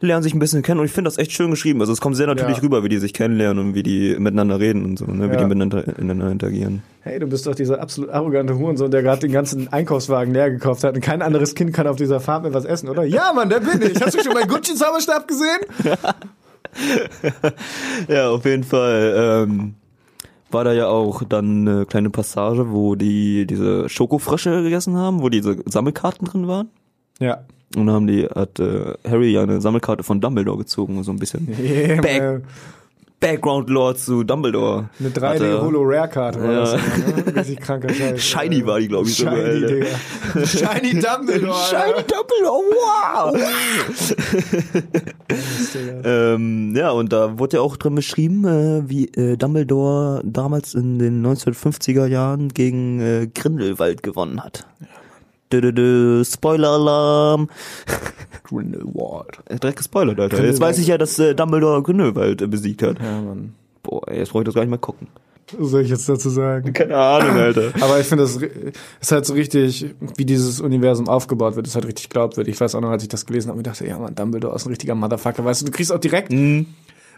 [0.00, 1.80] lernen sich ein bisschen kennen und ich finde das echt schön geschrieben.
[1.80, 2.62] Also es kommt sehr natürlich Ja.
[2.62, 5.30] rüber, wie die sich kennenlernen und wie die miteinander reden und so, ne?
[5.30, 5.38] wie Ja.
[5.38, 6.82] die miteinander, miteinander interagieren.
[7.00, 10.84] Hey, du bist doch dieser absolut arrogante Hurensohn, der gerade den ganzen Einkaufswagen leer gekauft
[10.84, 13.04] hat und kein anderes Kind kann auf dieser Fahrt mehr was essen, oder?
[13.04, 13.98] Ja, Mann, der bin ich.
[14.04, 15.60] Hast du schon meinen Gucci-Zauberstab gesehen?
[18.08, 19.46] Ja, auf jeden Fall.
[19.48, 19.74] Ähm,
[20.50, 25.28] war da ja auch dann eine kleine Passage, wo die diese Schokofrösche gegessen haben, wo
[25.28, 26.68] diese Sammelkarten drin waren.
[27.18, 27.44] Ja.
[27.76, 31.18] Und dann haben die, hat äh, Harry ja eine Sammelkarte von Dumbledore gezogen, so ein
[31.18, 32.42] bisschen Yeah, Back-.
[33.24, 34.90] Background Lore zu Dumbledore.
[35.00, 36.60] Eine Hat er- 3D-Holo-Rare-Karte war Ja.
[36.60, 36.72] das.
[36.74, 37.36] Ne?
[37.36, 38.22] Richtig kranker Scheiß.
[38.22, 39.34] Shiny war die, glaube ich, sogar.
[39.36, 39.68] Shiny, Alter.
[39.68, 40.46] Digga.
[40.46, 41.54] Shiny Dumbledore.
[41.70, 43.36] Shiny Dumbledore, wow!
[45.74, 46.34] Digga.
[46.34, 50.98] ähm, ja, und da wurde ja auch drin beschrieben, äh, wie äh, Dumbledore damals in
[50.98, 54.66] den 1950er Jahren gegen äh, Grindelwald gewonnen hat.
[54.80, 54.86] Dö,
[56.24, 57.48] Spoiler-Alarm.
[58.44, 59.38] Grindelwald.
[59.46, 60.44] Äh, Direkt gespoilert, Alter.
[60.44, 62.98] Jetzt weiß ich ja, dass äh, Dumbledore Grindelwald äh, besiegt hat.
[63.00, 63.54] Ja, Mann.
[63.82, 65.08] Boah, jetzt brauche ich das gar nicht mal gucken.
[65.58, 66.72] Was soll ich jetzt dazu sagen?
[66.72, 67.72] Keine Ahnung, Alter.
[67.80, 68.38] Aber ich finde, das
[69.00, 69.86] ist halt so richtig,
[70.16, 72.54] wie dieses Universum aufgebaut wird, ist halt richtig glaubwürdig.
[72.54, 74.64] Ich weiß auch noch, als ich das gelesen habe, mir dachte, ja man, Dumbledore ist
[74.64, 75.44] ein richtiger Motherfucker.
[75.44, 76.66] Weißt du, du kriegst auch direkt, Mhm.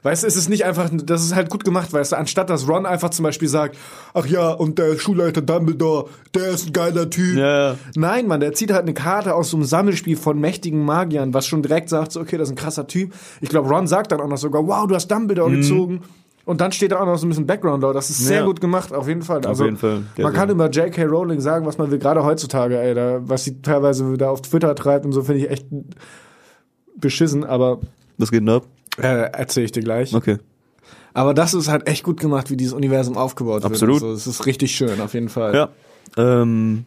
[0.07, 2.69] Weißt du, es ist nicht einfach, das ist halt gut gemacht, weißt du, anstatt dass
[2.69, 3.77] Ron einfach zum Beispiel sagt,
[4.14, 7.37] ach ja, und der Schulleiter Dumbledore, der ist ein geiler Typ.
[7.37, 7.77] Ja, ja.
[7.97, 11.47] Nein, Mann, der zieht halt eine Karte aus so einem Sammelspiel von mächtigen Magiern, was
[11.47, 13.12] schon direkt sagt, so, okay, das ist ein krasser Typ.
[13.40, 16.01] Ich glaube, Ron sagt dann auch noch sogar, wow, du hast Dumbledore gezogen.
[16.45, 17.92] Und dann steht da auch noch so ein bisschen Background da.
[17.92, 18.40] Das ist sehr Mhm.
[18.42, 18.47] Ja.
[18.47, 19.45] gut gemacht, auf jeden Fall.
[19.45, 20.03] Also, jeden Fall.
[20.16, 21.03] Ja, man kann über J.K.
[21.03, 24.73] Rowling sagen, was man will, gerade heutzutage, ey, da, was sie teilweise da auf Twitter
[24.77, 25.66] treibt und so, finde ich echt
[26.97, 27.81] beschissen, aber
[28.19, 28.64] Was geht denn ab?
[28.98, 30.14] Äh, erzähle ich dir gleich.
[30.14, 30.38] Okay.
[31.14, 34.02] Aber das ist halt echt gut gemacht, wie dieses Universum aufgebaut Absolut.
[34.02, 34.11] wird.
[34.11, 35.54] Also, es ist richtig schön, auf jeden Fall.
[35.54, 35.68] Ja.
[36.16, 36.85] Ähm,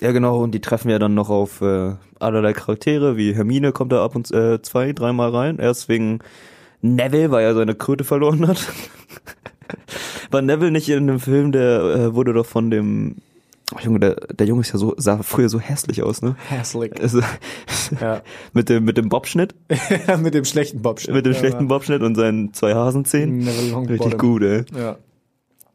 [0.00, 3.92] ja, genau, und die treffen ja dann noch auf äh, allerlei Charaktere, wie Hermine kommt
[3.92, 5.58] da ab und äh, zwei, dreimal rein.
[5.58, 6.20] Erst wegen
[6.82, 8.58] Neville, weil er seine Kröte verloren hat.
[10.30, 13.16] War Neville nicht in dem Film, der äh, wurde doch von dem
[13.74, 16.36] oh, Junge, der, der Junge ist ja so, sah früher so hässlich aus, ne?
[16.48, 16.92] Hässlich.
[17.00, 17.20] Also,
[18.00, 18.22] Ja.
[18.52, 19.54] mit dem, mit dem Bobschnitt,
[20.20, 21.00] mit dem schlechten Bob.
[21.08, 23.46] mit dem schlechten Bobschnitt und seinen zwei Hasenzähnen.
[23.88, 24.64] Richtig gut, ey.
[24.76, 24.96] Ja.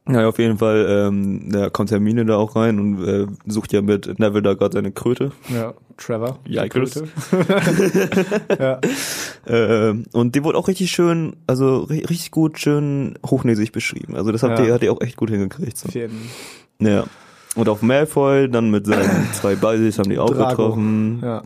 [0.10, 3.84] Ja, auf jeden Fall, ähm, da kommt Hermine da auch rein und äh, sucht ja
[3.84, 5.32] mit Neville da gerade seine Kröte.
[5.48, 6.40] Ja, Trevor.
[6.48, 7.04] Yikes.
[8.60, 8.80] ja.
[9.48, 14.16] Äh, und die wurde auch richtig schön, also ri richtig gut, schön hochnäsig beschrieben.
[14.16, 14.66] Also das hat, Ja.
[14.66, 15.76] die, hat die auch echt gut hingekriegt.
[15.78, 15.88] So.
[15.90, 16.30] Auf jeden.
[16.80, 17.06] Ja.
[17.56, 20.50] Und auf Malfoy, dann mit seinen zwei Buddies haben die auch Drago.
[20.50, 21.20] getroffen.
[21.24, 21.44] Ja.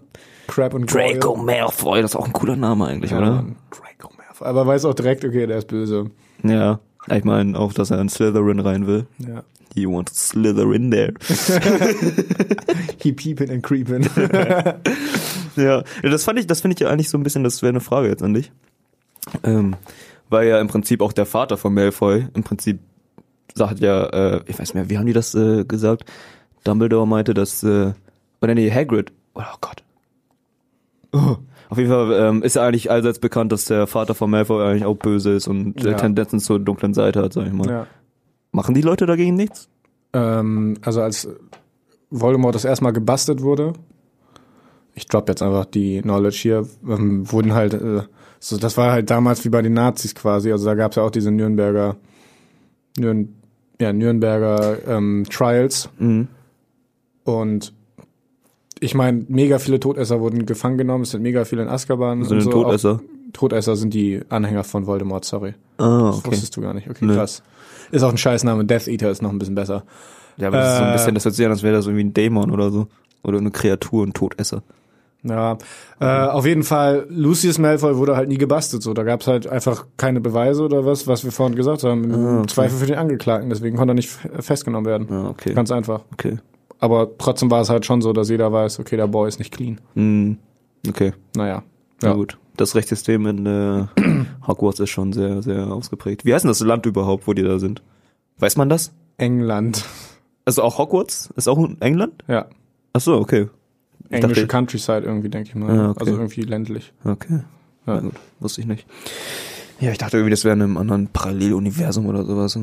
[0.48, 1.44] Crab und Draco Goyle.
[1.46, 3.46] Malfoy, das ist auch ein cooler Name eigentlich, Ja, oder?
[3.72, 4.48] Draco Malfoy.
[4.48, 6.12] Aber weiß auch direkt, okay, der ist böse.
[6.44, 6.80] Ja.
[7.08, 9.06] Ich meine auch, dass er in Slytherin rein will.
[9.20, 9.44] Ja.
[9.76, 11.14] You want to slither in there.
[13.02, 14.08] He peeping and creeping.
[15.58, 17.70] Ja, ja, das fand ich, das finde ich ja eigentlich so ein bisschen, das wäre
[17.70, 18.52] eine Frage jetzt an dich.
[19.44, 19.78] Ähm,
[20.30, 22.80] weil ja im Prinzip auch der Vater von Malfoy im Prinzip
[23.56, 26.06] sagt ja, äh, ich weiß nicht mehr, wie haben die das äh, gesagt?
[26.64, 27.94] Dumbledore meinte, dass, äh,
[28.42, 29.84] oder nee, Hagrid, oh Gott.
[31.14, 31.38] Oh.
[31.70, 34.86] Auf jeden Fall ähm, ist ja eigentlich allseits bekannt, dass der Vater von Malfoy eigentlich
[34.86, 35.98] auch böse ist und äh, Ja.
[35.98, 37.68] Tendenzen zur dunklen Seite hat, sag ich mal.
[37.68, 37.88] ja.
[38.52, 39.68] Machen die Leute dagegen nichts?
[40.14, 41.28] Ähm, also als
[42.12, 43.74] Voldemort das erstmal gebastelt wurde,
[44.94, 48.04] ich drop jetzt einfach die Knowledge hier, ähm, wurden halt, äh,
[48.40, 51.04] so, das war halt damals wie bei den Nazis quasi, also da gab es ja
[51.04, 51.98] auch diese Nürnberger,
[52.98, 53.36] Nürn,
[53.80, 56.28] ja, Nürnberger ähm, Trials Mhm.
[57.24, 57.74] und
[58.80, 62.24] ich meine, mega viele Todesser wurden gefangen genommen, es sind mega viele in Azkaban.
[62.26, 62.52] Sind so.
[62.52, 62.96] Todesser?
[63.02, 65.54] Auch, Todesser sind die Anhänger von Voldemort, sorry.
[65.78, 66.32] Ah, Das okay.
[66.32, 66.90] wusstest du gar nicht.
[66.90, 67.16] Okay, Nö.
[67.16, 67.42] krass.
[67.92, 68.66] Ist auch ein Scheißname.
[68.66, 69.84] Death Eater ist noch ein bisschen besser.
[70.38, 71.86] Ja, aber das ist so ein Äh, bisschen, das hört sich an, als wäre das
[71.86, 72.88] irgendwie ein Dämon oder so.
[73.24, 74.62] Oder eine Kreatur, ein Todesser.
[75.28, 75.58] Ja,
[76.00, 78.84] äh, auf jeden Fall, Lucius Malfoy wurde halt nie gebastelt.
[78.84, 82.14] So, da gab es halt einfach keine Beweise oder was, was wir vorhin gesagt haben.
[82.14, 82.48] Ah, okay.
[82.48, 85.08] Zweifel für den Angeklagten, deswegen konnte er nicht festgenommen werden.
[85.10, 85.54] Ah, okay.
[85.56, 86.02] Ganz einfach.
[86.14, 86.38] Okay.
[86.80, 89.52] Aber trotzdem war es halt schon so, dass jeder weiß, okay, der Boy ist nicht
[89.52, 89.82] clean.
[89.96, 90.38] Hm,
[90.88, 91.14] okay.
[91.36, 91.64] Naja.
[92.02, 92.14] Na Ja.
[92.14, 92.38] gut.
[92.58, 93.86] Das Rechtssystem in äh,
[94.48, 96.24] Hogwarts ist schon sehr, sehr ausgeprägt.
[96.26, 97.82] Wie heißt denn das Land überhaupt, wo die da sind?
[98.38, 98.94] Weiß man das?
[99.18, 99.86] England.
[100.46, 101.32] Also auch Hogwarts?
[101.36, 102.24] Ist auch England?
[102.28, 102.46] Ja.
[102.94, 103.48] Ach so, okay.
[104.10, 105.70] Ich Englische dachte- Countryside irgendwie, denke ich mal.
[105.70, 106.00] Ah, okay.
[106.02, 106.94] Also irgendwie ländlich.
[107.04, 107.40] Okay.
[107.88, 107.96] Ja.
[107.96, 108.86] Na gut, wusste ich nicht.
[109.80, 112.58] Ja, ich dachte irgendwie, das wäre in einem anderen Paralleluniversum oder sowas.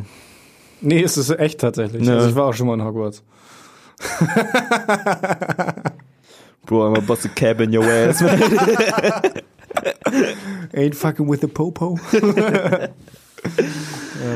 [0.80, 2.06] Nee, es ist echt tatsächlich.
[2.06, 2.14] Ja.
[2.16, 3.22] Also ich war auch schon mal in Hogwarts.
[6.66, 8.20] Bro, I'm about to cab in your ass.
[8.20, 8.40] man.
[10.74, 11.98] Ain't fucking with the popo.
[12.12, 12.88] ja,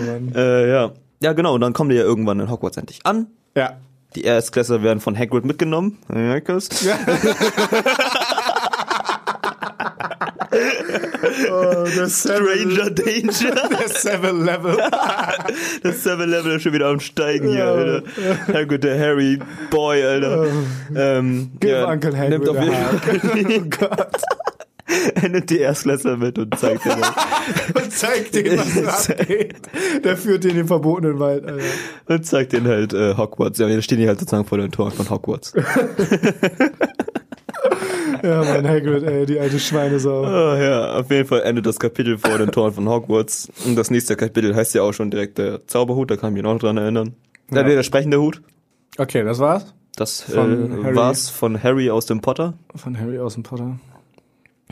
[0.06, 0.32] Mann.
[0.34, 0.92] äh, ja.
[1.22, 1.54] Ja, genau.
[1.54, 3.28] Und dann kommen die ja irgendwann in Hogwarts endlich an.
[3.56, 3.78] Ja.
[4.16, 5.98] Die Erstklässler werden von Hagrid mitgenommen.
[6.12, 6.38] Ja.
[11.50, 13.68] Oh, das Stranger Danger.
[13.70, 14.78] Der Seven Level.
[15.82, 17.72] Das Seven Level ist schon wieder am Steigen hier, Ja.
[17.72, 18.02] Alter.
[18.46, 19.38] Herrgott, der Harry
[19.70, 20.46] Boy, Alter.
[20.94, 22.74] Ähm, Give ja, Uncle Hagrid nimmt auf jeden.
[22.74, 24.22] Fall, Oh Gott.
[25.14, 27.12] er nimmt die Erstklässler mit und zeigt dir das.
[27.74, 29.54] Und zeigt denen, was da abgeht.
[30.04, 31.64] Der führt den in den verbotenen Wald, Alter.
[32.06, 33.58] Und zeigt denen halt äh, Hogwarts.
[33.58, 35.52] Ja, und dann stehen die halt sozusagen vor den Toren von Hogwarts.
[38.22, 40.22] Ja, mein Hagrid, ey, die alte Schweinesau.
[40.22, 43.48] Oh, ja, auf jeden Fall endet das Kapitel vor den Toren von Hogwarts.
[43.64, 46.42] Und das nächste Kapitel heißt ja auch schon direkt der Zauberhut, da kann ich mich
[46.42, 47.14] noch dran erinnern.
[47.50, 47.58] Ja.
[47.58, 47.62] Ja.
[47.62, 48.42] Der sprechende Hut.
[48.98, 49.74] Okay, das war's?
[49.96, 50.96] Das Von äh, Harry.
[50.96, 52.54] war's von Harry aus dem Potter.
[52.74, 53.78] Von Harry aus dem Potter.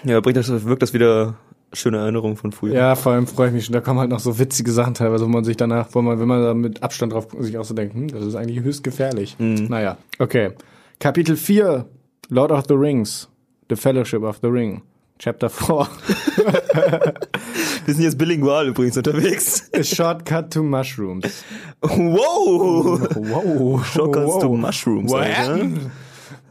[0.02, 1.34] Ja, bringt das, wirkt das wieder
[1.72, 2.74] schöne Erinnerungen von früher.
[2.74, 3.72] Ja, vor allem freue ich mich schon.
[3.72, 6.28] Da kommen halt noch so witzige Sachen teilweise, wo man sich danach, wo man, wenn
[6.28, 8.84] man da mit Abstand drauf guckt, sich auch so denkt, hm, das ist eigentlich höchst
[8.84, 9.36] gefährlich.
[9.38, 9.66] Mhm.
[9.68, 10.52] Naja, okay.
[11.00, 11.86] Kapitel 4,
[12.28, 13.28] Lord of the Rings,
[13.68, 14.82] The Fellowship of the Ring.
[15.18, 15.88] Chapter 4.
[17.86, 19.70] Wir sind jetzt bilingual übrigens unterwegs.
[19.72, 21.44] A Shortcut to Mushrooms.
[21.82, 23.00] Wow!
[23.14, 23.86] Wow.
[23.86, 25.68] Shortcuts to Mushrooms, What Alter.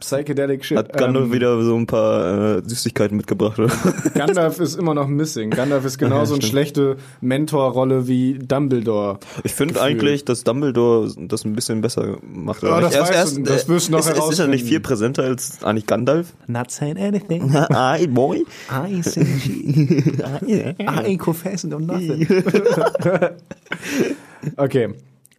[0.00, 0.76] Psychedelic Shit.
[0.76, 3.72] Hat Gandalf Ähm, wieder so ein paar äh, Süßigkeiten mitgebracht, oder?
[4.14, 5.50] Gandalf ist immer noch missing.
[5.50, 6.50] Gandalf ist genauso eine stimmt.
[6.50, 9.18] schlechte Mentorrolle wie Dumbledore.
[9.44, 12.62] Ich finde eigentlich, dass Dumbledore das ein bisschen besser macht.
[12.62, 14.50] Ja, das Er ist weißt du, das wirst du noch ist, ist, ist er herausfinden.
[14.52, 16.34] nicht viel präsenter als eigentlich Gandalf?
[16.48, 17.54] Not saying anything.
[17.56, 18.44] Aye, boy.
[18.70, 19.16] I shit.
[19.18, 22.26] I ain't confessing on nothing.
[24.56, 24.88] okay.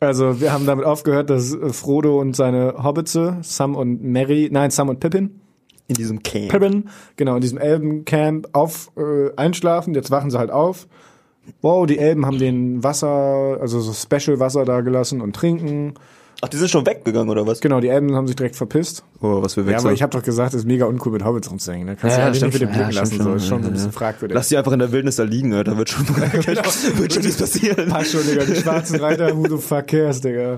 [0.06, 4.72] Also, wir haben damit aufgehört, dass äh, Frodo und seine Hobbitze, Sam und Mary, nein,
[4.72, 5.40] Sam und Pippin,
[5.88, 6.50] In diesem Camp.
[6.50, 9.94] Pippin, genau, in diesem Elbencamp auf, äh, einschlafen.
[9.94, 10.88] Jetzt wachen sie halt auf.
[11.62, 13.08] Wow, die Elben haben den Wasser,
[13.62, 15.94] also so Special Wasser da gelassen und trinken.
[16.42, 17.62] Ach, die sind schon weggegangen, oder was?
[17.62, 19.04] Genau, die Elben haben sich direkt verpisst.
[19.22, 19.88] Oh, was für Ja, Wechsel.
[19.88, 21.88] aber ich habe doch gesagt, es ist mega uncool mit Hobbits rumzuhängen.
[21.88, 21.96] Ne?
[21.96, 22.76] Kannst Ja, du ja, ja, nicht wieder schon.
[22.76, 23.14] blicken Ja, lassen.
[23.16, 23.30] stimmt So.
[23.30, 23.38] schon.
[23.38, 23.98] Ist schon Ja, ein bisschen ja.
[23.98, 24.36] fragwürdig.
[24.36, 25.78] Lass die einfach in der Wildnis da liegen, Alter.
[25.78, 27.90] Wird schon, wird schon nichts passieren.
[27.90, 28.44] Passt schon, Digga.
[28.46, 30.58] Die schwarzen Reiter, who the fuck cares, Digga.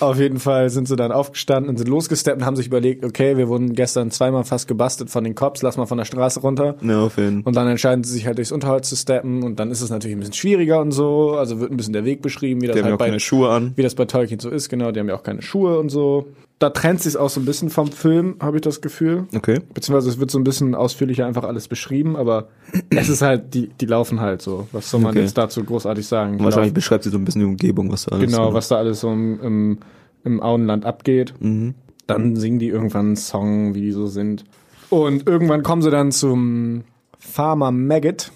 [0.00, 3.36] Auf jeden Fall sind sie dann aufgestanden und sind losgesteppt und haben sich überlegt, okay,
[3.36, 6.76] wir wurden gestern zweimal fast gebastelt von den Cops, lass mal von der Straße runter.
[6.82, 9.70] Ja, auf jeden Und dann entscheiden sie sich halt durchs Unterholz zu steppen und dann
[9.70, 11.32] ist es natürlich ein bisschen schwieriger und so.
[11.32, 13.08] Also wird ein bisschen der Weg beschrieben, wie das Die haben ja halt auch bei,
[13.08, 13.72] keine Schuhe an.
[13.76, 14.90] wie das bei Tolkien so ist, genau.
[14.92, 16.26] Die haben ja auch keine Schuhe und so.
[16.60, 19.26] Da trennt sich auch so ein bisschen vom Film, habe ich das Gefühl.
[19.34, 19.60] Okay.
[19.74, 22.48] Beziehungsweise es wird so ein bisschen ausführlicher einfach alles beschrieben, aber
[22.90, 24.68] es ist halt, die, die laufen halt so.
[24.72, 25.22] Was soll man Okay.
[25.22, 26.36] jetzt dazu großartig sagen?
[26.38, 28.54] Die Wahrscheinlich laufen- beschreibt sie so ein bisschen die Umgebung, was da alles Genau, so-
[28.54, 29.78] was da alles so im, im,
[30.22, 31.32] im Auenland abgeht.
[31.40, 31.74] Mhm.
[32.06, 34.44] Dann singen die irgendwann einen Song, wie die so sind.
[34.90, 36.84] Und irgendwann kommen sie dann zum
[37.18, 38.32] Farmer Maggot.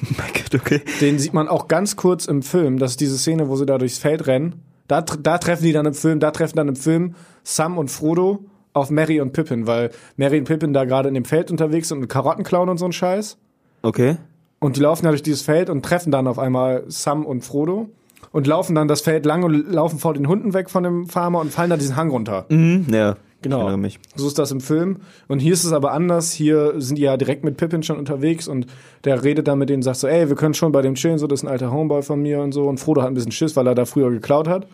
[0.54, 0.80] okay.
[1.02, 2.78] Den sieht man auch ganz kurz im Film.
[2.78, 4.62] Das ist diese Szene, wo sie da durchs Feld rennen.
[4.86, 7.14] Da, da treffen die dann im Film, da treffen dann im Film
[7.48, 8.44] Sam und Frodo
[8.74, 11.98] auf Mary und Pippin, weil Mary und Pippin da gerade in dem Feld unterwegs sind
[11.98, 13.38] und Karotten klauen und so ein Scheiß.
[13.82, 14.18] Okay.
[14.60, 17.88] Und die laufen ja durch dieses Feld und treffen dann auf einmal Sam und Frodo
[18.32, 21.40] und laufen dann das Feld lang und laufen vor den Hunden weg von dem Farmer
[21.40, 22.44] und fallen da diesen Hang runter.
[22.50, 22.86] Mhm.
[22.92, 23.16] Ja.
[23.40, 23.70] Genau.
[23.70, 24.00] Ich mich.
[24.16, 24.96] So ist das im Film.
[25.28, 26.32] Und hier ist es aber anders.
[26.32, 28.66] Hier sind die ja direkt mit Pippin schon unterwegs und
[29.04, 31.18] der redet dann mit denen und sagt so, ey, wir können schon bei dem chillen,
[31.18, 32.64] so, das ist ein alter Homeboy von mir und so.
[32.64, 34.66] Und Frodo hat ein bisschen Schiss, weil er da früher geklaut hat.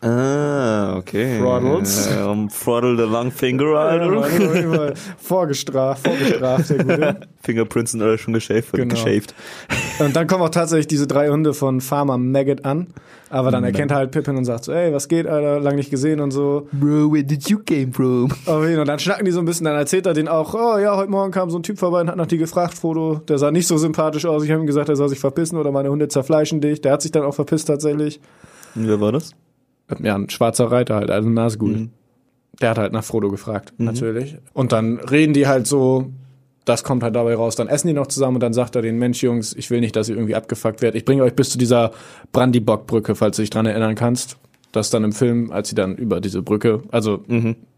[0.00, 1.38] Ah, okay.
[1.38, 2.08] Throttles.
[2.08, 4.94] Äh, um, Throttle the long finger, Alter.
[5.16, 7.20] vorgestraft, vorgestraft, der Gute.
[7.42, 8.72] Fingerprints sind alle schon geschaved.
[8.72, 8.94] Genau.
[8.94, 9.32] geschaved.
[10.00, 12.88] Und dann kommen auch tatsächlich diese drei Hunde von Farmer Maggot an.
[13.30, 15.90] Aber dann erkennt er halt Pippin und sagt so, ey, was geht, Alter, lang nicht
[15.90, 16.68] gesehen und so.
[16.72, 18.30] Bro, where did you came from?
[18.46, 21.10] Und dann schnacken die so ein bisschen, dann erzählt er denen auch, oh ja, heute
[21.10, 23.22] Morgen kam so ein Typ vorbei und hat nach dir gefragt, Frodo.
[23.28, 24.44] Der sah nicht so sympathisch aus.
[24.44, 26.82] Ich habe ihm gesagt, er soll sich verpissen oder meine Hunde zerfleischen dich.
[26.82, 28.20] Der hat sich dann auch verpisst tatsächlich.
[28.74, 29.30] Und wer war das?
[30.00, 31.88] Ja, ein schwarzer Reiter halt, also ein Nazgul.
[32.60, 34.36] Der hat halt nach Frodo gefragt, natürlich.
[34.52, 36.10] Und dann reden die halt so,
[36.64, 37.56] das kommt halt dabei raus.
[37.56, 39.96] Dann essen die noch zusammen und dann sagt er den Mensch, Jungs, ich will nicht,
[39.96, 40.96] dass ihr irgendwie abgefuckt werdet.
[40.96, 41.90] Ich bringe euch bis zu dieser
[42.32, 44.36] Brandybock-Brücke, falls du dich dran erinnern kannst.
[44.70, 47.22] Das dann im Film, als sie dann über diese Brücke, also,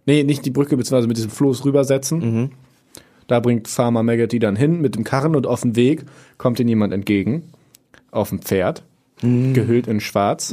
[0.07, 2.51] nee, nicht die Brücke, beziehungsweise mit diesem Floß rübersetzen.
[3.27, 6.05] Da bringt Farmer Maggot die dann hin mit dem Karren und auf dem Weg
[6.37, 7.45] kommt ihnen jemand entgegen.
[8.11, 8.83] Auf dem Pferd,
[9.21, 10.53] gehüllt in schwarz.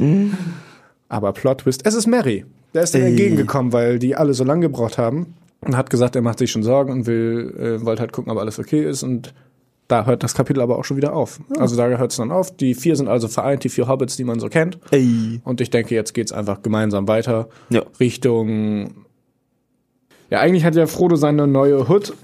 [1.12, 2.44] Aber Plot Twist, es ist Mary.
[2.74, 3.02] Der ist Ey.
[3.08, 6.62] entgegengekommen, weil die alle so lange gebraucht haben und hat gesagt, er macht sich schon
[6.62, 9.34] Sorgen und will, äh, wollte halt gucken, ob alles okay ist und
[9.88, 11.40] da hört das Kapitel aber auch schon wieder auf.
[11.58, 12.56] Also da hört es dann auf.
[12.56, 14.78] Die vier sind also vereint, die vier Hobbits, die man so kennt.
[14.90, 15.40] Ey.
[15.44, 17.82] Und ich denke, jetzt geht's einfach gemeinsam weiter Ja.
[18.00, 19.04] Richtung.
[20.30, 22.14] Ja, eigentlich hat ja Frodo seine neue Hood,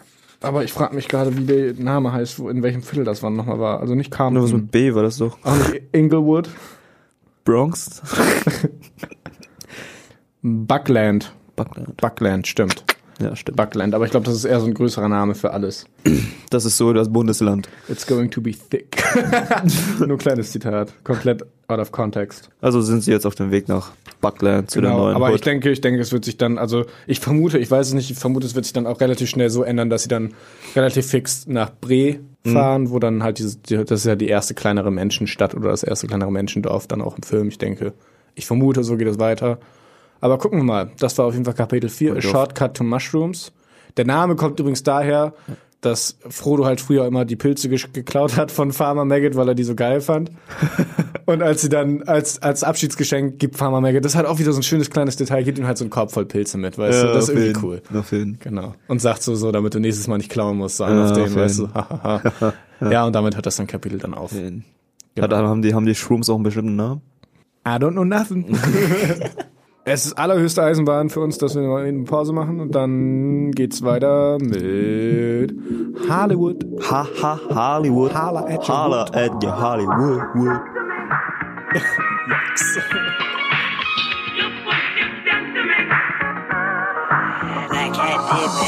[0.40, 3.36] aber ich frage mich gerade, wie der Name heißt, wo, in welchem Viertel das wann
[3.36, 3.80] nochmal war.
[3.80, 5.36] Also nicht Nur was Carmen, mit B war das doch.
[5.44, 6.48] auch nicht Inglewood,
[7.48, 8.02] Bronx?
[10.42, 11.32] Buckland.
[11.56, 11.96] Buckland.
[11.96, 12.84] Buckland, stimmt.
[13.20, 13.56] Ja, stimmt.
[13.56, 15.86] Buckland, aber ich glaube, das ist eher so ein größerer Name für alles.
[16.50, 17.68] Das ist so das Bundesland.
[17.88, 19.02] It's going to be thick.
[19.98, 22.48] Nur ein kleines Zitat, komplett out of context.
[22.60, 23.90] Also sind sie jetzt auf dem Weg nach
[24.20, 25.46] Buckland zu der Genau, neuen aber ich Hood.
[25.46, 28.18] denke, ich denke, es wird sich dann, also ich vermute, ich weiß es nicht, ich
[28.18, 30.34] vermute, es wird sich dann auch relativ schnell so ändern, dass sie dann
[30.76, 32.52] relativ fix nach Bre Mhm.
[32.52, 35.82] fahren, wo dann halt dieses, die- das ist ja die erste kleinere Menschenstadt oder das
[35.82, 37.94] erste kleinere Menschendorf dann auch im Film, ich denke.
[38.36, 39.58] Ich vermute, so geht es weiter.
[40.20, 42.20] Aber gucken wir mal, das war auf jeden Fall Kapitel 4, A.
[42.20, 43.52] Shortcut to Mushrooms.
[43.96, 45.34] Der Name kommt übrigens daher,
[45.80, 49.62] dass Frodo halt früher immer die Pilze geklaut hat von Farmer Maggot, weil er die
[49.62, 50.32] so geil fand.
[51.26, 54.58] Und als sie dann als, als Abschiedsgeschenk gibt Farmer Maggot, das halt auch wieder so
[54.58, 57.06] ein schönes kleines Detail, gibt ihm halt so einen Korb voll Pilze mit, weißt du,
[57.08, 57.82] das ist irgendwie cool.
[57.94, 58.38] Auf jeden.
[58.40, 58.74] Genau.
[58.88, 61.34] Und sagt so, so, damit du nächstes Mal nicht klauen musst, so Ja, auf den,
[61.34, 61.68] weißt du.
[62.90, 64.32] ja, und damit hört das dann Kapitel dann auf.
[64.32, 64.62] Genau.
[65.20, 67.02] Hat, haben, die, haben die Shrooms auch einen bestimmten Namen?
[67.66, 68.46] I don't know nothing.
[69.90, 73.82] es ist allerhöchste Eisenbahn für uns, dass wir mal eine Pause machen und dann geht's
[73.82, 75.54] weiter mit
[76.08, 76.64] Hollywood.
[76.90, 78.14] Ha, ha, Hollywood.
[78.14, 80.22] Holla at your Holla at your Hollywood.
[80.34, 80.60] Wood.
[87.98, 88.67] Cat did that.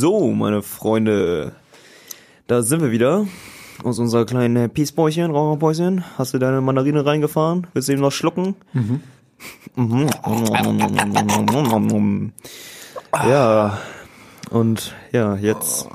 [0.00, 1.50] So, meine Freunde.
[2.46, 3.26] Da sind wir wieder.
[3.82, 6.04] Aus unserer kleinen Peacebäuchchen, Raucherpäuschen.
[6.16, 7.66] Hast du deine Mandarine reingefahren?
[7.72, 8.54] Willst du eben noch schlucken?
[8.74, 9.00] Mhm.
[13.28, 13.78] Ja.
[14.50, 15.88] Und ja, jetzt.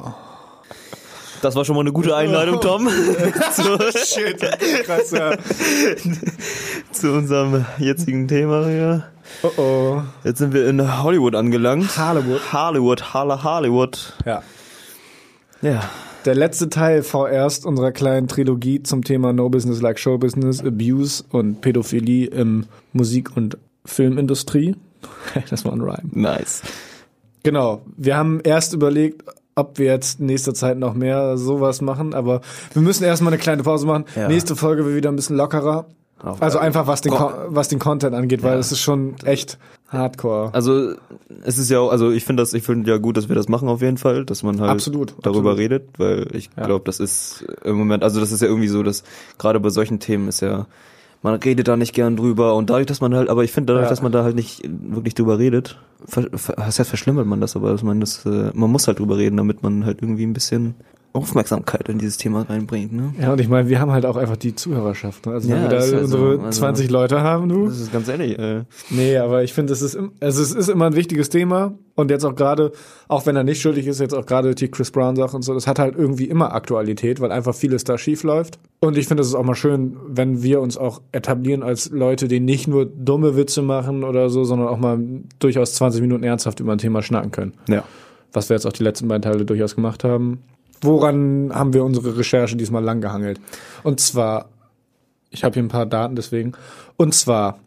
[1.41, 2.89] Das war schon mal eine gute Einleitung, Tom,
[3.53, 3.63] zu,
[4.05, 4.41] Shit,
[4.83, 5.31] krass, ja.
[6.91, 9.03] zu unserem jetzigen Thema hier.
[9.41, 10.01] Oh oh.
[10.23, 11.97] Jetzt sind wir in Hollywood angelangt.
[11.97, 12.53] Hollywood.
[12.53, 14.13] Hollywood, Halle, Hollywood.
[14.25, 14.43] Ja.
[15.61, 15.89] Ja.
[16.25, 21.23] Der letzte Teil vorerst unserer kleinen Trilogie zum Thema No Business Like Show Business, Abuse
[21.31, 24.75] und Pädophilie im Musik- und Filmindustrie.
[25.49, 26.09] Das war ein Rhyme.
[26.11, 26.61] Nice.
[27.43, 27.81] Genau.
[27.97, 29.23] Wir haben erst überlegt,
[29.55, 32.41] ob wir jetzt in nächster Zeit noch mehr sowas machen, aber
[32.73, 34.05] wir müssen erstmal eine kleine Pause machen.
[34.15, 34.27] Ja.
[34.27, 35.87] Nächste Folge wird wieder ein bisschen lockerer.
[36.39, 39.57] Also einfach was den, was den Content angeht, weil es ist schon echt
[39.89, 40.49] hardcore.
[40.53, 40.93] Also
[41.43, 43.49] es ist ja auch, also ich finde das, ich finde ja gut, dass wir das
[43.49, 45.59] machen auf jeden Fall, dass man halt Absolut, darüber absolut.
[45.59, 46.65] redet, weil ich Ja.
[46.65, 49.03] glaube, das ist im Moment, also das ist ja irgendwie so, dass
[49.37, 50.65] gerade bei solchen Themen ist ja,
[51.21, 53.85] man redet da nicht gern drüber und dadurch, dass man halt, aber ich finde dadurch,
[53.85, 53.89] Ja.
[53.89, 57.55] dass man da halt nicht wirklich drüber redet, ver, ver, was heißt verschlimmert man das,
[57.55, 60.33] aber dass man das, äh, man muss halt drüber reden, damit man halt irgendwie ein
[60.33, 60.75] bisschen
[61.13, 63.13] Aufmerksamkeit in dieses Thema reinbringt, ne?
[63.21, 65.25] Ja, und ich meine, wir haben halt auch einfach die Zuhörerschaft.
[65.27, 65.33] Ne?
[65.33, 67.67] Also wenn Ja, wir da das ist halt so, unsere also- 20 Leute haben, du.
[67.67, 70.87] Das ist ganz ehrlich, äh, Nee, aber ich finde, es ist, also es ist immer
[70.87, 72.71] ein wichtiges Thema und jetzt auch gerade,
[73.07, 75.53] auch wenn er nicht schuldig ist, jetzt auch gerade die Chris Brown Sache und so,
[75.53, 78.57] das hat halt irgendwie immer Aktualität, weil einfach vieles da schief läuft.
[78.79, 82.27] Und ich finde, es ist auch mal schön, wenn wir uns auch etablieren als Leute,
[82.27, 84.99] die nicht nur dumme Witze machen oder so, sondern auch mal
[85.39, 87.53] durchaus 20 Minuten ernsthaft über ein Thema schnacken können.
[87.69, 87.83] ja.
[88.35, 90.39] Was wir jetzt auch die letzten beiden Teile durchaus gemacht haben.
[90.83, 93.39] Woran haben wir unsere Recherche diesmal lang gehangelt?
[93.83, 94.49] Und zwar,
[95.29, 96.51] ich habe hier ein paar Daten deswegen.
[96.97, 97.59] Und zwar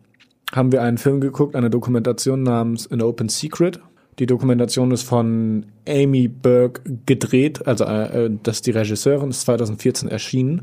[0.53, 3.81] haben wir einen Film geguckt, eine Dokumentation namens An Open Secret.
[4.19, 10.09] Die Dokumentation ist von Amy Burke gedreht, also äh, das ist die Regisseurin, ist 2014
[10.09, 10.63] erschienen.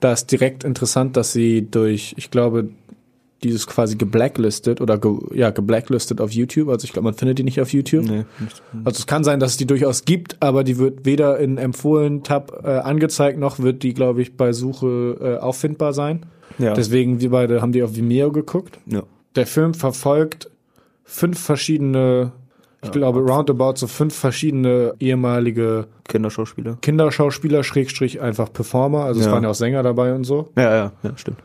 [0.00, 2.70] Da ist direkt interessant, dass sie durch, ich glaube,
[3.44, 6.68] dieses quasi geblacklistet oder ge, ja, geblacklistet auf YouTube.
[6.68, 8.04] Also ich glaube, man findet die nicht auf YouTube.
[8.04, 8.62] Nee, nicht.
[8.84, 12.22] Also es kann sein, dass es die durchaus gibt, aber die wird weder in empfohlen
[12.22, 16.26] Tab äh, angezeigt, noch wird die, glaube ich, bei Suche äh, auffindbar sein.
[16.58, 16.74] Ja.
[16.74, 18.78] Deswegen, wir beide haben die auf Vimeo geguckt.
[18.86, 19.02] ja.
[19.34, 20.50] Der Film verfolgt
[21.04, 22.32] fünf verschiedene,
[22.84, 26.78] ich glaube, roundabout so fünf verschiedene ehemalige Kinderschauspieler.
[26.82, 29.04] Kinderschauspieler, Schrägstrich einfach Performer.
[29.04, 29.32] Also es Ja.
[29.32, 30.48] waren ja auch Sänger dabei und so.
[30.56, 31.38] Ja, ja, ja, stimmt.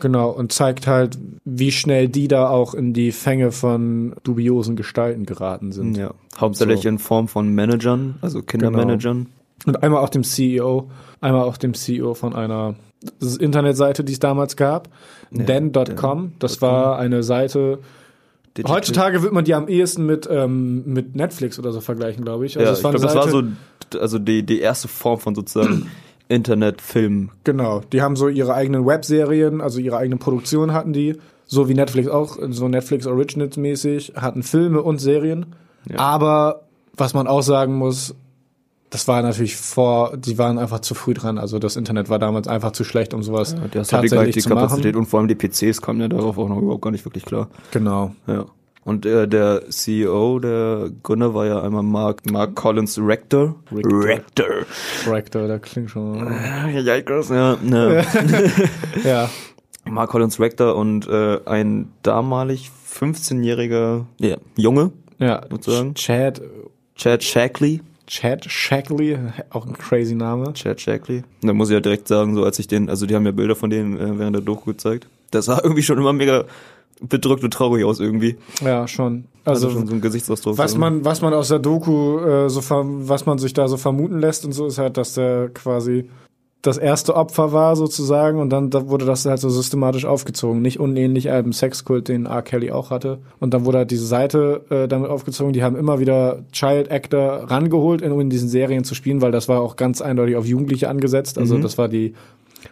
[0.00, 5.24] Genau, und zeigt halt, wie schnell die da auch in die Fänge von dubiosen Gestalten
[5.26, 5.96] geraten sind.
[5.96, 6.88] Ja, hauptsächlich So.
[6.88, 9.26] in Form von Managern, also Kindermanagern.
[9.66, 10.90] Und einmal auch dem CEO,
[11.20, 12.74] einmal auch dem CEO von einer
[13.40, 14.88] Internetseite, die es damals gab,
[15.30, 16.32] den.com.
[16.38, 17.78] Das war eine Seite.
[18.56, 22.46] Digital- Heutzutage wird man die am ehesten mit mit mit Netflix oder so vergleichen, glaube
[22.46, 22.56] ich.
[22.56, 23.42] Also ja, ich glaube, das war so,
[23.98, 25.90] also die, die erste Form von sozusagen
[26.28, 27.30] Internetfilm.
[27.44, 31.74] Genau, die haben so ihre eigenen Webserien, also ihre eigene Produktion hatten die, so wie
[31.74, 35.46] Netflix auch, so Netflix Originals mäßig, hatten Filme und Serien.
[35.90, 35.98] Ja.
[35.98, 36.62] Aber
[36.96, 38.14] was man auch sagen muss,
[38.94, 41.36] das war natürlich vor, die waren einfach zu früh dran.
[41.36, 44.08] Also das Internet war damals einfach zu schlecht, um sowas Ja, die, hast halt die,
[44.08, 44.98] tatsächlich die zu Kapazität machen.
[44.98, 47.48] und vor allem die PCs kamen ja darauf auch noch überhaupt gar nicht wirklich klar.
[47.72, 48.14] Genau.
[48.28, 48.46] Ja.
[48.84, 53.56] Und äh, der CEO, der Gründer war ja einmal Mark, Mark Collins Rector.
[53.72, 54.04] Rector.
[54.04, 54.46] Rector.
[55.12, 56.32] Rector, da klingt schon.
[56.72, 57.58] Ja, krass, ja.
[57.64, 57.92] ja.
[59.04, 59.30] ja.
[59.90, 65.42] Mark Collins Rector und äh, ein damalig 15-jähriger ja, Junge, Ja.
[65.50, 65.94] Sozusagen.
[65.94, 66.40] Chad,
[66.94, 67.80] Chad Shackley.
[68.06, 69.18] Chad Shackley,
[69.50, 70.52] auch ein crazy Name.
[70.52, 71.22] Chad Shackley.
[71.42, 73.56] Da muss ich ja direkt sagen, so als ich den, also die haben ja Bilder
[73.56, 75.08] von dem äh, während der Doku gezeigt.
[75.30, 76.44] Das sah irgendwie schon immer mega
[77.00, 78.36] bedrückt und traurig aus irgendwie.
[78.62, 79.24] Ja, schon.
[79.44, 80.58] Also, Also, schon so ein Gesichtsausdruck.
[80.58, 83.76] Was Also, man, was man aus der Doku äh, so was man sich da so
[83.76, 86.08] vermuten lässt und so ist halt, dass der quasi
[86.66, 90.62] das erste Opfer war sozusagen und dann da wurde das halt so systematisch aufgezogen.
[90.62, 92.40] Nicht unähnlich einem Sexkult, den R.
[92.42, 93.18] Kelly auch hatte.
[93.38, 95.52] Und dann wurde halt diese Seite äh, damit aufgezogen.
[95.52, 99.46] Die haben immer wieder Child Actor rangeholt, um in diesen Serien zu spielen, weil das
[99.46, 101.36] war auch ganz eindeutig auf Jugendliche angesetzt.
[101.38, 101.62] Also Mhm.
[101.62, 102.14] das war die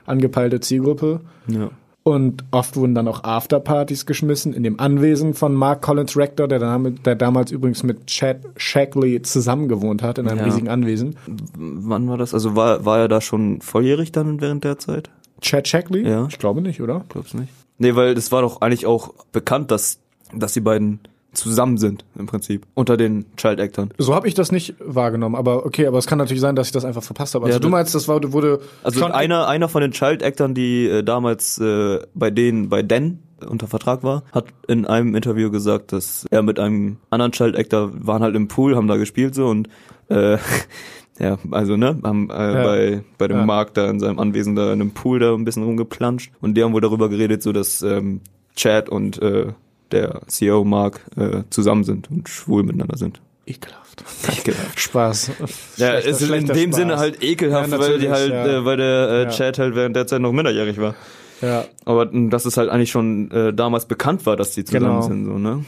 [0.07, 1.21] angepeilte Zielgruppe.
[1.47, 1.71] ja.
[2.05, 6.59] Und oft wurden dann auch Afterpartys geschmissen in dem Anwesen von Mark Collins Rector, der,
[6.59, 10.45] damit, der damals übrigens mit Chad Shackley zusammengewohnt hat in einem Ja.
[10.45, 11.15] riesigen Anwesen.
[11.57, 12.35] Wann war das?
[12.35, 15.11] Also war, war er da schon volljährig dann während der Zeit?
[15.41, 16.09] Chad Shackley?
[16.09, 16.27] Ja.
[16.29, 17.05] Ich glaube nicht, oder?
[17.09, 17.53] Glaub's nicht.
[17.79, 19.99] Nee, weil das war doch eigentlich auch bekannt, dass,
[20.35, 21.01] dass die beiden
[21.33, 22.67] zusammen sind, im Prinzip.
[22.75, 23.91] Unter den Child Actern.
[23.99, 26.73] So habe ich das nicht wahrgenommen, aber okay, aber es kann natürlich sein, dass ich
[26.73, 27.47] das einfach verpasst habe.
[27.47, 30.55] Also Ja, du meinst, das war, wurde Also schon einer, einer von den Child Actern,
[30.55, 35.51] die äh, damals äh, bei denen, bei Den unter Vertrag war, hat in einem Interview
[35.51, 39.35] gesagt, dass er mit einem anderen Child Actor waren halt im Pool, haben da gespielt
[39.35, 39.69] so und
[40.11, 40.37] äh,
[41.19, 42.63] ja, also ne, haben äh, Ja.
[42.63, 43.45] bei bei dem Ja.
[43.47, 46.63] Mark da in seinem Anwesen da in einem Pool da ein bisschen rumgeplanscht und die
[46.63, 48.21] haben wohl darüber geredet, so dass ähm,
[48.55, 49.47] Chad und äh,
[49.93, 53.21] der CEO Mark äh, zusammen sind und schwul miteinander sind.
[53.47, 54.05] Ekelhaft.
[54.39, 54.79] Ekelhaft.
[54.81, 55.31] Spaß.
[55.77, 56.77] Ja, es ist in dem Spaß.
[56.77, 58.47] Sinne halt ekelhaft, Ja, weil die halt, ja.
[58.47, 59.31] äh, weil der äh, Ja.
[59.31, 60.95] Chad halt während der Zeit noch minderjährig war.
[61.41, 61.65] Ja.
[61.85, 65.03] Aber mh, dass es halt eigentlich schon äh, damals bekannt war, dass die zusammen Genau.
[65.03, 65.65] sind, so, ne?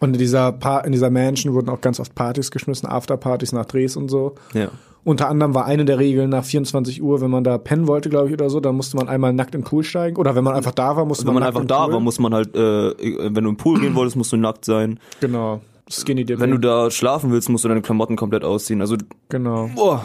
[0.00, 3.64] Und in dieser, pa in dieser Mansion wurden auch ganz oft Partys geschmissen, Afterpartys nach
[3.64, 4.34] Drehs und so.
[4.52, 4.68] Ja.
[5.08, 8.28] Unter anderem war eine der Regeln nach 24 Uhr, wenn man da pennen wollte, glaube
[8.28, 10.16] ich, oder so, dann musste man einmal nackt in den Pool steigen.
[10.18, 11.92] Oder wenn man einfach da war, musste Wenn man nackt einfach in den da Pool.
[11.94, 12.92] war, muss man halt, äh,
[13.34, 15.00] wenn du im Pool gehen wolltest, musst du nackt sein.
[15.20, 15.60] Genau.
[15.90, 16.42] Skinny Dipping.
[16.42, 18.82] Wenn du da schlafen willst, musst du deine Klamotten komplett ausziehen.
[18.82, 18.96] Also,
[19.30, 19.70] Genau.
[19.74, 20.04] boah.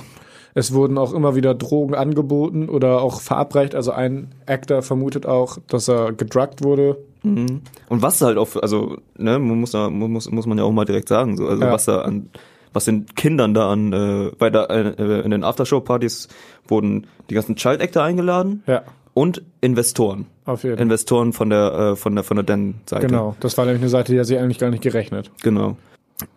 [0.56, 3.76] Es wurden auch immer wieder Drogen angeboten oder auch verabreicht.
[3.76, 6.96] Also ein Actor vermutet auch, dass er gedruckt wurde.
[7.24, 7.62] Mhm.
[7.90, 10.72] Und was halt auch, also, ne, man muss, da, man muss, muss man ja auch
[10.72, 11.72] mal direkt sagen, so, also Ja.
[11.72, 12.30] was da an,
[12.74, 16.28] was den Kindern da an, äh, bei der, äh, in den Aftershow-Partys
[16.68, 20.26] wurden die ganzen Child Actor eingeladen Ja, und Investoren.
[20.46, 20.84] auf jeden Fall.
[20.84, 23.08] Investoren von der, äh, von der, von der Den-Seite.
[23.08, 23.36] Genau.
[23.40, 25.32] Das war nämlich eine Seite, die hat sich eigentlich gar nicht gerechnet.
[25.42, 25.78] Genau.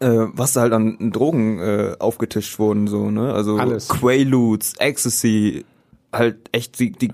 [0.00, 3.32] Äh, was da halt an Drogen äh, aufgetischt wurden, so, ne?
[3.32, 3.88] Also Alles.
[3.88, 5.64] Quaaludes, Ecstasy,
[6.12, 7.12] halt echt die, die,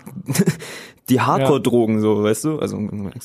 [1.12, 2.58] die Hardcore-Drogen, so, weißt du?
[2.58, 2.78] Also,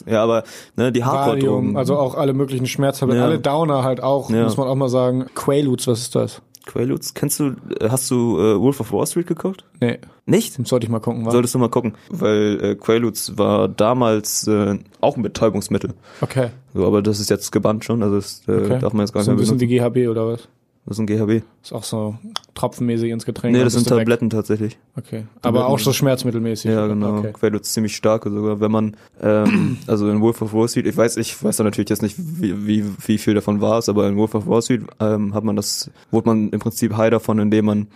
[0.05, 0.43] ja, aber,
[0.75, 1.77] ne, die Hardcore-Drogen.
[1.77, 3.27] Also auch alle möglichen Schmerztabletten, Ja.
[3.27, 4.43] alle Downer halt auch, Ja.
[4.43, 5.25] muss man auch mal sagen.
[5.35, 6.41] Quaaludes, was ist das?
[6.65, 9.63] Quaaludes, kennst du, äh, hast du äh, Wolf of Wall Street geguckt?
[9.79, 10.53] Nee, Nicht?
[10.67, 11.31] sollte ich mal gucken, was?
[11.31, 15.93] Solltest du mal gucken, weil äh, Quaaludes war damals äh, auch ein Betäubungsmittel.
[16.19, 16.49] Okay.
[16.73, 18.79] So, aber das ist jetzt gebannt schon, also das äh, okay.
[18.79, 19.95] darf man jetzt gar so nicht ein mehr bisschen benutzen.
[19.95, 20.49] wie GHB oder was?
[20.87, 21.43] Das ist ein GHB.
[21.61, 22.17] Ist auch so
[22.53, 23.53] tropfenmäßig ins Getränk.
[23.53, 23.99] Nee, das sind du weg.
[24.05, 24.77] Tabletten tatsächlich.
[24.95, 25.25] Okay.
[25.41, 26.71] Aber auch so schmerzmittelmäßig.
[26.71, 27.17] Ja, genau.
[27.17, 27.33] Okay.
[27.33, 28.61] Quaaludes ziemlich starke sogar.
[28.61, 31.89] Wenn man, ähm, also in Wolf of Wall Street, ich weiß, ich weiß da natürlich
[31.89, 34.83] jetzt nicht, wie, wie, wie viel davon war es, aber in Wolf of Wall Street
[35.01, 37.87] ähm, hat man das, wurde man im Prinzip high davon, indem man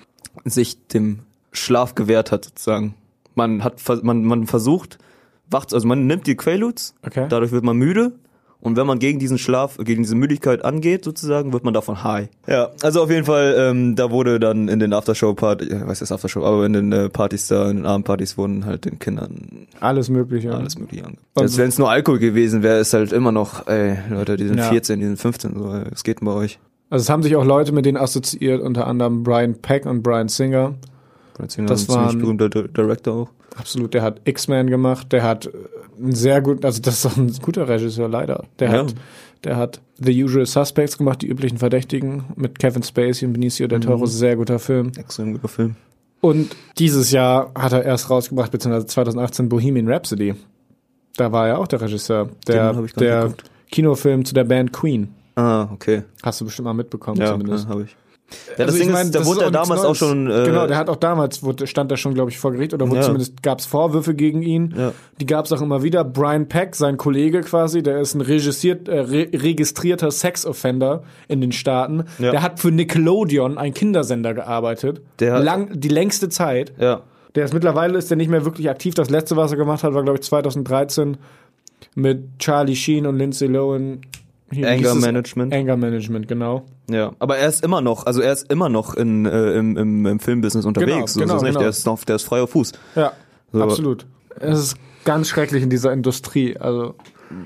[0.44, 1.20] sich dem
[1.54, 2.96] Schlaf gewehrt hat, sozusagen.
[3.36, 4.98] Man hat, man, man versucht,
[5.50, 7.28] wacht, also man nimmt die Quaaludes, Okay.
[7.30, 8.12] dadurch wird man müde.
[8.62, 12.30] Und wenn man gegen diesen Schlaf, gegen diese Müdigkeit angeht, sozusagen, wird man davon high.
[12.48, 16.12] Ja, also auf jeden Fall, ähm, da wurde dann in den Aftershow-Partys, ja, was ist
[16.12, 20.10] Aftershow, aber in den äh, Partys da, in den Abendpartys wurden halt den Kindern Alles
[20.10, 20.54] mögliche.
[20.54, 21.18] alles mögliche ange.
[21.36, 24.60] Selbst wenn es nur Alkohol gewesen wäre, ist halt immer noch, ey, Leute, die sind
[24.60, 24.70] Ja.
[24.70, 26.60] 14, die sind 15, so, ey, was geht denn bei euch?
[26.92, 30.28] Also es haben sich auch Leute mit denen assoziiert, unter anderem Brian Peck und Brian
[30.28, 30.76] Singer.
[31.36, 33.30] Brad Singer Das ist ein ziemlich berühmter Di- Director auch.
[33.58, 35.50] Absolut, der hat X-Men gemacht, der hat
[35.98, 38.44] einen sehr gut, also das ist doch ein guter Regisseur leider.
[38.60, 38.78] Der Ja.
[38.80, 38.96] hat,
[39.44, 43.80] der hat The Usual Suspects gemacht, die üblichen Verdächtigen mit Kevin Spacey und Benicio del
[43.80, 44.92] Toro, sehr guter Film.
[44.98, 45.76] Extrem guter Film.
[46.22, 50.36] Und dieses Jahr hat er erst rausgebracht, beziehungsweise 2018 Bohemian Rhapsody.
[51.18, 52.30] Da war er auch der Regisseur.
[52.48, 53.34] Der, der.
[53.72, 55.14] Kinofilm zu der Band Queen.
[55.36, 56.04] Ah, okay.
[56.24, 57.68] Hast du bestimmt mal mitbekommen Ja, zumindest.
[57.68, 57.96] habe ich.
[58.32, 59.98] Ja, das Also Ding ich mein, ist, da wurde er auch damals auch Neues.
[59.98, 62.74] schon, äh, genau, der hat auch damals, wurde, stand er schon, glaube ich, vor Gericht
[62.74, 63.02] oder Ja.
[63.02, 64.74] zumindest gab es Vorwürfe gegen ihn.
[64.78, 64.94] Ja.
[65.20, 66.04] Die gab es auch immer wieder.
[66.04, 71.52] Brian Peck, sein Kollege quasi, der ist ein registriert, äh, re registrierter Sex-Offender in den
[71.52, 72.06] Staaten.
[72.20, 72.32] Ja.
[72.32, 75.02] Der hat für Nickelodeon, ein Kindersender, gearbeitet.
[75.20, 76.74] Der- Lang, die längste Zeit.
[76.80, 77.02] ja.
[77.36, 78.94] Der ist mittlerweile ist der nicht mehr wirklich aktiv.
[78.94, 81.16] Das letzte, was er gemacht hat, war glaube ich 2013
[81.96, 84.02] mit Charlie Sheen und Lindsay Lohan.
[84.52, 84.96] Hier, Anger?
[84.96, 85.54] Management.
[85.54, 86.66] Anger Management, genau.
[86.94, 90.06] Ja, aber er ist immer noch, also er ist immer noch in, äh, im, im,
[90.06, 91.14] im Filmbusiness unterwegs.
[91.14, 91.52] so genau, ist es nicht.
[91.54, 91.60] genau.
[91.62, 92.72] Der ist noch, der ist frei auf Fuß.
[92.96, 93.14] Ja,
[93.52, 93.62] So.
[93.64, 94.06] absolut.
[94.40, 94.76] Es ist
[95.06, 96.58] ganz schrecklich in dieser Industrie.
[96.58, 96.96] Also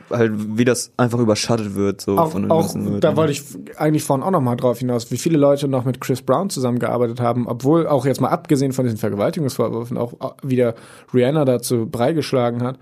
[0.09, 2.99] Halt, wie das einfach überschattet wird, so auch, von auch Leuten.
[3.01, 3.43] da wollte ich
[3.77, 7.19] eigentlich vorhin auch noch mal drauf hinaus, wie viele Leute noch mit Chris Brown zusammengearbeitet
[7.19, 10.73] haben, obwohl auch jetzt mal abgesehen von diesen Vergewaltigungsvorwürfen auch wieder
[11.13, 12.79] Rihanna dazu Brei geschlagen hat.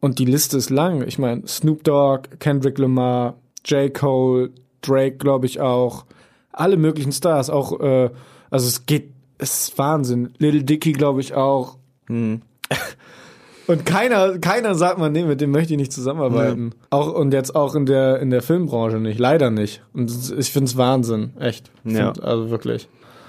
[0.00, 1.02] Und die Liste ist lang.
[1.06, 3.34] Ich meine, Snoop Dogg, Kendrick Lamar,
[3.64, 3.92] J.
[3.92, 4.50] Cole,
[4.82, 6.04] Drake, glaube ich auch.
[6.52, 7.50] Alle möglichen Stars.
[7.50, 8.10] Auch, äh,
[8.50, 10.30] also es geht, es ist Wahnsinn.
[10.38, 11.76] Little Dicky, glaube ich, auch.
[12.06, 12.42] Hm.
[13.68, 16.72] Und keiner, keiner sagt mal, nee, mit dem möchte ich nicht zusammenarbeiten.
[16.88, 19.18] Auch, und jetzt auch in der, in der Filmbranche nicht.
[19.18, 19.82] Leider nicht.
[19.92, 21.32] Und ich finde es Wahnsinn.
[21.38, 21.70] Echt.
[21.84, 22.14] Ja.
[22.14, 22.88] Find, also wirklich.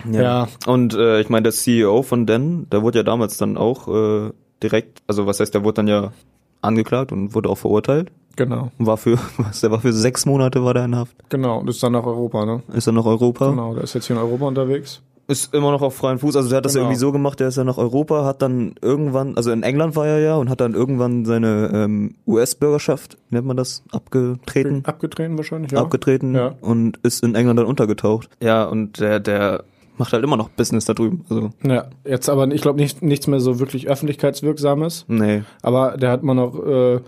[0.09, 0.21] Ja.
[0.21, 0.47] Ja.
[0.65, 4.31] Und äh, ich meine, der CEO von Den, der wurde ja damals dann auch äh,
[4.63, 6.13] direkt, also was heißt, der wurde dann ja
[6.61, 8.11] angeklagt und wurde auch verurteilt.
[8.35, 8.71] Genau.
[8.77, 11.15] Und war für, was, der war für sechs Monate war der in Haft.
[11.29, 11.59] Genau.
[11.59, 12.61] Und ist dann nach Europa, ne?
[12.73, 13.49] Ist er nach Europa?
[13.49, 13.73] Genau.
[13.73, 15.01] Der ist jetzt hier in Europa unterwegs.
[15.27, 16.35] Ist immer noch auf freien Fuß.
[16.37, 16.85] Also der hat das Genau.
[16.85, 20.07] irgendwie so gemacht, der ist ja nach Europa, hat dann irgendwann, also in England war
[20.07, 24.81] er ja und hat dann irgendwann seine ähm, US-Bürgerschaft, nennt man das, abgetreten.
[24.85, 25.81] Abgetreten wahrscheinlich, ja.
[25.81, 26.55] abgetreten Ja.
[26.61, 28.27] und ist in England dann untergetaucht.
[28.41, 29.65] Ja, und der, der
[29.99, 31.23] macht halt immer noch Business da drüben.
[31.29, 31.85] Also, Ja.
[32.05, 35.05] Jetzt aber, ich glaube, nicht, nichts mehr so wirklich öffentlichkeitswirksames.
[35.07, 35.43] nee.
[35.61, 36.99] Aber der hat immer noch, äh,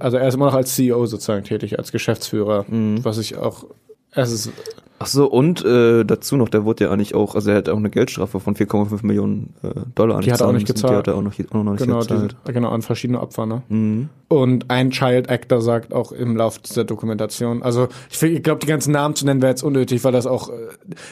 [0.00, 3.04] also er ist immer noch als CEO sozusagen tätig, als Geschäftsführer, Mhm.
[3.04, 3.64] was ich auch
[4.14, 4.50] Ist,
[5.00, 7.76] Ach so, und äh, dazu noch, der wurde ja eigentlich auch, also er hat auch
[7.76, 10.92] eine Geldstrafe von 4,5 Millionen äh, Dollar Die hat er auch nicht gezahlt.
[10.92, 12.36] Die hat er auch noch, auch noch nicht genau, gezahlt.
[12.46, 13.62] die, genau, an verschiedene Opfer, ne?
[13.68, 14.08] Mhm.
[14.26, 18.66] Und ein Child Actor sagt auch im Laufe dieser Dokumentation, also ich, ich glaube, die
[18.66, 20.52] ganzen Namen zu nennen wäre jetzt unnötig, weil das auch, äh,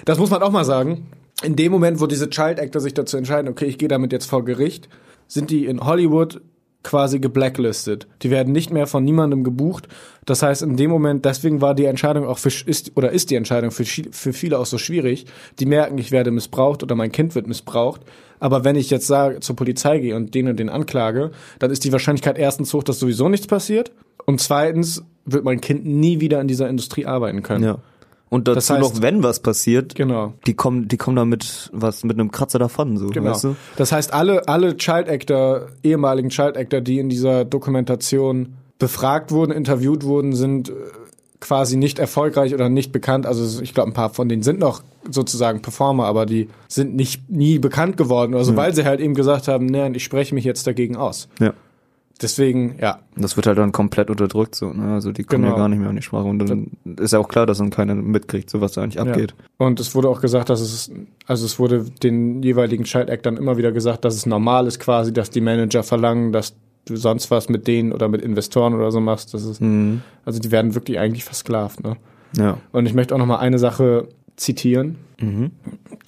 [0.05, 1.07] das muss man auch mal sagen.
[1.45, 4.27] In dem Moment, wo diese Child Actor sich dazu entscheiden, okay, ich gehe damit jetzt
[4.27, 4.89] vor Gericht,
[5.29, 6.41] sind die in Hollywood
[6.83, 8.07] quasi geblacklistet.
[8.23, 9.89] Die werden nicht mehr von niemandem gebucht.
[10.25, 13.35] Das heißt, in dem Moment, deswegen war die Entscheidung auch für, ist, oder ist die
[13.35, 15.27] Entscheidung für, für viele auch so schwierig.
[15.59, 18.03] Die merken, ich werde missbraucht oder mein Kind wird missbraucht.
[18.39, 21.85] Aber wenn ich jetzt sage, zur Polizei gehe und den und den anklage, dann ist
[21.85, 23.93] die Wahrscheinlichkeit erstens hoch, dass sowieso nichts passiert.
[24.25, 27.65] Und zweitens wird mein Kind nie wieder in dieser Industrie arbeiten können.
[27.65, 27.79] Ja.
[28.37, 30.35] Und dazu Das heißt- noch, wenn was passiert, Genau.
[30.47, 33.31] die kommen, die kommen da mit was mit einem Kratzer davon, so, Genau.
[33.31, 33.57] weißt du?
[33.77, 39.53] Das heißt, alle, alle Child Actor, ehemaligen Child Actor, die in dieser Dokumentation befragt wurden,
[39.53, 40.73] interviewt wurden, sind äh,
[41.41, 43.27] quasi nicht erfolgreich oder nicht bekannt.
[43.27, 47.31] Also ich glaube, ein paar von denen sind noch sozusagen Performer, aber die sind nicht
[47.31, 48.35] nie bekannt geworden.
[48.35, 51.29] Also weil sie halt eben gesagt haben, nein, ich spreche mich jetzt dagegen aus.
[51.41, 51.53] Ja.
[52.23, 54.95] Deswegen, ja, Das wird halt dann komplett unterdrückt, so, ne?
[54.95, 55.55] Also die kommen Genau.
[55.55, 56.25] ja gar nicht mehr an die Sprache.
[56.25, 59.35] Und dann ist ja auch klar, dass dann keiner mitkriegt, so was da eigentlich abgeht.
[59.39, 59.67] Ja.
[59.67, 60.91] Und es wurde auch gesagt, dass es,
[61.27, 65.13] also es wurde den jeweiligen Child Actern immer wieder gesagt, dass es normal ist quasi,
[65.13, 66.55] dass die Manager verlangen, dass
[66.87, 69.35] du sonst was mit denen oder mit Investoren oder so machst.
[69.35, 70.01] Das ist, Mhm.
[70.25, 71.97] also die werden wirklich eigentlich versklavt, ne?
[72.35, 72.57] Ja.
[72.73, 75.51] Und ich möchte auch noch mal eine Sache zitieren, Mhm.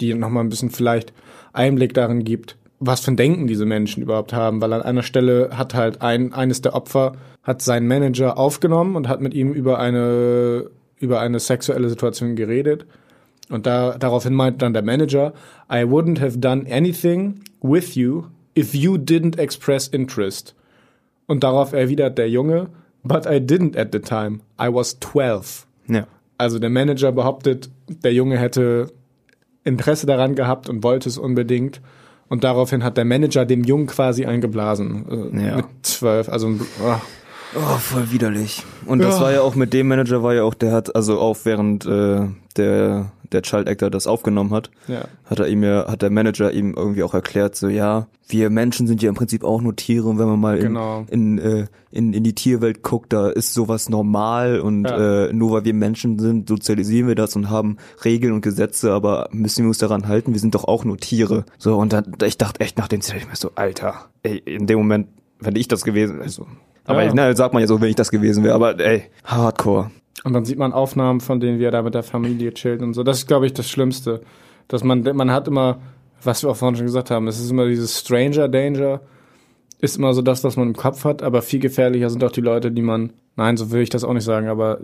[0.01, 1.13] die noch mal ein bisschen vielleicht
[1.53, 5.49] Einblick darin gibt, was für ein Denken diese Menschen überhaupt haben, weil an einer Stelle
[5.57, 7.13] hat halt ein eines der Opfer
[7.43, 12.85] hat seinen Manager aufgenommen und hat mit ihm über eine über eine sexuelle Situation geredet
[13.49, 15.33] und da daraufhin meint dann der Manager,
[15.71, 18.25] I wouldn't have done anything with you
[18.55, 20.55] if you didn't express interest.
[21.25, 22.69] Und darauf erwidert der Junge,
[23.03, 24.39] but I didn't at the time.
[24.59, 25.67] I was 12.
[25.87, 26.07] Ja.
[26.37, 28.91] Also der Manager behauptet, der Junge hätte
[29.63, 31.81] Interesse daran gehabt und wollte es unbedingt.
[32.29, 35.31] Und daraufhin hat der Manager dem Jungen quasi eingeblasen.
[35.33, 35.55] Äh, Ja.
[35.57, 36.29] Mit zwölf.
[36.29, 36.49] Also
[36.83, 37.01] ah,
[37.55, 38.63] Oh, voll widerlich.
[38.85, 39.21] Und das Ja.
[39.21, 42.27] war ja auch mit dem Manager war ja auch, der hat also auch während äh,
[42.57, 45.01] der der Child Actor das aufgenommen hat, ja.
[45.25, 48.85] hat er ihm ja, hat der Manager ihm irgendwie auch erklärt, so ja, wir Menschen
[48.87, 51.05] sind ja im Prinzip auch nur Tiere und wenn man mal in, Genau.
[51.09, 55.25] in, äh, in, in die Tierwelt guckt, da ist sowas normal und Ja.
[55.25, 59.29] äh, nur weil wir Menschen sind, sozialisieren wir das und haben Regeln und Gesetze, aber
[59.31, 61.45] müssen wir uns daran halten, wir sind doch auch nur Tiere.
[61.57, 64.67] So, und dann, ich dachte echt nach dem Zitat, ich mir so, Alter, ey, in
[64.67, 65.07] dem Moment,
[65.39, 66.45] wenn ich das gewesen, also,
[66.85, 67.11] aber Ja.
[67.13, 69.91] na, sagt man ja so, wenn ich das gewesen wäre, aber ey, Hardcore.
[70.23, 72.93] Und dann sieht man Aufnahmen von denen, wie er da mit der Familie chillt und
[72.93, 73.03] so.
[73.03, 74.21] Das ist, glaube ich, das Schlimmste.
[74.67, 75.79] Dass man, man hat immer,
[76.23, 79.01] was wir auch vorhin schon gesagt haben, es ist immer dieses Stranger Danger,
[79.79, 82.41] ist immer so das, was man im Kopf hat, aber viel gefährlicher sind auch die
[82.41, 84.79] Leute, die man, nein, so will ich das auch nicht sagen, aber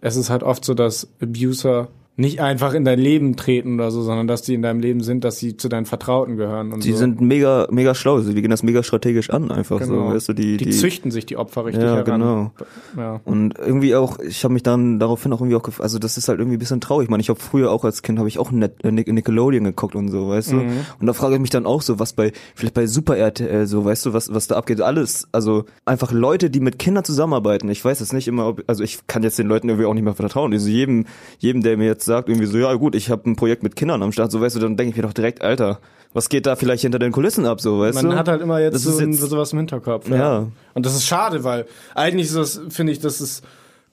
[0.00, 4.02] es ist halt oft so, dass Abuser nicht einfach in dein Leben treten oder so,
[4.02, 6.92] sondern dass die in deinem Leben sind, dass sie zu deinen Vertrauten gehören und Die
[6.92, 6.98] so.
[6.98, 10.08] sind mega, mega schlau, also die gehen das mega strategisch an, einfach Genau.
[10.10, 12.04] so, weißt du, die, die, die, züchten sich die Opfer richtig Ja, heran.
[12.04, 12.50] genau.
[12.98, 13.20] Ja.
[13.24, 16.28] Und irgendwie auch, ich habe mich dann daraufhin auch irgendwie auch, gef- also das ist
[16.28, 17.04] halt irgendwie ein bisschen traurig.
[17.04, 19.64] Ich meine, ich habe früher auch als Kind habe ich auch Net, äh, Nic- Nickelodeon
[19.64, 20.56] geguckt und so, weißt du.
[20.56, 20.70] Mhm.
[21.00, 23.84] Und da frage ich mich dann auch so, was bei vielleicht bei Super RTL so,
[23.86, 24.82] weißt du, was was da abgeht.
[24.82, 27.70] Alles, also einfach Leute, die mit Kindern zusammenarbeiten.
[27.70, 30.04] Ich weiß es nicht immer, ob, also ich kann jetzt den Leuten irgendwie auch nicht
[30.04, 30.52] mehr vertrauen.
[30.52, 31.06] Also jedem,
[31.38, 34.02] jedem, der mir jetzt sagt irgendwie so, ja gut, ich habe ein Projekt mit Kindern
[34.02, 35.78] am Start, so weißt du, dann denke ich mir doch direkt, Alter,
[36.12, 38.16] was geht da vielleicht hinter den Kulissen ab, so, weißt Man du?
[38.18, 40.08] hat halt immer jetzt Das so ein, jetzt- sowas im Hinterkopf.
[40.08, 40.46] Ja.
[40.74, 43.44] Und das ist schade, weil eigentlich ist das, finde ich, das ist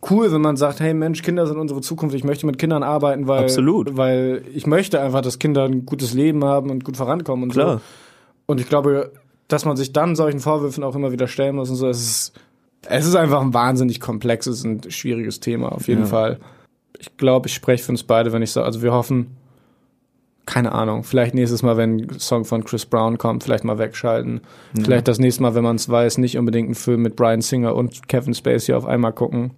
[0.10, 3.28] cool, wenn man sagt, hey Mensch, Kinder sind unsere Zukunft, ich möchte mit Kindern arbeiten,
[3.28, 3.98] weil, Absolut.
[3.98, 7.78] weil ich möchte einfach, dass Kinder ein gutes Leben haben und gut vorankommen und Klar.
[7.78, 7.82] so.
[8.48, 9.12] Und ich glaube,
[9.48, 12.34] dass man sich dann solchen Vorwürfen auch immer wieder stellen muss und so, es ist,
[12.90, 16.08] es ist einfach ein wahnsinnig komplexes und schwieriges Thema, auf jeden Ja.
[16.08, 16.40] Fall.
[17.00, 19.38] Ich glaube, ich spreche für uns beide, wenn ich sage, also wir hoffen,
[20.46, 24.42] keine Ahnung, vielleicht nächstes Mal, wenn ein Song von Chris Brown kommt, vielleicht mal wegschalten.
[24.74, 27.76] Vielleicht das nächste Mal, wenn man es weiß, nicht unbedingt einen Film mit Brian Singer
[27.76, 29.52] und Kevin Spacey auf einmal gucken.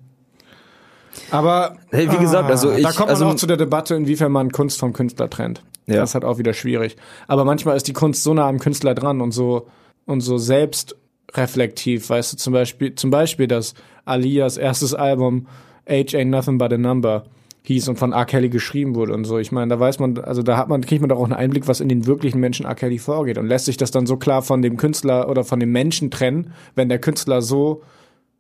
[1.32, 4.32] Aber Hey, wie gesagt, also ich, da kommt man also, auch zu der Debatte, inwiefern
[4.32, 5.64] man Kunst vom Künstler trennt.
[5.86, 5.98] Ja.
[5.98, 6.98] Das ist halt auch wieder schwierig.
[7.28, 9.68] Aber manchmal ist die Kunst so nah am Künstler dran und so
[10.06, 13.76] und so selbstreflektiv, weißt du, zum Beispiel, zum Beispiel, dass
[14.06, 15.48] Alias erstes Album
[15.88, 17.26] Age Ain't Nothing But a Number
[17.64, 18.26] hieß und von R.
[18.26, 19.38] Kelly geschrieben wurde und so.
[19.38, 21.68] Ich meine, da weiß man, also da hat man, kriegt man doch auch einen Einblick,
[21.68, 22.74] was in den wirklichen Menschen R.
[22.76, 25.72] Kelly vorgeht und lässt sich das dann so klar von dem Künstler oder von dem
[25.72, 27.84] Menschen trennen, wenn der Künstler so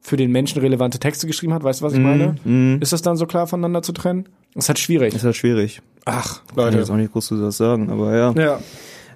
[0.01, 2.77] für den Menschen relevante Texte geschrieben hat, weißt du, was ich meine?
[2.79, 4.29] Ist das dann so klar voneinander zu trennen?
[4.55, 5.13] Das ist halt schwierig.
[5.13, 5.81] ist ja schwierig.
[6.05, 8.31] Ach, Kann ich jetzt auch nicht groß zu das sagen, aber ja.
[8.31, 8.59] Ja.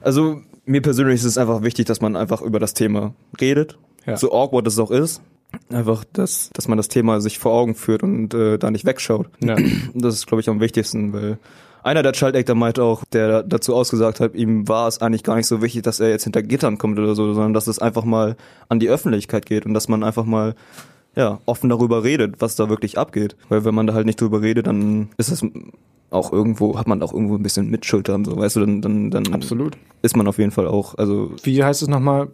[0.01, 3.77] Also mir persönlich ist es einfach wichtig, dass man einfach über das Thema redet.
[4.05, 4.17] Ja.
[4.17, 5.21] So awkward es auch ist.
[5.69, 9.27] Einfach, dass, dass man das Thema sich vor Augen führt und äh, da nicht wegschaut.
[9.39, 9.55] Ja.
[9.93, 11.37] Das ist, glaube ich, am wichtigsten, weil
[11.83, 15.35] einer der Child Actor meinte auch, der dazu ausgesagt hat, ihm war es eigentlich gar
[15.35, 18.05] nicht so wichtig, dass er jetzt hinter Gittern kommt oder so, sondern dass es einfach
[18.05, 18.35] mal
[18.69, 20.55] an die Öffentlichkeit geht und dass man einfach mal
[21.15, 23.35] ja, offen darüber redet, was da wirklich abgeht.
[23.49, 25.45] Weil wenn man da halt nicht drüber redet, dann ist es
[26.09, 29.11] auch irgendwo, hat man auch irgendwo ein bisschen Mitschuld dran, so, weißt du, dann, dann,
[29.11, 29.77] dann Absolut.
[30.01, 32.29] ist man auf jeden Fall auch, also, Wie heißt es nochmal?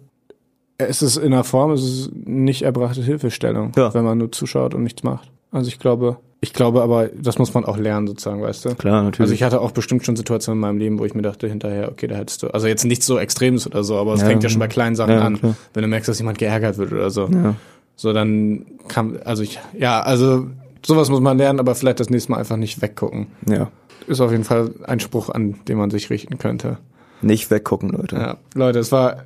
[0.81, 3.93] Es ist in der Form, es ist nicht erbrachte Hilfestellung, Ja.
[3.93, 5.29] wenn man nur zuschaut und nichts macht.
[5.51, 8.75] Also ich glaube, ich glaube aber, das muss man auch lernen sozusagen, weißt du?
[8.75, 9.19] klar, natürlich.
[9.19, 11.89] Also ich hatte auch bestimmt schon Situationen in meinem Leben, wo ich mir dachte hinterher,
[11.91, 14.27] okay, da hättest du, also jetzt nichts so Extremes oder so, aber es Ja.
[14.27, 15.55] fängt ja schon bei kleinen Sachen Ja, an, klar.
[15.73, 17.27] wenn du merkst, dass jemand geärgert wird oder so.
[17.27, 17.55] ja.
[17.97, 20.47] So, dann kann, also ich, ja, also
[20.85, 23.27] sowas muss man lernen, aber vielleicht das nächste Mal einfach nicht weggucken.
[23.49, 23.69] ja.
[24.07, 26.77] Ist auf jeden Fall ein Spruch, an den man sich richten könnte.
[27.21, 28.15] Nicht weggucken, Leute.
[28.15, 29.25] Ja, Leute, es war,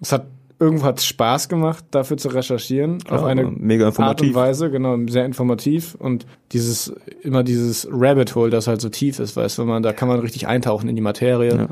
[0.00, 0.26] es hat,
[0.64, 4.34] irgendwo hat es Spaß gemacht, dafür zu recherchieren, Klar, auf eine mega Art und.
[4.34, 6.92] Weise, genau, sehr informativ und dieses,
[7.22, 10.20] immer dieses Rabbit Hole, das halt so tief ist, weißt du, man, da kann man
[10.20, 11.54] richtig eintauchen in die Materie.
[11.56, 11.68] Ja.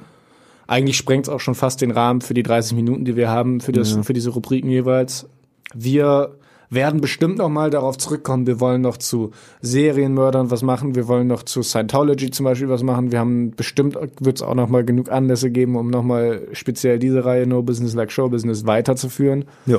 [0.67, 3.61] Eigentlich sprengt es auch schon fast den Rahmen für die 30 Minuten, die wir haben,
[3.61, 4.03] für das, Ja.
[4.03, 5.27] für diese Rubriken jeweils.
[5.75, 6.33] Wir
[6.73, 8.47] werden bestimmt noch mal darauf zurückkommen.
[8.47, 10.95] Wir wollen noch zu Serienmördern was machen.
[10.95, 13.13] Wir wollen noch zu Scientology zum Beispiel was machen.
[13.13, 16.99] Wir haben bestimmt wird es auch noch mal genug Anlässe geben, um noch mal speziell
[16.99, 19.45] diese Reihe No Business Like Show Business weiterzuführen.
[19.67, 19.79] Ja.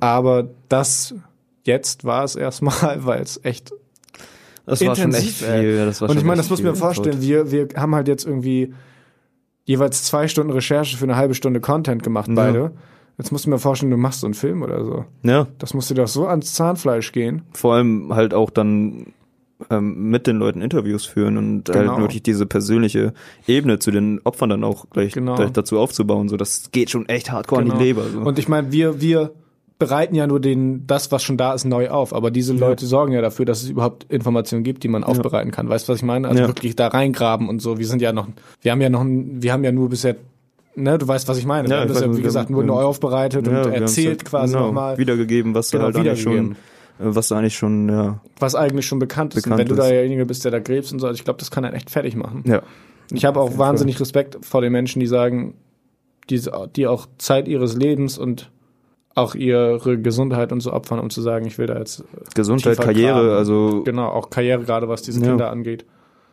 [0.00, 1.14] Aber das
[1.64, 3.72] jetzt war es erstmal, weil es echt
[4.66, 5.76] Das war schon echt intensiv, viel.
[5.76, 8.26] Ja, das war und ich meine, das muss mir vorstellen, wir, wir haben halt jetzt
[8.26, 8.74] irgendwie
[9.64, 12.70] jeweils zwei Stunden Recherche für eine halbe Stunde Content gemacht, Ja.
[13.20, 15.04] Jetzt musst du mir vorstellen, du machst so einen Film oder so.
[15.22, 17.42] Ja, Das musst dir doch so ans Zahnfleisch gehen.
[17.52, 19.08] vor allem halt auch dann
[19.68, 21.90] ähm, mit den Leuten Interviews führen und Genau.
[21.92, 23.12] halt wirklich diese persönliche
[23.46, 25.34] Ebene zu den Opfern dann auch gleich, Genau.
[25.34, 26.30] gleich dazu aufzubauen.
[26.30, 27.74] So, das geht schon echt hardcore Genau.
[27.74, 28.04] an die Leber.
[28.08, 28.20] So.
[28.20, 29.32] Und ich meine, wir, wir
[29.78, 32.14] bereiten ja nur den, das, was schon da ist, neu auf.
[32.14, 35.68] Aber diese Leute sorgen ja dafür, dass es überhaupt Informationen gibt, die man aufbereiten kann.
[35.68, 36.26] Weißt du, was ich meine?
[36.28, 36.48] Also Ja.
[36.48, 37.78] wirklich da reingraben und so.
[37.78, 38.28] Wir sind ja noch,
[38.62, 40.16] wir haben ja noch, wir haben ja nur bisher,
[40.74, 41.68] ne, du weißt, was ich meine.
[41.68, 44.98] Ja, das ja, wie gesagt, nur neu aufbereitet Ja, und erzählt quasi genau, nochmal.
[44.98, 46.54] wiedergegeben, was Genau, da halt eigentlich schon, äh,
[46.98, 49.44] was da eigentlich schon, ja, was eigentlich schon bekannt ist.
[49.44, 49.86] Bekannt und wenn du ist.
[49.86, 51.90] da derjenige bist, der da gräbst und so, also ich glaube, das kann einen echt
[51.90, 52.42] fertig machen.
[52.46, 52.62] ja,
[53.12, 55.54] Ich habe auch wahnsinnig Respekt vor den Menschen, die sagen,
[56.28, 56.40] die,
[56.76, 58.50] die auch Zeit ihres Lebens und
[59.16, 62.04] auch ihre Gesundheit und so opfern, um zu sagen, ich will da jetzt äh,
[62.34, 63.30] Gesundheit, Karriere, graben.
[63.38, 65.26] also genau auch Karriere gerade was diese Ja.
[65.28, 65.84] Kinder angeht.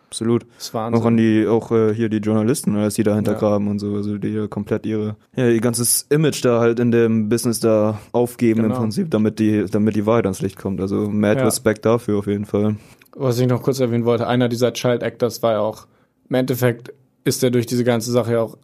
[0.10, 0.46] Absolut.
[0.58, 1.02] Das Wahnsinn.
[1.02, 3.38] Auch an die, auch äh, hier die Journalisten, dass die dahinter Ja.
[3.40, 6.92] graben und so, also die ja komplett ihre, ja, ihr ganzes Image da halt in
[6.92, 8.76] dem Business da aufgeben Genau.
[8.76, 10.82] im Prinzip, damit die, damit die Wahrheit ans Licht kommt.
[10.82, 11.46] Also mad Ja.
[11.46, 12.76] Respect dafür auf jeden Fall.
[13.16, 15.88] was ich noch kurz erwähnen wollte, einer dieser Child Actors war ja auch,
[16.30, 16.94] im Endeffekt
[17.24, 18.58] ist er durch diese ganze Sache ja auch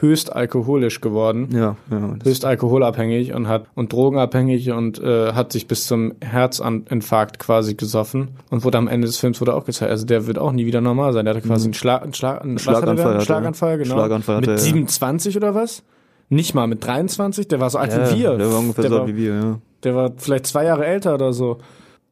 [0.00, 1.48] höchst alkoholisch geworden.
[1.52, 2.14] Ja, ja.
[2.22, 8.28] Höchst alkoholabhängig und hat und drogenabhängig und äh, hat sich bis zum Herzinfarkt quasi gesoffen
[8.50, 9.90] und wurde am Ende des Films wurde auch gezeigt.
[9.90, 11.24] Also der wird auch nie wieder normal sein.
[11.24, 13.12] Der hatte quasi einen, Schlag, einen, Schlag, einen Schlaganfall?
[13.12, 13.20] Einen.
[13.22, 13.94] Schlaganfall, genau.
[13.94, 14.58] Schlaganfall mit er, ja.
[14.58, 15.82] 27 oder was?
[16.28, 18.36] Nicht mal mit 23, der war so alt ja, wie wir.
[18.36, 19.58] Der war ungefähr der so alt wie wir, ja.
[19.82, 21.58] der war vielleicht zwei Jahre älter oder so.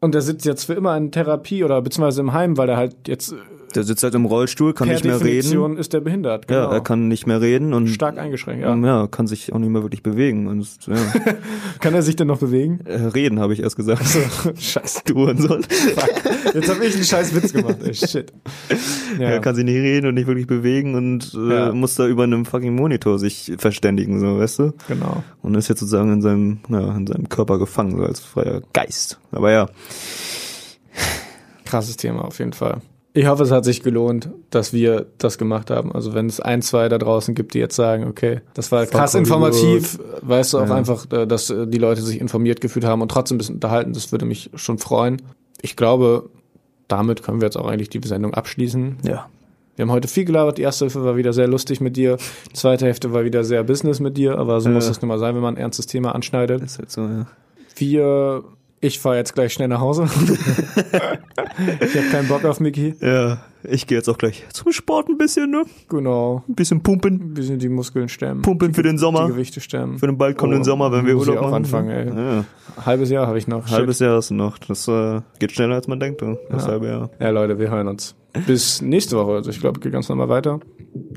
[0.00, 3.08] Und der sitzt jetzt für immer in Therapie oder beziehungsweise im Heim, weil er halt
[3.08, 3.34] jetzt
[3.74, 5.80] Der sitzt halt im Rollstuhl, kann per nicht mehr Definition reden.
[5.80, 6.48] ist der behindert.
[6.48, 6.60] Genau.
[6.60, 8.62] Ja, er kann nicht mehr reden und stark eingeschränkt.
[8.62, 8.74] ja.
[8.74, 9.06] Ja.
[9.06, 10.46] kann sich auch nicht mehr wirklich bewegen.
[10.46, 10.94] Und ja.
[11.80, 12.80] Kann er sich denn noch bewegen?
[12.86, 14.02] Äh, reden habe ich erst gesagt.
[14.58, 15.02] Scheiße.
[15.04, 15.62] Du Hurensohn.
[15.62, 16.54] Fuck.
[16.54, 17.94] Jetzt habe ich einen scheiß Witz gemacht, ey.
[17.94, 18.32] Shit.
[19.18, 19.30] Ja.
[19.30, 21.72] Er kann sich nicht reden und nicht wirklich bewegen und äh, Ja.
[21.72, 24.72] muss da über einem fucking Monitor sich verständigen, so, weißt du?
[24.86, 25.24] genau.
[25.42, 29.18] Und ist jetzt sozusagen in seinem, ja, in seinem Körper gefangen, so als freier Geist.
[29.32, 29.68] Aber ja,
[31.64, 32.80] Krasses Thema auf jeden Fall.
[33.14, 35.90] Ich hoffe, es hat sich gelohnt, dass wir das gemacht haben.
[35.92, 39.12] Also wenn es ein, zwei da draußen gibt, die jetzt sagen, okay, das war krass
[39.12, 40.74] voll informativ, weißt du auch Ja.
[40.74, 43.92] einfach, äh, dass äh, die Leute sich informiert gefühlt haben und trotzdem ein bisschen unterhalten,
[43.92, 45.20] das würde mich schon freuen.
[45.62, 46.28] Ich glaube,
[46.86, 48.98] damit können wir jetzt auch eigentlich die Sendung abschließen.
[49.04, 49.26] ja.
[49.76, 50.58] Wir haben heute viel gelabert.
[50.58, 52.16] Die erste Hälfte war wieder sehr lustig mit dir.
[52.50, 54.36] Die zweite Hälfte war wieder sehr Business mit dir.
[54.36, 54.74] Aber so Ja.
[54.74, 56.64] muss es nun mal sein, wenn man ein ernstes Thema anschneidet.
[56.64, 57.26] Ist halt so, ja.
[57.76, 58.42] Wir,
[58.80, 60.04] ich fahre jetzt gleich schnell nach Hause.
[61.80, 62.94] ich habe keinen Bock auf Mickey.
[63.00, 65.64] Ja, ich gehe jetzt auch gleich zum Sport ein bisschen, ne?
[65.88, 66.44] Genau.
[66.48, 67.14] Ein bisschen pumpen.
[67.14, 68.42] Ein bisschen die Muskeln stemmen.
[68.42, 69.26] Pumpen für den Die Sommer.
[69.28, 69.98] Gewichte stemmen.
[69.98, 71.64] Für den bald kommenden Oh, Sommer, wenn wir muss ich Urlaub auch machen.
[71.64, 72.06] anfangen, ey.
[72.08, 72.44] Ja.
[72.86, 73.66] Halbes Jahr habe ich noch.
[73.66, 73.76] Shit.
[73.78, 74.58] Halbes Jahr hast du noch.
[74.58, 76.38] Das äh, geht schneller als man denkt, du.
[76.50, 76.72] Das Ja.
[76.72, 77.10] halbe Jahr.
[77.20, 78.14] Ja, Leute, wir hören uns.
[78.46, 79.32] Bis nächste Woche.
[79.32, 80.60] Also ich glaube, geht ganz normal weiter.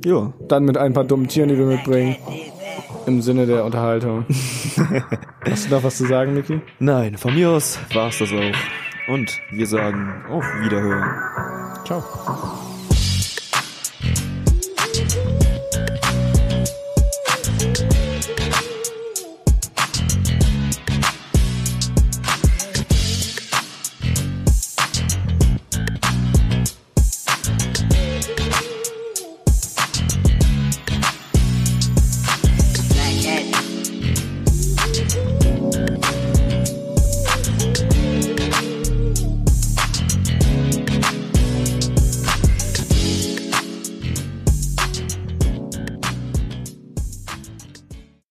[0.03, 0.33] Ja.
[0.47, 2.15] Dann mit ein paar dummen Tieren, die wir mitbringen.
[3.05, 4.25] Im Sinne der Unterhaltung.
[5.49, 6.61] Hast du noch was zu sagen, Niki?
[6.79, 9.11] Nein, von mir aus war's das auch.
[9.11, 11.15] Und wir sagen auf Wiederhören.
[11.85, 12.03] Ciao.